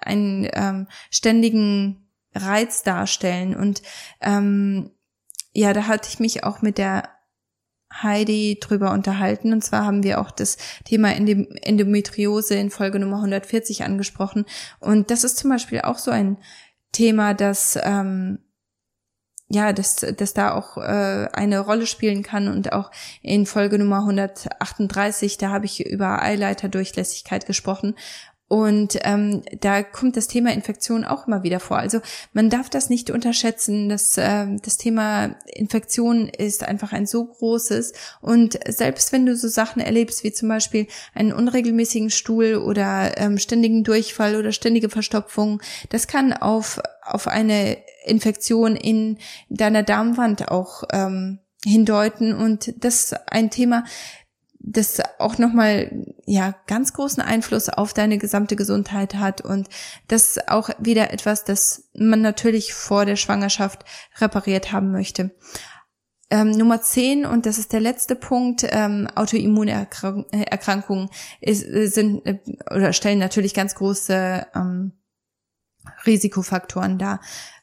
einen 0.00 0.48
ähm, 0.52 0.88
ständigen 1.10 2.08
Reiz 2.34 2.82
darstellen? 2.82 3.56
Und 3.56 3.82
ähm, 4.20 4.90
ja, 5.52 5.72
da 5.72 5.86
hatte 5.86 6.08
ich 6.08 6.20
mich 6.20 6.44
auch 6.44 6.62
mit 6.62 6.78
der 6.78 7.08
Heidi 8.02 8.58
drüber 8.60 8.92
unterhalten. 8.92 9.52
Und 9.52 9.62
zwar 9.62 9.84
haben 9.84 10.02
wir 10.02 10.20
auch 10.20 10.30
das 10.30 10.56
Thema 10.84 11.12
Endometriose 11.14 12.56
in 12.56 12.70
Folge 12.70 12.98
Nummer 12.98 13.16
140 13.16 13.84
angesprochen. 13.84 14.46
Und 14.80 15.10
das 15.10 15.24
ist 15.24 15.38
zum 15.38 15.50
Beispiel 15.50 15.82
auch 15.82 15.98
so 15.98 16.10
ein 16.10 16.38
Thema, 16.92 17.34
das 17.34 17.78
ähm, 17.82 18.38
ja, 19.48 19.72
dass, 19.72 19.96
dass 19.96 20.34
da 20.34 20.54
auch 20.54 20.78
äh, 20.78 21.28
eine 21.32 21.60
Rolle 21.60 21.86
spielen 21.86 22.22
kann 22.22 22.48
und 22.48 22.72
auch 22.72 22.90
in 23.22 23.46
Folge 23.46 23.78
Nummer 23.78 23.98
138, 23.98 25.38
da 25.38 25.50
habe 25.50 25.66
ich 25.66 25.84
über 25.84 26.22
Eileiterdurchlässigkeit 26.22 27.46
gesprochen 27.46 27.94
und 28.46 28.98
ähm, 29.02 29.42
da 29.60 29.82
kommt 29.82 30.16
das 30.16 30.28
Thema 30.28 30.52
Infektion 30.52 31.04
auch 31.04 31.26
immer 31.26 31.42
wieder 31.42 31.60
vor. 31.60 31.78
Also 31.78 32.00
man 32.34 32.50
darf 32.50 32.68
das 32.68 32.90
nicht 32.90 33.10
unterschätzen. 33.10 33.88
Das, 33.88 34.18
äh, 34.18 34.46
das 34.62 34.76
Thema 34.76 35.34
Infektion 35.46 36.28
ist 36.28 36.62
einfach 36.62 36.92
ein 36.92 37.06
so 37.06 37.24
großes. 37.24 37.94
Und 38.20 38.58
selbst 38.68 39.12
wenn 39.12 39.24
du 39.24 39.34
so 39.34 39.48
Sachen 39.48 39.80
erlebst, 39.80 40.24
wie 40.24 40.32
zum 40.32 40.50
Beispiel 40.50 40.86
einen 41.14 41.32
unregelmäßigen 41.32 42.10
Stuhl 42.10 42.56
oder 42.56 43.16
ähm, 43.16 43.38
ständigen 43.38 43.82
Durchfall 43.82 44.36
oder 44.36 44.52
ständige 44.52 44.90
Verstopfung, 44.90 45.62
das 45.88 46.06
kann 46.06 46.34
auf, 46.34 46.80
auf 47.04 47.28
eine 47.28 47.78
Infektion 48.04 48.76
in 48.76 49.18
deiner 49.48 49.82
Darmwand 49.82 50.48
auch 50.48 50.84
ähm, 50.92 51.40
hindeuten. 51.64 52.34
Und 52.34 52.72
das 52.84 53.04
ist 53.04 53.30
ein 53.30 53.50
Thema, 53.50 53.84
das 54.66 55.02
auch 55.18 55.36
nochmal, 55.38 55.92
ja, 56.24 56.54
ganz 56.66 56.94
großen 56.94 57.22
Einfluss 57.22 57.68
auf 57.68 57.92
deine 57.92 58.16
gesamte 58.16 58.56
Gesundheit 58.56 59.14
hat 59.14 59.42
und 59.42 59.68
das 60.08 60.38
auch 60.48 60.70
wieder 60.78 61.12
etwas, 61.12 61.44
das 61.44 61.90
man 61.94 62.22
natürlich 62.22 62.72
vor 62.72 63.04
der 63.04 63.16
Schwangerschaft 63.16 63.84
repariert 64.18 64.72
haben 64.72 64.90
möchte. 64.90 65.34
Ähm, 66.30 66.52
Nummer 66.52 66.80
10, 66.80 67.26
und 67.26 67.44
das 67.44 67.58
ist 67.58 67.74
der 67.74 67.80
letzte 67.80 68.16
Punkt, 68.16 68.66
ähm, 68.70 69.06
Autoimmunerkrankungen 69.14 71.10
ist, 71.40 71.60
sind 71.94 72.24
äh, 72.26 72.38
oder 72.74 72.94
stellen 72.94 73.18
natürlich 73.18 73.52
ganz 73.52 73.74
große 73.74 74.46
ähm, 74.54 74.92
Risikofaktoren 76.06 76.98
dar. 76.98 77.20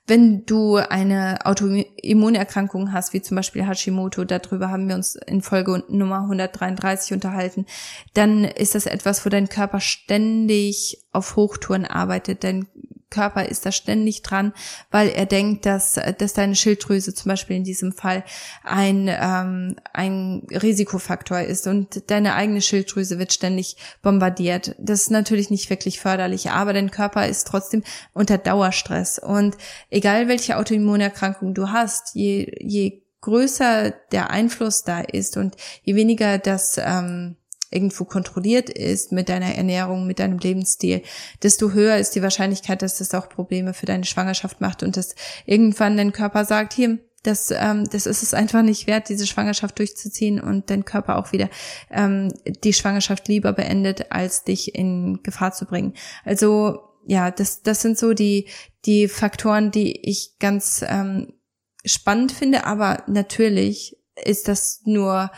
Wenn 0.07 0.45
du 0.45 0.75
eine 0.75 1.39
Autoimmunerkrankung 1.45 2.91
hast, 2.91 3.13
wie 3.13 3.21
zum 3.21 3.35
Beispiel 3.35 3.65
Hashimoto, 3.65 4.25
darüber 4.25 4.69
haben 4.69 4.89
wir 4.89 4.95
uns 4.95 5.15
in 5.15 5.41
Folge 5.41 5.83
Nummer 5.87 6.23
133 6.23 7.13
unterhalten, 7.13 7.65
dann 8.13 8.43
ist 8.43 8.75
das 8.75 8.87
etwas, 8.87 9.25
wo 9.25 9.29
dein 9.29 9.47
Körper 9.47 9.79
ständig 9.79 11.05
auf 11.11 11.35
Hochtouren 11.35 11.85
arbeitet. 11.85 12.43
Dein 12.43 12.67
Körper 13.11 13.45
ist 13.45 13.65
da 13.65 13.71
ständig 13.71 14.23
dran, 14.23 14.53
weil 14.89 15.09
er 15.09 15.27
denkt, 15.27 15.67
dass, 15.67 15.99
dass 16.17 16.33
deine 16.33 16.55
Schilddrüse 16.55 17.13
zum 17.13 17.29
Beispiel 17.29 17.57
in 17.57 17.63
diesem 17.63 17.91
Fall 17.91 18.23
ein, 18.63 19.07
ähm, 19.07 19.75
ein 19.93 20.47
Risikofaktor 20.49 21.41
ist 21.41 21.67
und 21.67 22.09
deine 22.09 22.33
eigene 22.33 22.61
Schilddrüse 22.61 23.19
wird 23.19 23.33
ständig 23.33 23.77
bombardiert. 24.01 24.75
Das 24.79 25.01
ist 25.01 25.11
natürlich 25.11 25.51
nicht 25.51 25.69
wirklich 25.69 25.99
förderlich, 25.99 26.49
aber 26.49 26.73
dein 26.73 26.89
Körper 26.89 27.27
ist 27.27 27.45
trotzdem 27.47 27.83
unter 28.13 28.39
Dauerstress 28.39 29.19
und 29.19 29.57
egal 29.91 30.27
welche 30.27 30.57
Autoimmunerkrankung 30.57 31.53
du 31.53 31.69
hast, 31.69 32.15
je, 32.15 32.51
je 32.59 33.01
größer 33.21 33.91
der 34.11 34.31
Einfluss 34.31 34.83
da 34.83 35.01
ist 35.01 35.37
und 35.37 35.55
je 35.83 35.95
weniger 35.95 36.39
das 36.39 36.79
ähm, 36.83 37.35
irgendwo 37.71 38.03
kontrolliert 38.05 38.69
ist 38.69 39.11
mit 39.11 39.29
deiner 39.29 39.55
Ernährung, 39.55 40.05
mit 40.05 40.19
deinem 40.19 40.37
Lebensstil, 40.37 41.01
desto 41.41 41.71
höher 41.71 41.97
ist 41.97 42.15
die 42.15 42.21
Wahrscheinlichkeit, 42.21 42.81
dass 42.81 42.97
das 42.97 43.13
auch 43.15 43.29
Probleme 43.29 43.73
für 43.73 43.85
deine 43.85 44.03
Schwangerschaft 44.03 44.61
macht 44.61 44.83
und 44.83 44.97
dass 44.97 45.15
irgendwann 45.45 45.97
dein 45.97 46.11
Körper 46.11 46.45
sagt, 46.45 46.73
hier, 46.73 46.99
das, 47.23 47.51
ähm, 47.51 47.87
das 47.91 48.05
ist 48.07 48.23
es 48.23 48.33
einfach 48.33 48.63
nicht 48.63 48.87
wert, 48.87 49.09
diese 49.09 49.27
Schwangerschaft 49.27 49.77
durchzuziehen 49.77 50.39
und 50.39 50.69
dein 50.69 50.85
Körper 50.85 51.17
auch 51.17 51.31
wieder 51.31 51.49
ähm, 51.91 52.33
die 52.63 52.73
Schwangerschaft 52.73 53.27
lieber 53.27 53.53
beendet, 53.53 54.11
als 54.11 54.43
dich 54.43 54.75
in 54.75 55.19
Gefahr 55.23 55.53
zu 55.53 55.65
bringen. 55.65 55.93
Also 56.25 56.79
ja, 57.05 57.31
das, 57.31 57.61
das 57.61 57.81
sind 57.81 57.97
so 57.97 58.13
die, 58.13 58.47
die 58.85 59.07
Faktoren, 59.07 59.71
die 59.71 60.09
ich 60.09 60.37
ganz 60.39 60.83
ähm, 60.87 61.33
spannend 61.85 62.31
finde, 62.31 62.65
aber 62.65 63.03
natürlich 63.07 63.97
ist 64.23 64.47
das 64.47 64.81
nur 64.85 65.31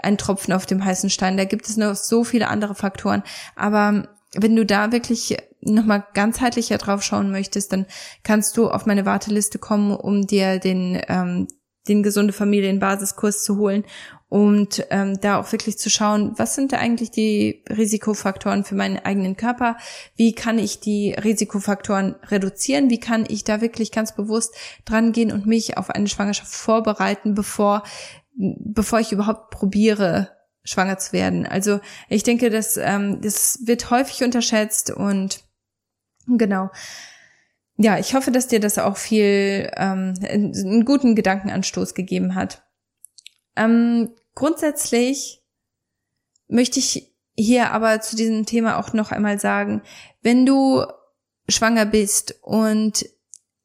ein 0.00 0.18
Tropfen 0.18 0.52
auf 0.52 0.66
dem 0.66 0.84
heißen 0.84 1.10
Stein. 1.10 1.36
Da 1.36 1.44
gibt 1.44 1.68
es 1.68 1.76
noch 1.76 1.94
so 1.94 2.24
viele 2.24 2.48
andere 2.48 2.74
Faktoren. 2.74 3.22
Aber 3.56 4.08
wenn 4.34 4.56
du 4.56 4.64
da 4.64 4.92
wirklich 4.92 5.36
nochmal 5.60 6.04
ganzheitlicher 6.14 6.78
drauf 6.78 7.02
schauen 7.02 7.30
möchtest, 7.30 7.72
dann 7.72 7.86
kannst 8.22 8.56
du 8.56 8.68
auf 8.70 8.86
meine 8.86 9.06
Warteliste 9.06 9.58
kommen, 9.58 9.94
um 9.94 10.26
dir 10.26 10.58
den, 10.58 11.00
ähm, 11.08 11.46
den 11.88 12.02
gesunde 12.02 12.32
Familienbasiskurs 12.32 13.44
zu 13.44 13.56
holen 13.56 13.84
und 14.32 14.86
ähm, 14.88 15.20
da 15.20 15.38
auch 15.38 15.52
wirklich 15.52 15.76
zu 15.76 15.90
schauen, 15.90 16.32
was 16.38 16.54
sind 16.54 16.72
da 16.72 16.78
eigentlich 16.78 17.10
die 17.10 17.62
Risikofaktoren 17.68 18.64
für 18.64 18.74
meinen 18.74 18.96
eigenen 18.96 19.36
Körper? 19.36 19.76
Wie 20.16 20.34
kann 20.34 20.58
ich 20.58 20.80
die 20.80 21.12
Risikofaktoren 21.12 22.14
reduzieren? 22.28 22.88
Wie 22.88 22.98
kann 22.98 23.26
ich 23.28 23.44
da 23.44 23.60
wirklich 23.60 23.92
ganz 23.92 24.14
bewusst 24.14 24.54
dran 24.86 25.12
gehen 25.12 25.32
und 25.32 25.44
mich 25.44 25.76
auf 25.76 25.90
eine 25.90 26.08
Schwangerschaft 26.08 26.50
vorbereiten, 26.50 27.34
bevor 27.34 27.82
bevor 28.34 29.00
ich 29.00 29.12
überhaupt 29.12 29.50
probiere, 29.50 30.30
schwanger 30.64 30.98
zu 30.98 31.12
werden. 31.12 31.46
Also 31.46 31.80
ich 32.08 32.22
denke, 32.22 32.50
das, 32.50 32.76
ähm, 32.76 33.20
das 33.20 33.60
wird 33.64 33.90
häufig 33.90 34.22
unterschätzt 34.22 34.90
und 34.90 35.44
genau. 36.26 36.70
Ja, 37.76 37.98
ich 37.98 38.14
hoffe, 38.14 38.30
dass 38.30 38.48
dir 38.48 38.60
das 38.60 38.78
auch 38.78 38.96
viel 38.96 39.70
ähm, 39.76 40.14
einen 40.22 40.84
guten 40.84 41.14
Gedankenanstoß 41.14 41.94
gegeben 41.94 42.34
hat. 42.34 42.62
Ähm, 43.56 44.10
grundsätzlich 44.34 45.42
möchte 46.48 46.78
ich 46.78 47.12
hier 47.34 47.72
aber 47.72 48.00
zu 48.00 48.14
diesem 48.14 48.46
Thema 48.46 48.78
auch 48.78 48.92
noch 48.92 49.10
einmal 49.10 49.40
sagen, 49.40 49.82
wenn 50.20 50.46
du 50.46 50.84
schwanger 51.48 51.86
bist 51.86 52.36
und 52.42 53.06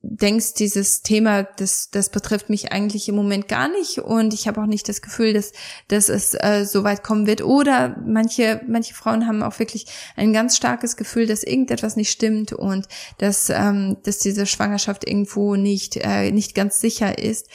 denkst, 0.10 0.54
dieses 0.54 1.02
Thema, 1.02 1.44
das, 1.44 1.90
das 1.90 2.10
betrifft 2.10 2.50
mich 2.50 2.72
eigentlich 2.72 3.10
im 3.10 3.16
Moment 3.16 3.48
gar 3.48 3.68
nicht 3.68 4.00
und 4.00 4.34
ich 4.34 4.48
habe 4.48 4.62
auch 4.62 4.66
nicht 4.66 4.88
das 4.88 5.02
Gefühl, 5.02 5.34
dass, 5.34 5.52
dass 5.90 6.08
es 6.08 6.34
äh, 6.34 6.66
so 6.66 6.84
weit 6.84 7.04
kommen 7.04 7.28
wird. 7.28 7.44
Oder 7.44 7.98
manche, 8.06 8.62
manche 8.68 8.94
Frauen 8.94 9.28
haben 9.28 9.44
auch 9.44 9.60
wirklich 9.60 9.86
ein 10.16 10.32
ganz 10.32 10.56
starkes 10.56 10.96
Gefühl, 10.96 11.28
dass 11.28 11.44
irgendetwas 11.44 11.98
nicht 11.98 12.10
stimmt 12.10 12.54
und 12.54 12.88
dass, 13.18 13.50
ähm, 13.50 13.98
dass 14.04 14.20
diese 14.20 14.46
Schwangerschaft 14.46 15.06
irgendwo 15.06 15.56
nicht, 15.56 15.98
äh, 15.98 16.32
nicht 16.32 16.56
ganz 16.56 16.80
sicher 16.80 17.18
ist. 17.18 17.50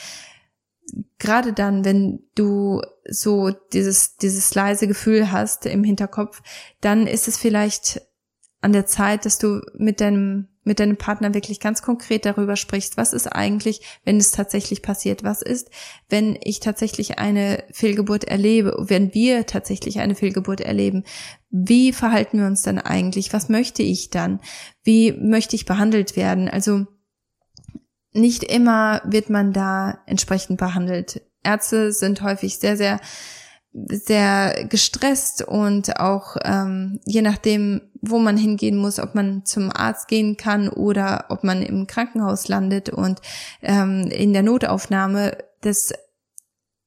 Gerade 1.18 1.54
dann, 1.54 1.84
wenn 1.86 2.20
du 2.34 2.82
so 3.08 3.50
dieses, 3.72 4.16
dieses 4.16 4.54
leise 4.54 4.86
Gefühl 4.86 5.32
hast 5.32 5.64
im 5.64 5.84
Hinterkopf, 5.84 6.42
dann 6.82 7.06
ist 7.06 7.28
es 7.28 7.38
vielleicht 7.38 8.02
an 8.60 8.72
der 8.72 8.86
Zeit, 8.86 9.24
dass 9.24 9.38
du 9.38 9.62
mit 9.74 10.00
deinem 10.00 10.48
mit 10.64 10.78
deinem 10.78 10.96
Partner 10.96 11.34
wirklich 11.34 11.60
ganz 11.60 11.82
konkret 11.82 12.24
darüber 12.24 12.56
sprichst, 12.56 12.96
was 12.96 13.12
ist 13.12 13.26
eigentlich, 13.26 13.80
wenn 14.04 14.16
es 14.16 14.30
tatsächlich 14.30 14.82
passiert, 14.82 15.24
was 15.24 15.42
ist, 15.42 15.70
wenn 16.08 16.38
ich 16.42 16.60
tatsächlich 16.60 17.18
eine 17.18 17.64
Fehlgeburt 17.72 18.24
erlebe, 18.24 18.76
wenn 18.78 19.12
wir 19.14 19.46
tatsächlich 19.46 20.00
eine 20.00 20.14
Fehlgeburt 20.14 20.60
erleben, 20.60 21.04
wie 21.50 21.92
verhalten 21.92 22.38
wir 22.38 22.46
uns 22.46 22.62
dann 22.62 22.78
eigentlich, 22.78 23.32
was 23.32 23.48
möchte 23.48 23.82
ich 23.82 24.10
dann, 24.10 24.40
wie 24.84 25.12
möchte 25.12 25.56
ich 25.56 25.66
behandelt 25.66 26.16
werden, 26.16 26.48
also 26.48 26.86
nicht 28.12 28.44
immer 28.44 29.00
wird 29.04 29.30
man 29.30 29.52
da 29.52 29.98
entsprechend 30.06 30.58
behandelt. 30.58 31.22
Ärzte 31.42 31.92
sind 31.92 32.22
häufig 32.22 32.58
sehr, 32.58 32.76
sehr 32.76 33.00
sehr 33.74 34.66
gestresst 34.68 35.42
und 35.42 35.98
auch 35.98 36.36
ähm, 36.44 37.00
je 37.06 37.22
nachdem, 37.22 37.80
wo 38.02 38.18
man 38.18 38.36
hingehen 38.36 38.76
muss, 38.76 38.98
ob 38.98 39.14
man 39.14 39.46
zum 39.46 39.70
Arzt 39.70 40.08
gehen 40.08 40.36
kann 40.36 40.68
oder 40.68 41.26
ob 41.30 41.42
man 41.42 41.62
im 41.62 41.86
Krankenhaus 41.86 42.48
landet 42.48 42.90
und 42.90 43.20
ähm, 43.62 44.08
in 44.08 44.34
der 44.34 44.42
Notaufnahme, 44.42 45.38
das 45.62 45.92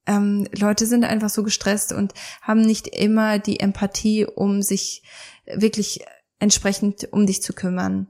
ähm, 0.06 0.48
Leute 0.52 0.86
sind 0.86 1.06
einfach 1.06 1.30
so 1.30 1.42
gestresst 1.42 1.92
und 1.92 2.14
haben 2.42 2.62
nicht 2.62 2.88
immer 2.88 3.40
die 3.40 3.60
Empathie, 3.60 4.26
um 4.26 4.62
sich 4.62 5.02
wirklich 5.48 6.06
entsprechend 6.40 7.12
um 7.12 7.26
dich 7.26 7.42
zu 7.42 7.54
kümmern. 7.54 8.08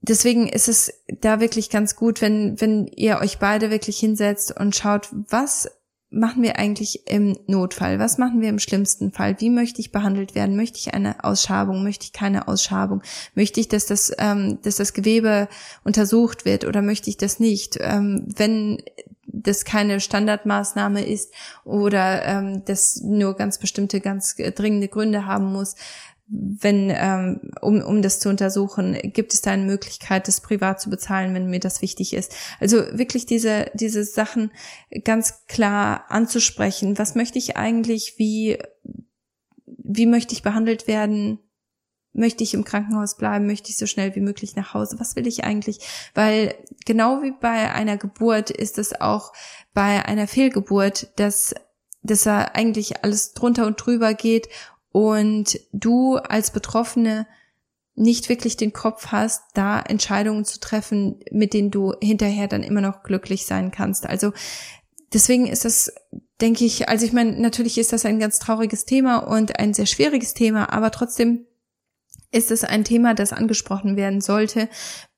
Deswegen 0.00 0.46
ist 0.46 0.68
es 0.68 0.92
da 1.08 1.40
wirklich 1.40 1.70
ganz 1.70 1.96
gut, 1.96 2.20
wenn, 2.20 2.60
wenn 2.60 2.86
ihr 2.86 3.18
euch 3.18 3.38
beide 3.38 3.70
wirklich 3.70 3.98
hinsetzt 3.98 4.54
und 4.54 4.76
schaut, 4.76 5.08
was 5.12 5.70
machen 6.14 6.42
wir 6.42 6.58
eigentlich 6.58 7.08
im 7.08 7.36
Notfall? 7.46 7.98
Was 7.98 8.18
machen 8.18 8.40
wir 8.40 8.48
im 8.48 8.58
schlimmsten 8.58 9.12
Fall? 9.12 9.36
Wie 9.40 9.50
möchte 9.50 9.80
ich 9.80 9.92
behandelt 9.92 10.34
werden? 10.34 10.56
Möchte 10.56 10.78
ich 10.78 10.94
eine 10.94 11.22
Ausschabung? 11.24 11.82
Möchte 11.82 12.04
ich 12.04 12.12
keine 12.12 12.48
Ausschabung? 12.48 13.02
Möchte 13.34 13.60
ich, 13.60 13.68
dass 13.68 13.86
das, 13.86 14.12
ähm, 14.18 14.58
dass 14.62 14.76
das 14.76 14.92
Gewebe 14.92 15.48
untersucht 15.82 16.44
wird 16.44 16.64
oder 16.64 16.82
möchte 16.82 17.10
ich 17.10 17.16
das 17.16 17.40
nicht? 17.40 17.78
Ähm, 17.80 18.26
wenn 18.36 18.82
das 19.26 19.64
keine 19.64 20.00
Standardmaßnahme 20.00 21.04
ist 21.04 21.32
oder 21.64 22.24
ähm, 22.24 22.64
das 22.64 23.00
nur 23.02 23.34
ganz 23.34 23.58
bestimmte, 23.58 24.00
ganz 24.00 24.36
dringende 24.36 24.88
Gründe 24.88 25.26
haben 25.26 25.52
muss, 25.52 25.74
wenn, 26.26 26.90
ähm, 26.90 27.50
um, 27.60 27.82
um 27.82 28.00
das 28.00 28.18
zu 28.18 28.30
untersuchen, 28.30 28.98
gibt 29.12 29.34
es 29.34 29.42
da 29.42 29.50
eine 29.50 29.64
Möglichkeit, 29.64 30.26
das 30.26 30.40
privat 30.40 30.80
zu 30.80 30.88
bezahlen, 30.88 31.34
wenn 31.34 31.50
mir 31.50 31.60
das 31.60 31.82
wichtig 31.82 32.14
ist. 32.14 32.34
Also 32.60 32.78
wirklich 32.92 33.26
diese, 33.26 33.70
diese 33.74 34.04
Sachen 34.04 34.50
ganz 35.04 35.46
klar 35.46 36.06
anzusprechen. 36.08 36.98
Was 36.98 37.14
möchte 37.14 37.38
ich 37.38 37.56
eigentlich? 37.56 38.14
Wie, 38.16 38.58
wie 39.66 40.06
möchte 40.06 40.34
ich 40.34 40.42
behandelt 40.42 40.88
werden? 40.88 41.40
Möchte 42.14 42.42
ich 42.42 42.54
im 42.54 42.64
Krankenhaus 42.64 43.16
bleiben? 43.16 43.46
Möchte 43.46 43.70
ich 43.70 43.76
so 43.76 43.86
schnell 43.86 44.14
wie 44.14 44.20
möglich 44.20 44.56
nach 44.56 44.72
Hause? 44.72 44.98
Was 45.00 45.16
will 45.16 45.26
ich 45.26 45.44
eigentlich? 45.44 45.80
Weil 46.14 46.54
genau 46.86 47.22
wie 47.22 47.32
bei 47.32 47.72
einer 47.72 47.98
Geburt 47.98 48.50
ist 48.50 48.78
es 48.78 48.98
auch 48.98 49.32
bei 49.74 50.06
einer 50.06 50.26
Fehlgeburt, 50.26 51.08
dass 51.16 51.54
dass 52.04 52.24
da 52.24 52.42
eigentlich 52.52 53.02
alles 53.02 53.32
drunter 53.32 53.66
und 53.66 53.84
drüber 53.84 54.12
geht 54.12 54.48
und 54.94 55.58
du 55.72 56.18
als 56.18 56.52
Betroffene 56.52 57.26
nicht 57.96 58.28
wirklich 58.28 58.56
den 58.56 58.72
Kopf 58.72 59.08
hast, 59.08 59.42
da 59.54 59.80
Entscheidungen 59.80 60.44
zu 60.44 60.60
treffen, 60.60 61.18
mit 61.32 61.52
denen 61.52 61.72
du 61.72 61.94
hinterher 62.00 62.46
dann 62.46 62.62
immer 62.62 62.80
noch 62.80 63.02
glücklich 63.02 63.44
sein 63.44 63.72
kannst. 63.72 64.06
Also 64.06 64.32
deswegen 65.12 65.48
ist 65.48 65.64
das, 65.64 65.92
denke 66.40 66.64
ich, 66.64 66.88
also 66.88 67.04
ich 67.04 67.12
meine, 67.12 67.32
natürlich 67.40 67.76
ist 67.76 67.92
das 67.92 68.04
ein 68.04 68.20
ganz 68.20 68.38
trauriges 68.38 68.84
Thema 68.84 69.16
und 69.16 69.58
ein 69.58 69.74
sehr 69.74 69.86
schwieriges 69.86 70.32
Thema, 70.32 70.72
aber 70.72 70.92
trotzdem 70.92 71.44
ist 72.30 72.52
es 72.52 72.62
ein 72.62 72.84
Thema, 72.84 73.14
das 73.14 73.32
angesprochen 73.32 73.96
werden 73.96 74.20
sollte. 74.20 74.68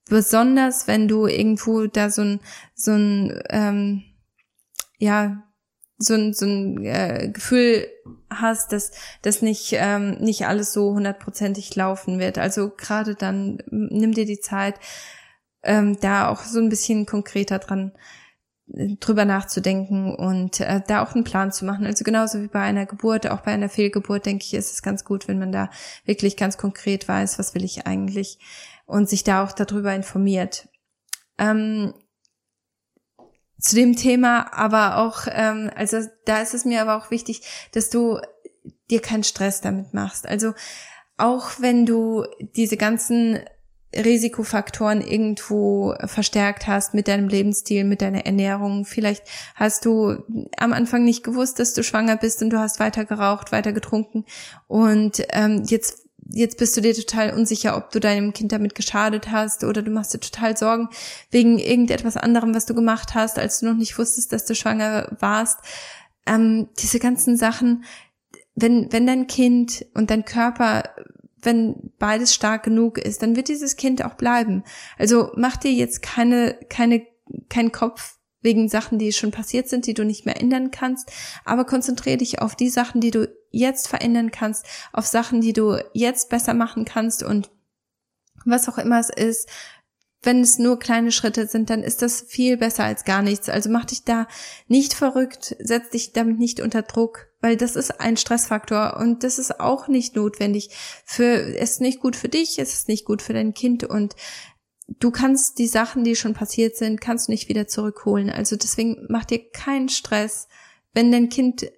Besonders 0.09 0.89
wenn 0.89 1.07
du 1.07 1.27
irgendwo 1.27 1.87
da 1.87 2.09
so 2.09 2.23
ein, 2.23 2.41
so 2.75 2.93
ein, 2.93 3.43
ähm, 3.51 4.05
ja, 4.97 5.46
so 5.99 6.15
ein, 6.15 6.35
so 6.35 6.47
ein 6.47 6.85
äh, 6.85 7.31
Gefühl 7.33 7.89
hast, 8.31 8.73
dass 8.73 8.93
das 9.23 9.43
nicht 9.43 9.73
ähm, 9.73 10.19
nicht 10.19 10.47
alles 10.47 10.73
so 10.73 10.93
hundertprozentig 10.93 11.75
laufen 11.75 12.19
wird. 12.19 12.39
Also 12.39 12.71
gerade 12.71 13.15
dann 13.15 13.59
nimm 13.71 14.13
dir 14.13 14.27
die 14.27 14.41
Zeit, 14.41 14.75
ähm, 15.63 15.99
da 16.01 16.29
auch 16.29 16.43
so 16.43 16.61
ein 16.61 16.69
bisschen 16.69 17.07
konkreter 17.07 17.59
dran 17.59 17.93
äh, 18.75 18.97
drüber 19.01 19.25
nachzudenken 19.25 20.15
und 20.15 20.61
äh, 20.61 20.83
da 20.87 21.03
auch 21.03 21.15
einen 21.15 21.25
Plan 21.25 21.51
zu 21.53 21.65
machen. 21.65 21.87
Also 21.87 22.05
genauso 22.05 22.43
wie 22.43 22.49
bei 22.49 22.61
einer 22.61 22.87
Geburt, 22.87 23.27
auch 23.29 23.41
bei 23.41 23.53
einer 23.53 23.69
Fehlgeburt, 23.69 24.27
denke 24.27 24.45
ich, 24.45 24.55
ist 24.55 24.73
es 24.73 24.83
ganz 24.83 25.05
gut, 25.05 25.29
wenn 25.29 25.39
man 25.39 25.53
da 25.53 25.71
wirklich 26.05 26.37
ganz 26.37 26.59
konkret 26.59 27.09
weiß, 27.09 27.39
was 27.39 27.55
will 27.55 27.65
ich 27.65 27.87
eigentlich 27.87 28.39
und 28.87 29.09
sich 29.09 29.25
da 29.25 29.43
auch 29.45 29.53
darüber 29.53 29.95
informiert. 29.95 30.69
Ähm, 31.39 31.95
zu 33.69 33.77
dem 33.77 33.97
Thema, 33.97 34.53
aber 34.53 34.99
auch, 34.99 35.27
ähm, 35.31 35.71
also 35.75 35.99
da 36.25 36.41
ist 36.41 36.55
es 36.55 36.65
mir 36.65 36.83
aber 36.83 36.97
auch 36.97 37.11
wichtig, 37.11 37.43
dass 37.73 37.91
du 37.91 38.19
dir 38.91 39.01
keinen 39.01 39.25
Stress 39.25 39.61
damit 39.61 39.95
machst. 39.95 40.27
Also 40.27 40.55
auch 41.17 41.51
wenn 41.59 41.87
du 41.87 42.25
diese 42.55 42.77
ganzen 42.77 43.41
Risikofaktoren 43.95 45.01
irgendwo 45.01 45.95
verstärkt 46.05 46.67
hast 46.67 46.93
mit 46.93 47.09
deinem 47.09 47.29
Lebensstil, 47.29 47.85
mit 47.85 48.03
deiner 48.03 48.27
Ernährung. 48.27 48.85
Vielleicht 48.85 49.23
hast 49.55 49.85
du 49.85 50.23
am 50.59 50.73
Anfang 50.73 51.05
nicht 51.05 51.25
gewusst, 51.25 51.59
dass 51.59 51.73
du 51.73 51.83
schwanger 51.83 52.17
bist 52.17 52.43
und 52.43 52.51
du 52.51 52.59
hast 52.59 52.81
weiter 52.81 53.05
geraucht, 53.05 53.53
weiter 53.53 53.73
getrunken 53.73 54.25
und 54.67 55.23
ähm, 55.31 55.63
jetzt 55.67 56.06
jetzt 56.31 56.59
bist 56.59 56.77
du 56.77 56.81
dir 56.81 56.95
total 56.95 57.35
unsicher, 57.35 57.77
ob 57.77 57.91
du 57.91 58.01
deinem 58.01 58.33
Kind 58.33 58.53
damit 58.53 58.75
geschadet 58.75 59.31
hast 59.31 59.65
oder 59.65 59.83
du 59.83 59.91
machst 59.91 60.15
dir 60.15 60.21
total 60.21 60.57
Sorgen 60.57 60.89
wegen 61.31 61.59
irgendetwas 61.59 62.17
anderem, 62.17 62.55
was 62.55 62.67
du 62.67 62.75
gemacht 62.75 63.15
hast, 63.15 63.39
als 63.39 63.61
du 63.61 63.67
noch 63.67 63.77
nicht 63.77 63.99
wusstest, 63.99 64.33
dass 64.33 64.45
du 64.45 64.55
schwanger 64.55 65.17
warst. 65.21 65.59
Ähm, 66.27 66.69
diese 66.79 66.99
ganzen 66.99 67.37
Sachen, 67.37 67.85
wenn, 68.55 68.93
wenn 68.93 69.07
dein 69.07 69.27
Kind 69.27 69.87
und 69.95 70.11
dein 70.11 70.25
Körper, 70.25 70.85
wenn 71.43 71.93
beides 71.99 72.35
stark 72.35 72.65
genug 72.65 72.99
ist, 72.99 73.23
dann 73.23 73.37
wird 73.37 73.49
dieses 73.49 73.77
Kind 73.77 74.05
auch 74.05 74.15
bleiben. 74.15 74.65
Also 74.99 75.31
mach 75.37 75.57
dir 75.57 75.73
jetzt 75.73 76.03
keine, 76.03 76.59
keine, 76.69 77.07
keinen 77.49 77.71
Kopf 77.71 78.17
wegen 78.41 78.69
Sachen, 78.69 78.99
die 78.99 79.13
schon 79.13 79.31
passiert 79.31 79.69
sind, 79.69 79.87
die 79.87 79.95
du 79.95 80.05
nicht 80.05 80.25
mehr 80.25 80.41
ändern 80.41 80.71
kannst, 80.71 81.11
aber 81.45 81.65
konzentriere 81.65 82.19
dich 82.19 82.41
auf 82.41 82.55
die 82.55 82.69
Sachen, 82.69 83.01
die 83.01 83.11
du 83.11 83.29
jetzt 83.57 83.89
verändern 83.89 84.31
kannst, 84.31 84.67
auf 84.93 85.07
Sachen, 85.07 85.41
die 85.41 85.53
du 85.53 85.79
jetzt 85.93 86.29
besser 86.29 86.55
machen 86.55 86.85
kannst 86.85 87.23
und 87.23 87.51
was 88.45 88.69
auch 88.69 88.79
immer 88.79 89.01
es 89.01 89.11
ist, 89.11 89.49
wenn 90.23 90.41
es 90.41 90.59
nur 90.59 90.79
kleine 90.79 91.13
Schritte 91.13 91.47
sind, 91.47 91.71
dann 91.71 91.83
ist 91.83 92.03
das 92.03 92.21
viel 92.21 92.57
besser 92.57 92.85
als 92.85 93.05
gar 93.05 93.23
nichts. 93.23 93.49
Also 93.49 93.71
mach 93.71 93.85
dich 93.85 94.05
da 94.05 94.27
nicht 94.67 94.93
verrückt, 94.93 95.57
setz 95.61 95.91
dich 95.91 96.13
damit 96.13 96.39
nicht 96.39 96.61
unter 96.61 96.83
Druck, 96.83 97.29
weil 97.41 97.57
das 97.57 97.77
ist 97.77 98.01
ein 98.01 98.17
Stressfaktor 98.17 98.97
und 98.99 99.23
das 99.23 99.39
ist 99.39 99.61
auch 99.61 99.89
nicht 99.89 100.17
notwendig. 100.17 100.71
Für, 101.05 101.25
es 101.25 101.73
ist 101.73 101.81
nicht 101.81 102.01
gut 102.01 102.17
für 102.17 102.29
dich, 102.29 102.59
es 102.59 102.73
ist 102.73 102.89
nicht 102.89 103.05
gut 103.05 103.23
für 103.23 103.35
dein 103.35 103.55
Kind 103.55 103.85
und 103.85 104.17
du 104.99 105.11
kannst 105.11 105.59
die 105.59 105.69
Sachen, 105.69 106.03
die 106.03 106.17
schon 106.17 106.35
passiert 106.35 106.77
sind, 106.77 107.01
kannst 107.01 107.29
du 107.29 107.33
nicht 107.33 107.49
wieder 107.49 107.69
zurückholen. 107.69 108.31
Also 108.31 108.57
deswegen 108.57 109.07
mach 109.09 109.25
dir 109.25 109.49
keinen 109.51 109.89
Stress. 109.89 110.49
Wenn 110.93 111.13
dein 111.13 111.29
Kind 111.29 111.71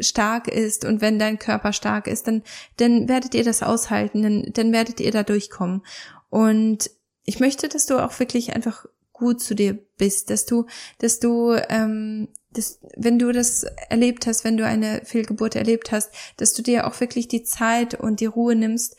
stark 0.00 0.48
ist 0.48 0.84
und 0.84 1.00
wenn 1.00 1.18
dein 1.18 1.38
Körper 1.38 1.72
stark 1.72 2.06
ist, 2.06 2.26
dann, 2.26 2.42
dann 2.76 3.08
werdet 3.08 3.34
ihr 3.34 3.44
das 3.44 3.62
aushalten, 3.62 4.22
dann, 4.22 4.52
dann 4.52 4.72
werdet 4.72 5.00
ihr 5.00 5.10
da 5.10 5.22
durchkommen. 5.22 5.82
Und 6.30 6.90
ich 7.24 7.40
möchte, 7.40 7.68
dass 7.68 7.86
du 7.86 7.98
auch 7.98 8.18
wirklich 8.18 8.54
einfach 8.54 8.86
gut 9.12 9.40
zu 9.40 9.54
dir 9.54 9.78
bist, 9.96 10.30
dass 10.30 10.46
du, 10.46 10.66
dass 10.98 11.20
du, 11.20 11.54
ähm, 11.68 12.28
dass, 12.52 12.80
wenn 12.96 13.18
du 13.18 13.32
das 13.32 13.64
erlebt 13.88 14.26
hast, 14.26 14.44
wenn 14.44 14.56
du 14.56 14.66
eine 14.66 15.02
Fehlgeburt 15.04 15.56
erlebt 15.56 15.90
hast, 15.90 16.10
dass 16.36 16.52
du 16.52 16.62
dir 16.62 16.86
auch 16.86 17.00
wirklich 17.00 17.28
die 17.28 17.42
Zeit 17.42 17.94
und 17.94 18.20
die 18.20 18.26
Ruhe 18.26 18.54
nimmst, 18.54 18.96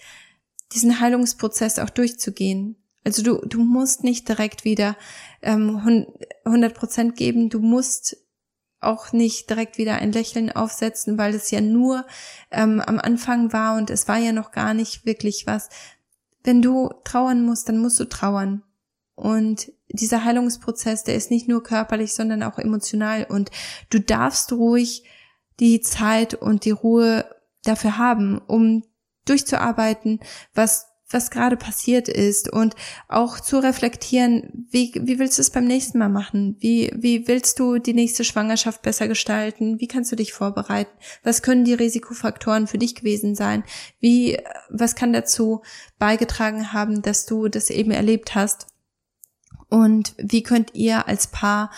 diesen 0.74 1.00
Heilungsprozess 1.00 1.80
auch 1.80 1.90
durchzugehen. 1.90 2.76
Also 3.04 3.24
du, 3.24 3.46
du 3.46 3.64
musst 3.64 4.04
nicht 4.04 4.28
direkt 4.28 4.66
wieder 4.66 4.98
ähm, 5.42 6.06
100 6.46 6.74
Prozent 6.74 7.16
geben, 7.16 7.50
du 7.50 7.60
musst 7.60 8.18
auch 8.80 9.12
nicht 9.12 9.50
direkt 9.50 9.78
wieder 9.78 9.96
ein 9.96 10.12
Lächeln 10.12 10.52
aufsetzen, 10.52 11.18
weil 11.18 11.34
es 11.34 11.52
ja 11.52 11.62
nur 11.62 12.06
ähm, 12.52 12.82
am 12.82 13.00
Anfang 13.00 13.52
war 13.54 13.78
und 13.78 13.90
es 13.90 14.08
war 14.08 14.18
ja 14.18 14.32
noch 14.32 14.52
gar 14.52 14.74
nicht 14.74 15.06
wirklich 15.06 15.48
was. 15.48 15.70
Wenn 16.44 16.62
du 16.62 16.92
trauern 17.04 17.44
musst, 17.44 17.68
dann 17.68 17.80
musst 17.80 18.00
du 18.00 18.06
trauern. 18.06 18.64
Und 19.16 19.72
dieser 19.90 20.24
Heilungsprozess, 20.24 21.04
der 21.04 21.16
ist 21.16 21.32
nicht 21.32 21.48
nur 21.48 21.64
körperlich, 21.64 22.14
sondern 22.14 22.44
auch 22.44 22.60
emotional. 22.60 23.26
Und 23.28 23.50
du 23.90 24.00
darfst 24.00 24.52
ruhig 24.54 25.04
die 25.60 25.82
Zeit 25.82 26.36
und 26.36 26.66
die 26.66 26.72
Ruhe 26.72 27.26
dafür 27.64 27.98
haben, 27.98 28.38
um 28.38 28.84
durchzuarbeiten, 29.26 30.20
was 30.54 30.88
was 31.10 31.32
gerade 31.32 31.56
passiert 31.56 32.10
ist 32.10 32.52
und 32.52 32.76
auch 33.08 33.40
zu 33.40 33.60
reflektieren, 33.60 34.68
wie, 34.70 34.92
wie 35.02 35.20
willst 35.20 35.38
du 35.38 35.42
es 35.42 35.50
beim 35.50 35.66
nächsten 35.66 35.98
Mal 35.98 36.10
machen? 36.10 36.58
Wie, 36.60 36.92
wie 36.96 37.28
willst 37.28 37.60
du 37.60 37.78
die 37.78 37.94
nächste 37.94 38.26
Schwangerschaft 38.26 38.82
besser 38.82 39.08
gestalten? 39.08 39.80
Wie 39.80 39.88
kannst 39.88 40.12
du 40.12 40.18
dich 40.18 40.34
vorbereiten? 40.34 40.92
Was 41.24 41.42
können 41.42 41.64
die 41.64 41.74
Risikofaktoren 41.74 42.68
für 42.68 42.78
dich 42.78 42.96
gewesen 42.96 43.36
sein? 43.36 43.64
Wie, 44.00 44.38
was 44.70 44.96
kann 44.96 45.14
dazu 45.14 45.62
beigetragen 45.98 46.74
haben, 46.74 47.02
dass 47.02 47.26
du 47.26 47.48
das 47.48 47.70
eben 47.70 47.92
erlebt 47.92 48.36
hast? 48.36 48.68
Und 49.70 50.14
wie 50.18 50.44
könnt 50.44 50.76
ihr 50.76 51.08
als 51.08 51.28
Paar 51.28 51.72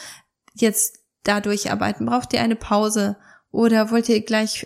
jetzt 0.55 0.99
da 1.23 1.39
durcharbeiten? 1.39 2.07
Braucht 2.07 2.33
ihr 2.33 2.41
eine 2.41 2.55
Pause? 2.55 3.17
Oder 3.51 3.91
wollt 3.91 4.09
ihr 4.09 4.21
gleich 4.21 4.65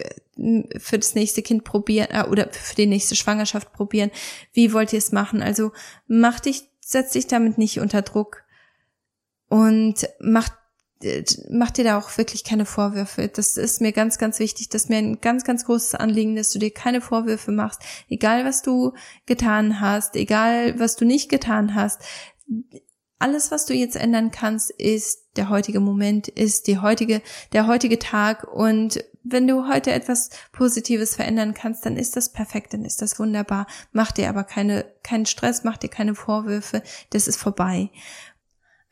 für 0.77 0.97
das 0.97 1.15
nächste 1.15 1.41
Kind 1.41 1.63
probieren 1.63 2.07
äh, 2.11 2.23
oder 2.23 2.49
für 2.51 2.75
die 2.75 2.87
nächste 2.87 3.15
Schwangerschaft 3.15 3.71
probieren? 3.71 4.11
Wie 4.51 4.73
wollt 4.73 4.93
ihr 4.93 4.99
es 4.99 5.11
machen? 5.11 5.41
Also 5.41 5.71
mach 6.07 6.39
dich, 6.39 6.63
setz 6.81 7.11
dich 7.11 7.27
damit 7.27 7.57
nicht 7.57 7.79
unter 7.79 8.01
Druck 8.01 8.43
und 9.47 10.07
mach 10.19 10.49
mach 11.49 11.71
dir 11.71 11.83
da 11.83 11.97
auch 11.97 12.17
wirklich 12.17 12.43
keine 12.43 12.65
Vorwürfe. 12.65 13.27
Das 13.27 13.57
ist 13.57 13.81
mir 13.81 13.91
ganz, 13.91 14.17
ganz 14.17 14.39
wichtig. 14.39 14.69
Das 14.69 14.83
ist 14.83 14.89
mir 14.89 14.97
ein 14.97 15.21
ganz, 15.21 15.43
ganz 15.43 15.65
großes 15.65 15.95
Anliegen, 15.95 16.35
dass 16.35 16.51
du 16.51 16.59
dir 16.59 16.71
keine 16.71 17.01
Vorwürfe 17.01 17.51
machst. 17.51 17.81
Egal, 18.09 18.45
was 18.45 18.61
du 18.61 18.93
getan 19.25 19.81
hast, 19.81 20.15
egal, 20.15 20.79
was 20.79 20.95
du 20.95 21.05
nicht 21.05 21.29
getan 21.29 21.75
hast. 21.75 22.01
Alles, 23.19 23.51
was 23.51 23.65
du 23.65 23.73
jetzt 23.73 23.95
ändern 23.95 24.31
kannst, 24.31 24.71
ist 24.71 25.22
der 25.35 25.49
heutige 25.49 25.79
Moment, 25.79 26.27
ist 26.27 26.67
die 26.67 26.79
heutige, 26.79 27.21
der 27.51 27.67
heutige 27.67 27.99
Tag. 27.99 28.43
Und 28.43 29.03
wenn 29.23 29.47
du 29.47 29.67
heute 29.67 29.91
etwas 29.91 30.29
Positives 30.51 31.15
verändern 31.15 31.53
kannst, 31.53 31.85
dann 31.85 31.97
ist 31.97 32.15
das 32.15 32.31
perfekt, 32.31 32.73
dann 32.73 32.85
ist 32.85 33.01
das 33.01 33.19
wunderbar. 33.19 33.67
Mach 33.91 34.11
dir 34.11 34.29
aber 34.29 34.43
keine, 34.43 34.85
keinen 35.01 35.25
Stress, 35.25 35.63
mach 35.63 35.77
dir 35.77 35.89
keine 35.89 36.15
Vorwürfe. 36.15 36.83
Das 37.11 37.27
ist 37.27 37.37
vorbei. 37.37 37.89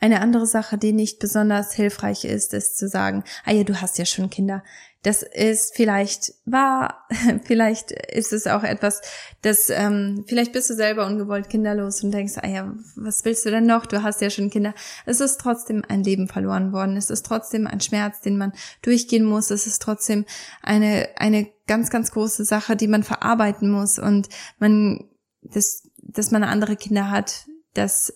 Eine 0.04 0.20
andere 0.22 0.48
Sache, 0.48 0.80
die 0.80 0.94
nicht 0.94 1.20
besonders 1.20 1.74
hilfreich 1.74 2.26
ist, 2.26 2.56
ist 2.56 2.76
zu 2.76 2.90
sagen, 2.90 3.24
ah 3.46 3.52
ja, 3.52 3.64
du 3.64 3.80
hast 3.80 4.00
ja 4.00 4.06
schon 4.06 4.32
Kinder. 4.32 4.64
Das 5.04 5.22
ist 5.22 5.76
vielleicht 5.76 6.34
wahr, 6.46 7.08
vielleicht 7.44 7.92
ist 7.92 8.34
es 8.34 8.48
auch 8.48 8.64
etwas, 8.64 9.02
das, 9.44 9.70
ähm, 9.70 10.26
vielleicht 10.28 10.54
bist 10.54 10.72
du 10.72 10.74
selber 10.74 11.06
ungewollt 11.06 11.50
kinderlos 11.50 12.04
und 12.04 12.12
denkst, 12.12 12.34
ah 12.38 12.48
ja, 12.48 12.74
was 12.96 13.24
willst 13.26 13.46
du 13.46 13.52
denn 13.52 13.68
noch? 13.68 13.86
Du 13.86 14.02
hast 14.02 14.22
ja 14.22 14.32
schon 14.32 14.50
Kinder. 14.50 14.74
Es 15.06 15.22
ist 15.22 15.40
trotzdem 15.40 15.84
ein 15.88 16.04
Leben 16.04 16.28
verloren 16.28 16.74
worden. 16.74 16.98
Es 16.98 17.12
ist 17.12 17.24
trotzdem 17.24 17.68
ein 17.68 17.80
Schmerz, 17.80 18.22
den 18.22 18.38
man 18.38 18.54
durchgehen 18.82 19.26
muss. 19.26 19.52
Es 19.52 19.68
ist 19.68 19.84
trotzdem 19.84 20.26
eine, 20.64 21.10
eine 21.16 21.48
ganz, 21.68 21.92
ganz 21.92 22.12
große 22.12 22.44
Sache, 22.44 22.76
die 22.76 22.88
man 22.88 23.04
verarbeiten 23.04 23.70
muss 23.70 24.00
und 24.00 24.30
man, 24.58 25.08
das, 25.44 25.84
dass 25.98 26.32
man 26.32 26.44
andere 26.44 26.76
Kinder 26.76 27.12
hat, 27.12 27.46
das 27.76 28.14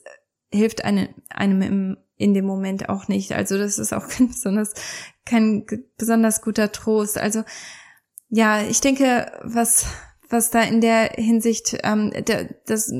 hilft 0.55 0.83
einem, 0.83 1.09
einem 1.29 1.61
im 1.61 1.97
in 2.17 2.33
dem 2.33 2.45
Moment 2.45 2.87
auch 2.89 3.07
nicht. 3.07 3.33
Also 3.33 3.57
das 3.57 3.77
ist 3.77 3.93
auch 3.93 4.07
kein 4.09 4.29
besonders, 4.29 4.73
kein 5.25 5.65
besonders 5.97 6.41
guter 6.41 6.71
Trost. 6.71 7.17
Also 7.17 7.43
ja, 8.29 8.63
ich 8.63 8.81
denke, 8.81 9.31
was 9.43 9.85
was 10.29 10.49
da 10.49 10.61
in 10.61 10.81
der 10.81 11.11
Hinsicht, 11.15 11.77
ähm, 11.83 12.11
der, 12.27 12.49
das, 12.65 12.91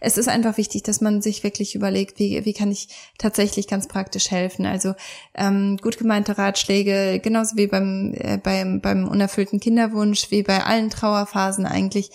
es 0.00 0.18
ist 0.18 0.28
einfach 0.28 0.56
wichtig, 0.56 0.82
dass 0.82 1.00
man 1.00 1.22
sich 1.22 1.44
wirklich 1.44 1.74
überlegt, 1.74 2.18
wie, 2.18 2.44
wie 2.44 2.52
kann 2.52 2.70
ich 2.70 2.88
tatsächlich 3.18 3.68
ganz 3.68 3.86
praktisch 3.86 4.32
helfen. 4.32 4.66
Also 4.66 4.94
ähm, 5.34 5.78
gut 5.80 5.96
gemeinte 5.96 6.38
Ratschläge, 6.38 7.20
genauso 7.22 7.56
wie 7.56 7.68
beim, 7.68 8.14
äh, 8.14 8.38
beim, 8.38 8.80
beim 8.80 9.06
unerfüllten 9.08 9.60
Kinderwunsch, 9.60 10.30
wie 10.30 10.42
bei 10.42 10.64
allen 10.64 10.90
Trauerphasen 10.90 11.66
eigentlich, 11.66 12.10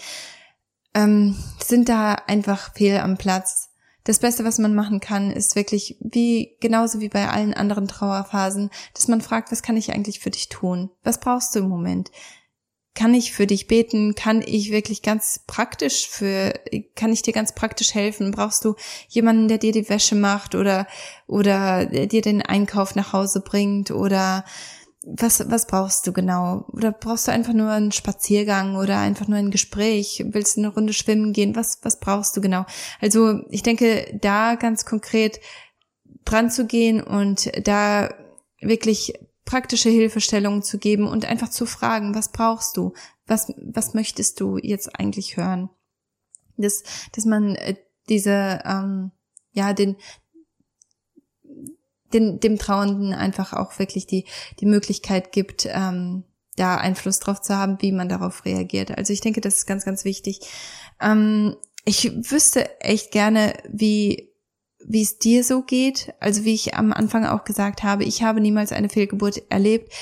ähm, 0.93 1.37
sind 1.63 1.87
da 1.87 2.15
einfach 2.27 2.73
fehl 2.73 2.97
am 2.97 3.17
Platz 3.17 3.70
das 4.03 4.19
Beste, 4.19 4.43
was 4.43 4.57
man 4.57 4.73
machen 4.73 4.99
kann, 4.99 5.31
ist 5.31 5.55
wirklich 5.55 5.97
wie, 5.99 6.55
genauso 6.59 6.99
wie 6.99 7.09
bei 7.09 7.29
allen 7.29 7.53
anderen 7.53 7.87
Trauerphasen, 7.87 8.69
dass 8.93 9.07
man 9.07 9.21
fragt, 9.21 9.51
was 9.51 9.61
kann 9.61 9.77
ich 9.77 9.91
eigentlich 9.91 10.19
für 10.19 10.31
dich 10.31 10.49
tun? 10.49 10.89
Was 11.03 11.19
brauchst 11.19 11.53
du 11.55 11.59
im 11.59 11.69
Moment? 11.69 12.11
Kann 12.93 13.13
ich 13.13 13.31
für 13.31 13.47
dich 13.47 13.67
beten? 13.67 14.15
Kann 14.15 14.41
ich 14.45 14.71
wirklich 14.71 15.01
ganz 15.01 15.41
praktisch 15.47 16.09
für, 16.09 16.53
kann 16.95 17.13
ich 17.13 17.21
dir 17.21 17.31
ganz 17.31 17.55
praktisch 17.55 17.93
helfen? 17.93 18.31
Brauchst 18.31 18.65
du 18.65 18.75
jemanden, 19.07 19.47
der 19.47 19.59
dir 19.59 19.71
die 19.71 19.87
Wäsche 19.87 20.15
macht 20.15 20.55
oder, 20.55 20.87
oder 21.27 21.85
dir 21.85 22.21
den 22.21 22.41
Einkauf 22.41 22.95
nach 22.95 23.13
Hause 23.13 23.41
bringt 23.41 23.91
oder, 23.91 24.43
was, 25.03 25.49
was 25.49 25.65
brauchst 25.65 26.05
du 26.05 26.13
genau? 26.13 26.65
Oder 26.71 26.91
brauchst 26.91 27.27
du 27.27 27.31
einfach 27.31 27.53
nur 27.53 27.69
einen 27.69 27.91
Spaziergang 27.91 28.75
oder 28.75 28.99
einfach 28.99 29.27
nur 29.27 29.39
ein 29.39 29.51
Gespräch? 29.51 30.23
Willst 30.27 30.57
du 30.57 30.61
eine 30.61 30.73
Runde 30.73 30.93
schwimmen 30.93 31.33
gehen? 31.33 31.55
Was, 31.55 31.79
was 31.81 31.99
brauchst 31.99 32.37
du 32.37 32.41
genau? 32.41 32.65
Also 32.99 33.41
ich 33.49 33.63
denke, 33.63 34.17
da 34.21 34.55
ganz 34.55 34.85
konkret 34.85 35.39
dran 36.23 36.51
zu 36.51 36.67
gehen 36.67 37.01
und 37.01 37.51
da 37.65 38.13
wirklich 38.59 39.13
praktische 39.43 39.89
Hilfestellungen 39.89 40.61
zu 40.61 40.77
geben 40.77 41.07
und 41.07 41.25
einfach 41.25 41.49
zu 41.49 41.65
fragen, 41.65 42.13
was 42.13 42.31
brauchst 42.31 42.77
du? 42.77 42.93
Was, 43.25 43.51
was 43.57 43.95
möchtest 43.95 44.39
du 44.39 44.57
jetzt 44.57 44.99
eigentlich 44.99 45.35
hören? 45.35 45.69
Dass, 46.57 46.83
dass 47.13 47.25
man 47.25 47.55
äh, 47.55 47.75
diese, 48.07 48.61
ähm, 48.65 49.11
ja, 49.51 49.73
den, 49.73 49.95
den, 52.13 52.39
dem 52.39 52.57
Trauernden 52.57 53.13
einfach 53.13 53.53
auch 53.53 53.77
wirklich 53.79 54.07
die, 54.07 54.25
die 54.59 54.65
Möglichkeit 54.65 55.31
gibt, 55.31 55.67
ähm, 55.69 56.23
da 56.55 56.75
Einfluss 56.75 57.19
drauf 57.19 57.41
zu 57.41 57.55
haben, 57.55 57.77
wie 57.81 57.91
man 57.91 58.09
darauf 58.09 58.45
reagiert. 58.45 58.97
Also 58.97 59.13
ich 59.13 59.21
denke, 59.21 59.41
das 59.41 59.57
ist 59.57 59.65
ganz, 59.65 59.85
ganz 59.85 60.05
wichtig. 60.05 60.41
Ähm, 60.99 61.55
ich 61.85 62.11
wüsste 62.29 62.79
echt 62.81 63.11
gerne, 63.11 63.53
wie 63.69 64.31
wie 64.85 65.01
es 65.01 65.19
dir 65.19 65.43
so 65.43 65.61
geht. 65.61 66.13
Also 66.19 66.43
wie 66.45 66.53
ich 66.53 66.75
am 66.75 66.93
Anfang 66.93 67.25
auch 67.25 67.43
gesagt 67.43 67.83
habe, 67.83 68.03
ich 68.03 68.23
habe 68.23 68.41
niemals 68.41 68.71
eine 68.71 68.89
Fehlgeburt 68.89 69.41
erlebt. 69.49 69.93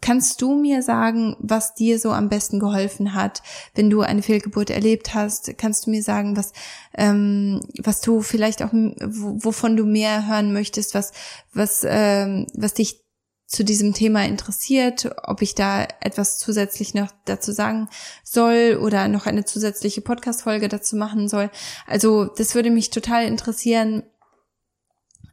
Kannst 0.00 0.40
du 0.42 0.54
mir 0.54 0.82
sagen, 0.82 1.36
was 1.40 1.74
dir 1.74 1.98
so 1.98 2.12
am 2.12 2.28
besten 2.28 2.60
geholfen 2.60 3.14
hat, 3.14 3.42
wenn 3.74 3.90
du 3.90 4.02
eine 4.02 4.22
Fehlgeburt 4.22 4.70
erlebt 4.70 5.12
hast? 5.14 5.58
Kannst 5.58 5.86
du 5.86 5.90
mir 5.90 6.02
sagen, 6.02 6.36
was, 6.36 6.52
ähm, 6.96 7.60
was 7.82 8.00
du 8.00 8.22
vielleicht 8.22 8.62
auch, 8.62 8.70
wovon 8.72 9.76
du 9.76 9.84
mehr 9.84 10.28
hören 10.28 10.52
möchtest, 10.52 10.94
was, 10.94 11.12
was, 11.52 11.84
ähm, 11.84 12.46
was 12.54 12.74
dich 12.74 13.04
zu 13.48 13.64
diesem 13.64 13.94
Thema 13.94 14.24
interessiert, 14.26 15.10
ob 15.24 15.40
ich 15.40 15.54
da 15.54 15.88
etwas 16.00 16.38
zusätzlich 16.38 16.92
noch 16.92 17.08
dazu 17.24 17.50
sagen 17.50 17.88
soll 18.22 18.78
oder 18.80 19.08
noch 19.08 19.26
eine 19.26 19.46
zusätzliche 19.46 20.02
Podcast-Folge 20.02 20.68
dazu 20.68 20.96
machen 20.96 21.28
soll. 21.28 21.50
Also, 21.86 22.26
das 22.26 22.54
würde 22.54 22.70
mich 22.70 22.90
total 22.90 23.24
interessieren, 23.24 24.02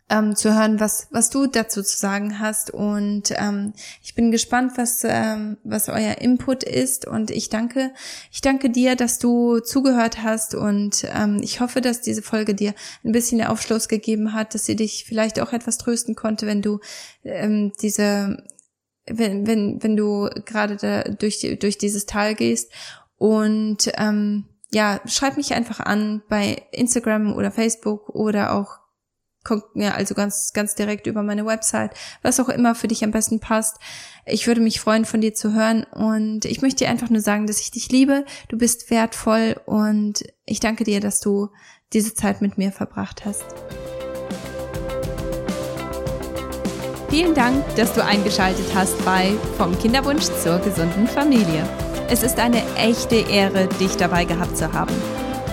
ähm, 0.10 0.36
zu 0.36 0.54
hören, 0.54 0.80
was, 0.80 1.08
was 1.12 1.30
du 1.30 1.48
dazu 1.48 1.82
zu 1.82 1.98
sagen 1.98 2.40
hast. 2.40 2.72
Und 2.72 3.34
ähm, 3.36 3.74
ich 4.04 4.14
bin 4.14 4.32
gespannt, 4.32 4.74
was, 4.76 5.04
ähm, 5.04 5.58
was 5.64 5.90
euer 5.90 6.20
Input 6.20 6.64
ist. 6.64 7.08
Und 7.08 7.32
ich 7.32 7.50
danke, 7.50 7.92
ich 8.32 8.42
danke 8.42 8.70
dir, 8.70 8.96
dass 8.96 9.18
du 9.18 9.60
zugehört 9.60 10.22
hast. 10.22 10.54
Und 10.54 11.08
ähm, 11.14 11.40
ich 11.42 11.60
hoffe, 11.60 11.82
dass 11.82 12.02
diese 12.02 12.22
Folge 12.22 12.54
dir 12.54 12.74
ein 13.04 13.12
bisschen 13.12 13.44
Aufschluss 13.44 13.88
gegeben 13.88 14.34
hat, 14.34 14.54
dass 14.54 14.66
sie 14.66 14.76
dich 14.76 15.06
vielleicht 15.06 15.40
auch 15.40 15.54
etwas 15.54 15.78
trösten 15.78 16.16
konnte, 16.16 16.46
wenn 16.46 16.62
du 16.62 16.80
ähm, 17.24 17.72
diese 17.82 18.44
wenn, 19.08 19.46
wenn, 19.46 19.84
wenn 19.84 19.96
du 19.96 20.30
gerade 20.46 20.78
da 20.78 21.04
durch, 21.04 21.58
durch 21.60 21.78
dieses 21.78 22.06
Tal 22.06 22.34
gehst. 22.34 22.72
Und 23.18 23.92
ähm, 23.98 24.46
ja, 24.72 25.00
schreib 25.06 25.38
mich 25.38 25.54
einfach 25.54 25.80
an 25.80 26.24
bei 26.28 26.64
Instagram 26.72 27.34
oder 27.36 27.52
Facebook 27.52 28.10
oder 28.10 28.54
auch 28.54 28.80
ja, 29.76 29.92
also 29.92 30.16
ganz, 30.16 30.52
ganz 30.54 30.76
direkt 30.76 31.08
über 31.08 31.24
meine 31.24 31.46
Website, 31.46 31.92
was 32.22 32.40
auch 32.40 32.50
immer 32.50 32.76
für 32.76 32.88
dich 32.88 33.04
am 33.04 33.12
besten 33.12 33.40
passt. 33.40 33.78
Ich 34.26 34.48
würde 34.48 34.62
mich 34.62 34.80
freuen, 34.80 35.06
von 35.06 35.22
dir 35.22 35.34
zu 35.34 35.54
hören 35.54 35.84
und 35.84 36.46
ich 36.46 36.62
möchte 36.62 36.84
dir 36.84 36.90
einfach 36.90 37.10
nur 37.10 37.22
sagen, 37.22 37.48
dass 37.48 37.60
ich 37.60 37.72
dich 37.72 37.90
liebe, 37.90 38.26
du 38.50 38.58
bist 38.58 38.90
wertvoll 38.90 39.56
und 39.66 40.24
ich 40.46 40.60
danke 40.60 40.84
dir, 40.84 41.00
dass 41.00 41.20
du 41.20 41.50
diese 41.94 42.14
Zeit 42.14 42.42
mit 42.42 42.58
mir 42.58 42.72
verbracht 42.72 43.26
hast. 43.26 43.46
Vielen 47.10 47.34
Dank, 47.34 47.64
dass 47.76 47.94
du 47.94 48.04
eingeschaltet 48.04 48.66
hast 48.74 49.04
bei 49.06 49.32
Vom 49.58 49.78
Kinderwunsch 49.80 50.26
zur 50.44 50.60
gesunden 50.60 51.08
Familie. 51.08 51.66
Es 52.10 52.24
ist 52.24 52.40
eine 52.40 52.62
echte 52.76 53.16
Ehre, 53.16 53.68
dich 53.80 53.96
dabei 53.96 54.26
gehabt 54.26 54.58
zu 54.58 54.74
haben. 54.74 54.94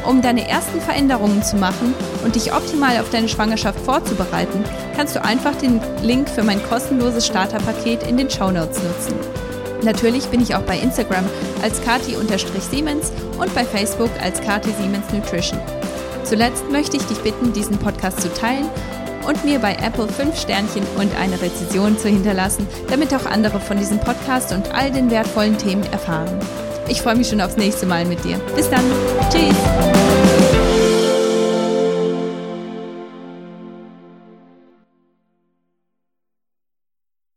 Um 0.07 0.20
deine 0.20 0.48
ersten 0.48 0.80
Veränderungen 0.80 1.42
zu 1.42 1.57
machen 1.57 1.94
und 2.24 2.34
dich 2.34 2.53
optimal 2.53 2.98
auf 2.98 3.11
deine 3.11 3.28
Schwangerschaft 3.28 3.78
vorzubereiten, 3.80 4.64
kannst 4.96 5.14
du 5.14 5.24
einfach 5.24 5.55
den 5.57 5.80
Link 6.03 6.28
für 6.28 6.42
mein 6.42 6.62
kostenloses 6.64 7.26
Starterpaket 7.26 8.03
in 8.03 8.16
den 8.16 8.28
Show 8.28 8.50
Notes 8.50 8.82
nutzen. 8.82 9.14
Natürlich 9.84 10.26
bin 10.26 10.40
ich 10.40 10.55
auch 10.55 10.62
bei 10.62 10.78
Instagram 10.78 11.24
als 11.62 11.82
kati-siemens 11.82 13.12
und 13.38 13.55
bei 13.55 13.64
Facebook 13.64 14.11
als 14.22 14.40
Kati 14.40 14.70
Siemens 14.80 15.12
Nutrition. 15.12 15.59
Zuletzt 16.24 16.70
möchte 16.70 16.96
ich 16.96 17.05
dich 17.05 17.18
bitten, 17.18 17.53
diesen 17.53 17.78
Podcast 17.78 18.20
zu 18.20 18.32
teilen 18.32 18.68
und 19.26 19.44
mir 19.44 19.59
bei 19.59 19.74
Apple 19.74 20.09
5 20.09 20.38
Sternchen 20.38 20.84
und 20.96 21.14
eine 21.16 21.40
Rezension 21.40 21.98
zu 21.98 22.09
hinterlassen, 22.09 22.66
damit 22.88 23.14
auch 23.14 23.26
andere 23.26 23.61
von 23.61 23.76
diesem 23.76 23.98
Podcast 23.98 24.53
und 24.53 24.72
all 24.72 24.90
den 24.90 25.11
wertvollen 25.11 25.59
Themen 25.59 25.84
erfahren. 25.92 26.38
Ich 26.88 27.00
freue 27.00 27.16
mich 27.16 27.28
schon 27.28 27.40
aufs 27.40 27.56
nächste 27.56 27.86
Mal 27.86 28.04
mit 28.04 28.24
dir. 28.24 28.38
Bis 28.54 28.68
dann. 28.68 28.84
Tschüss. 29.30 30.71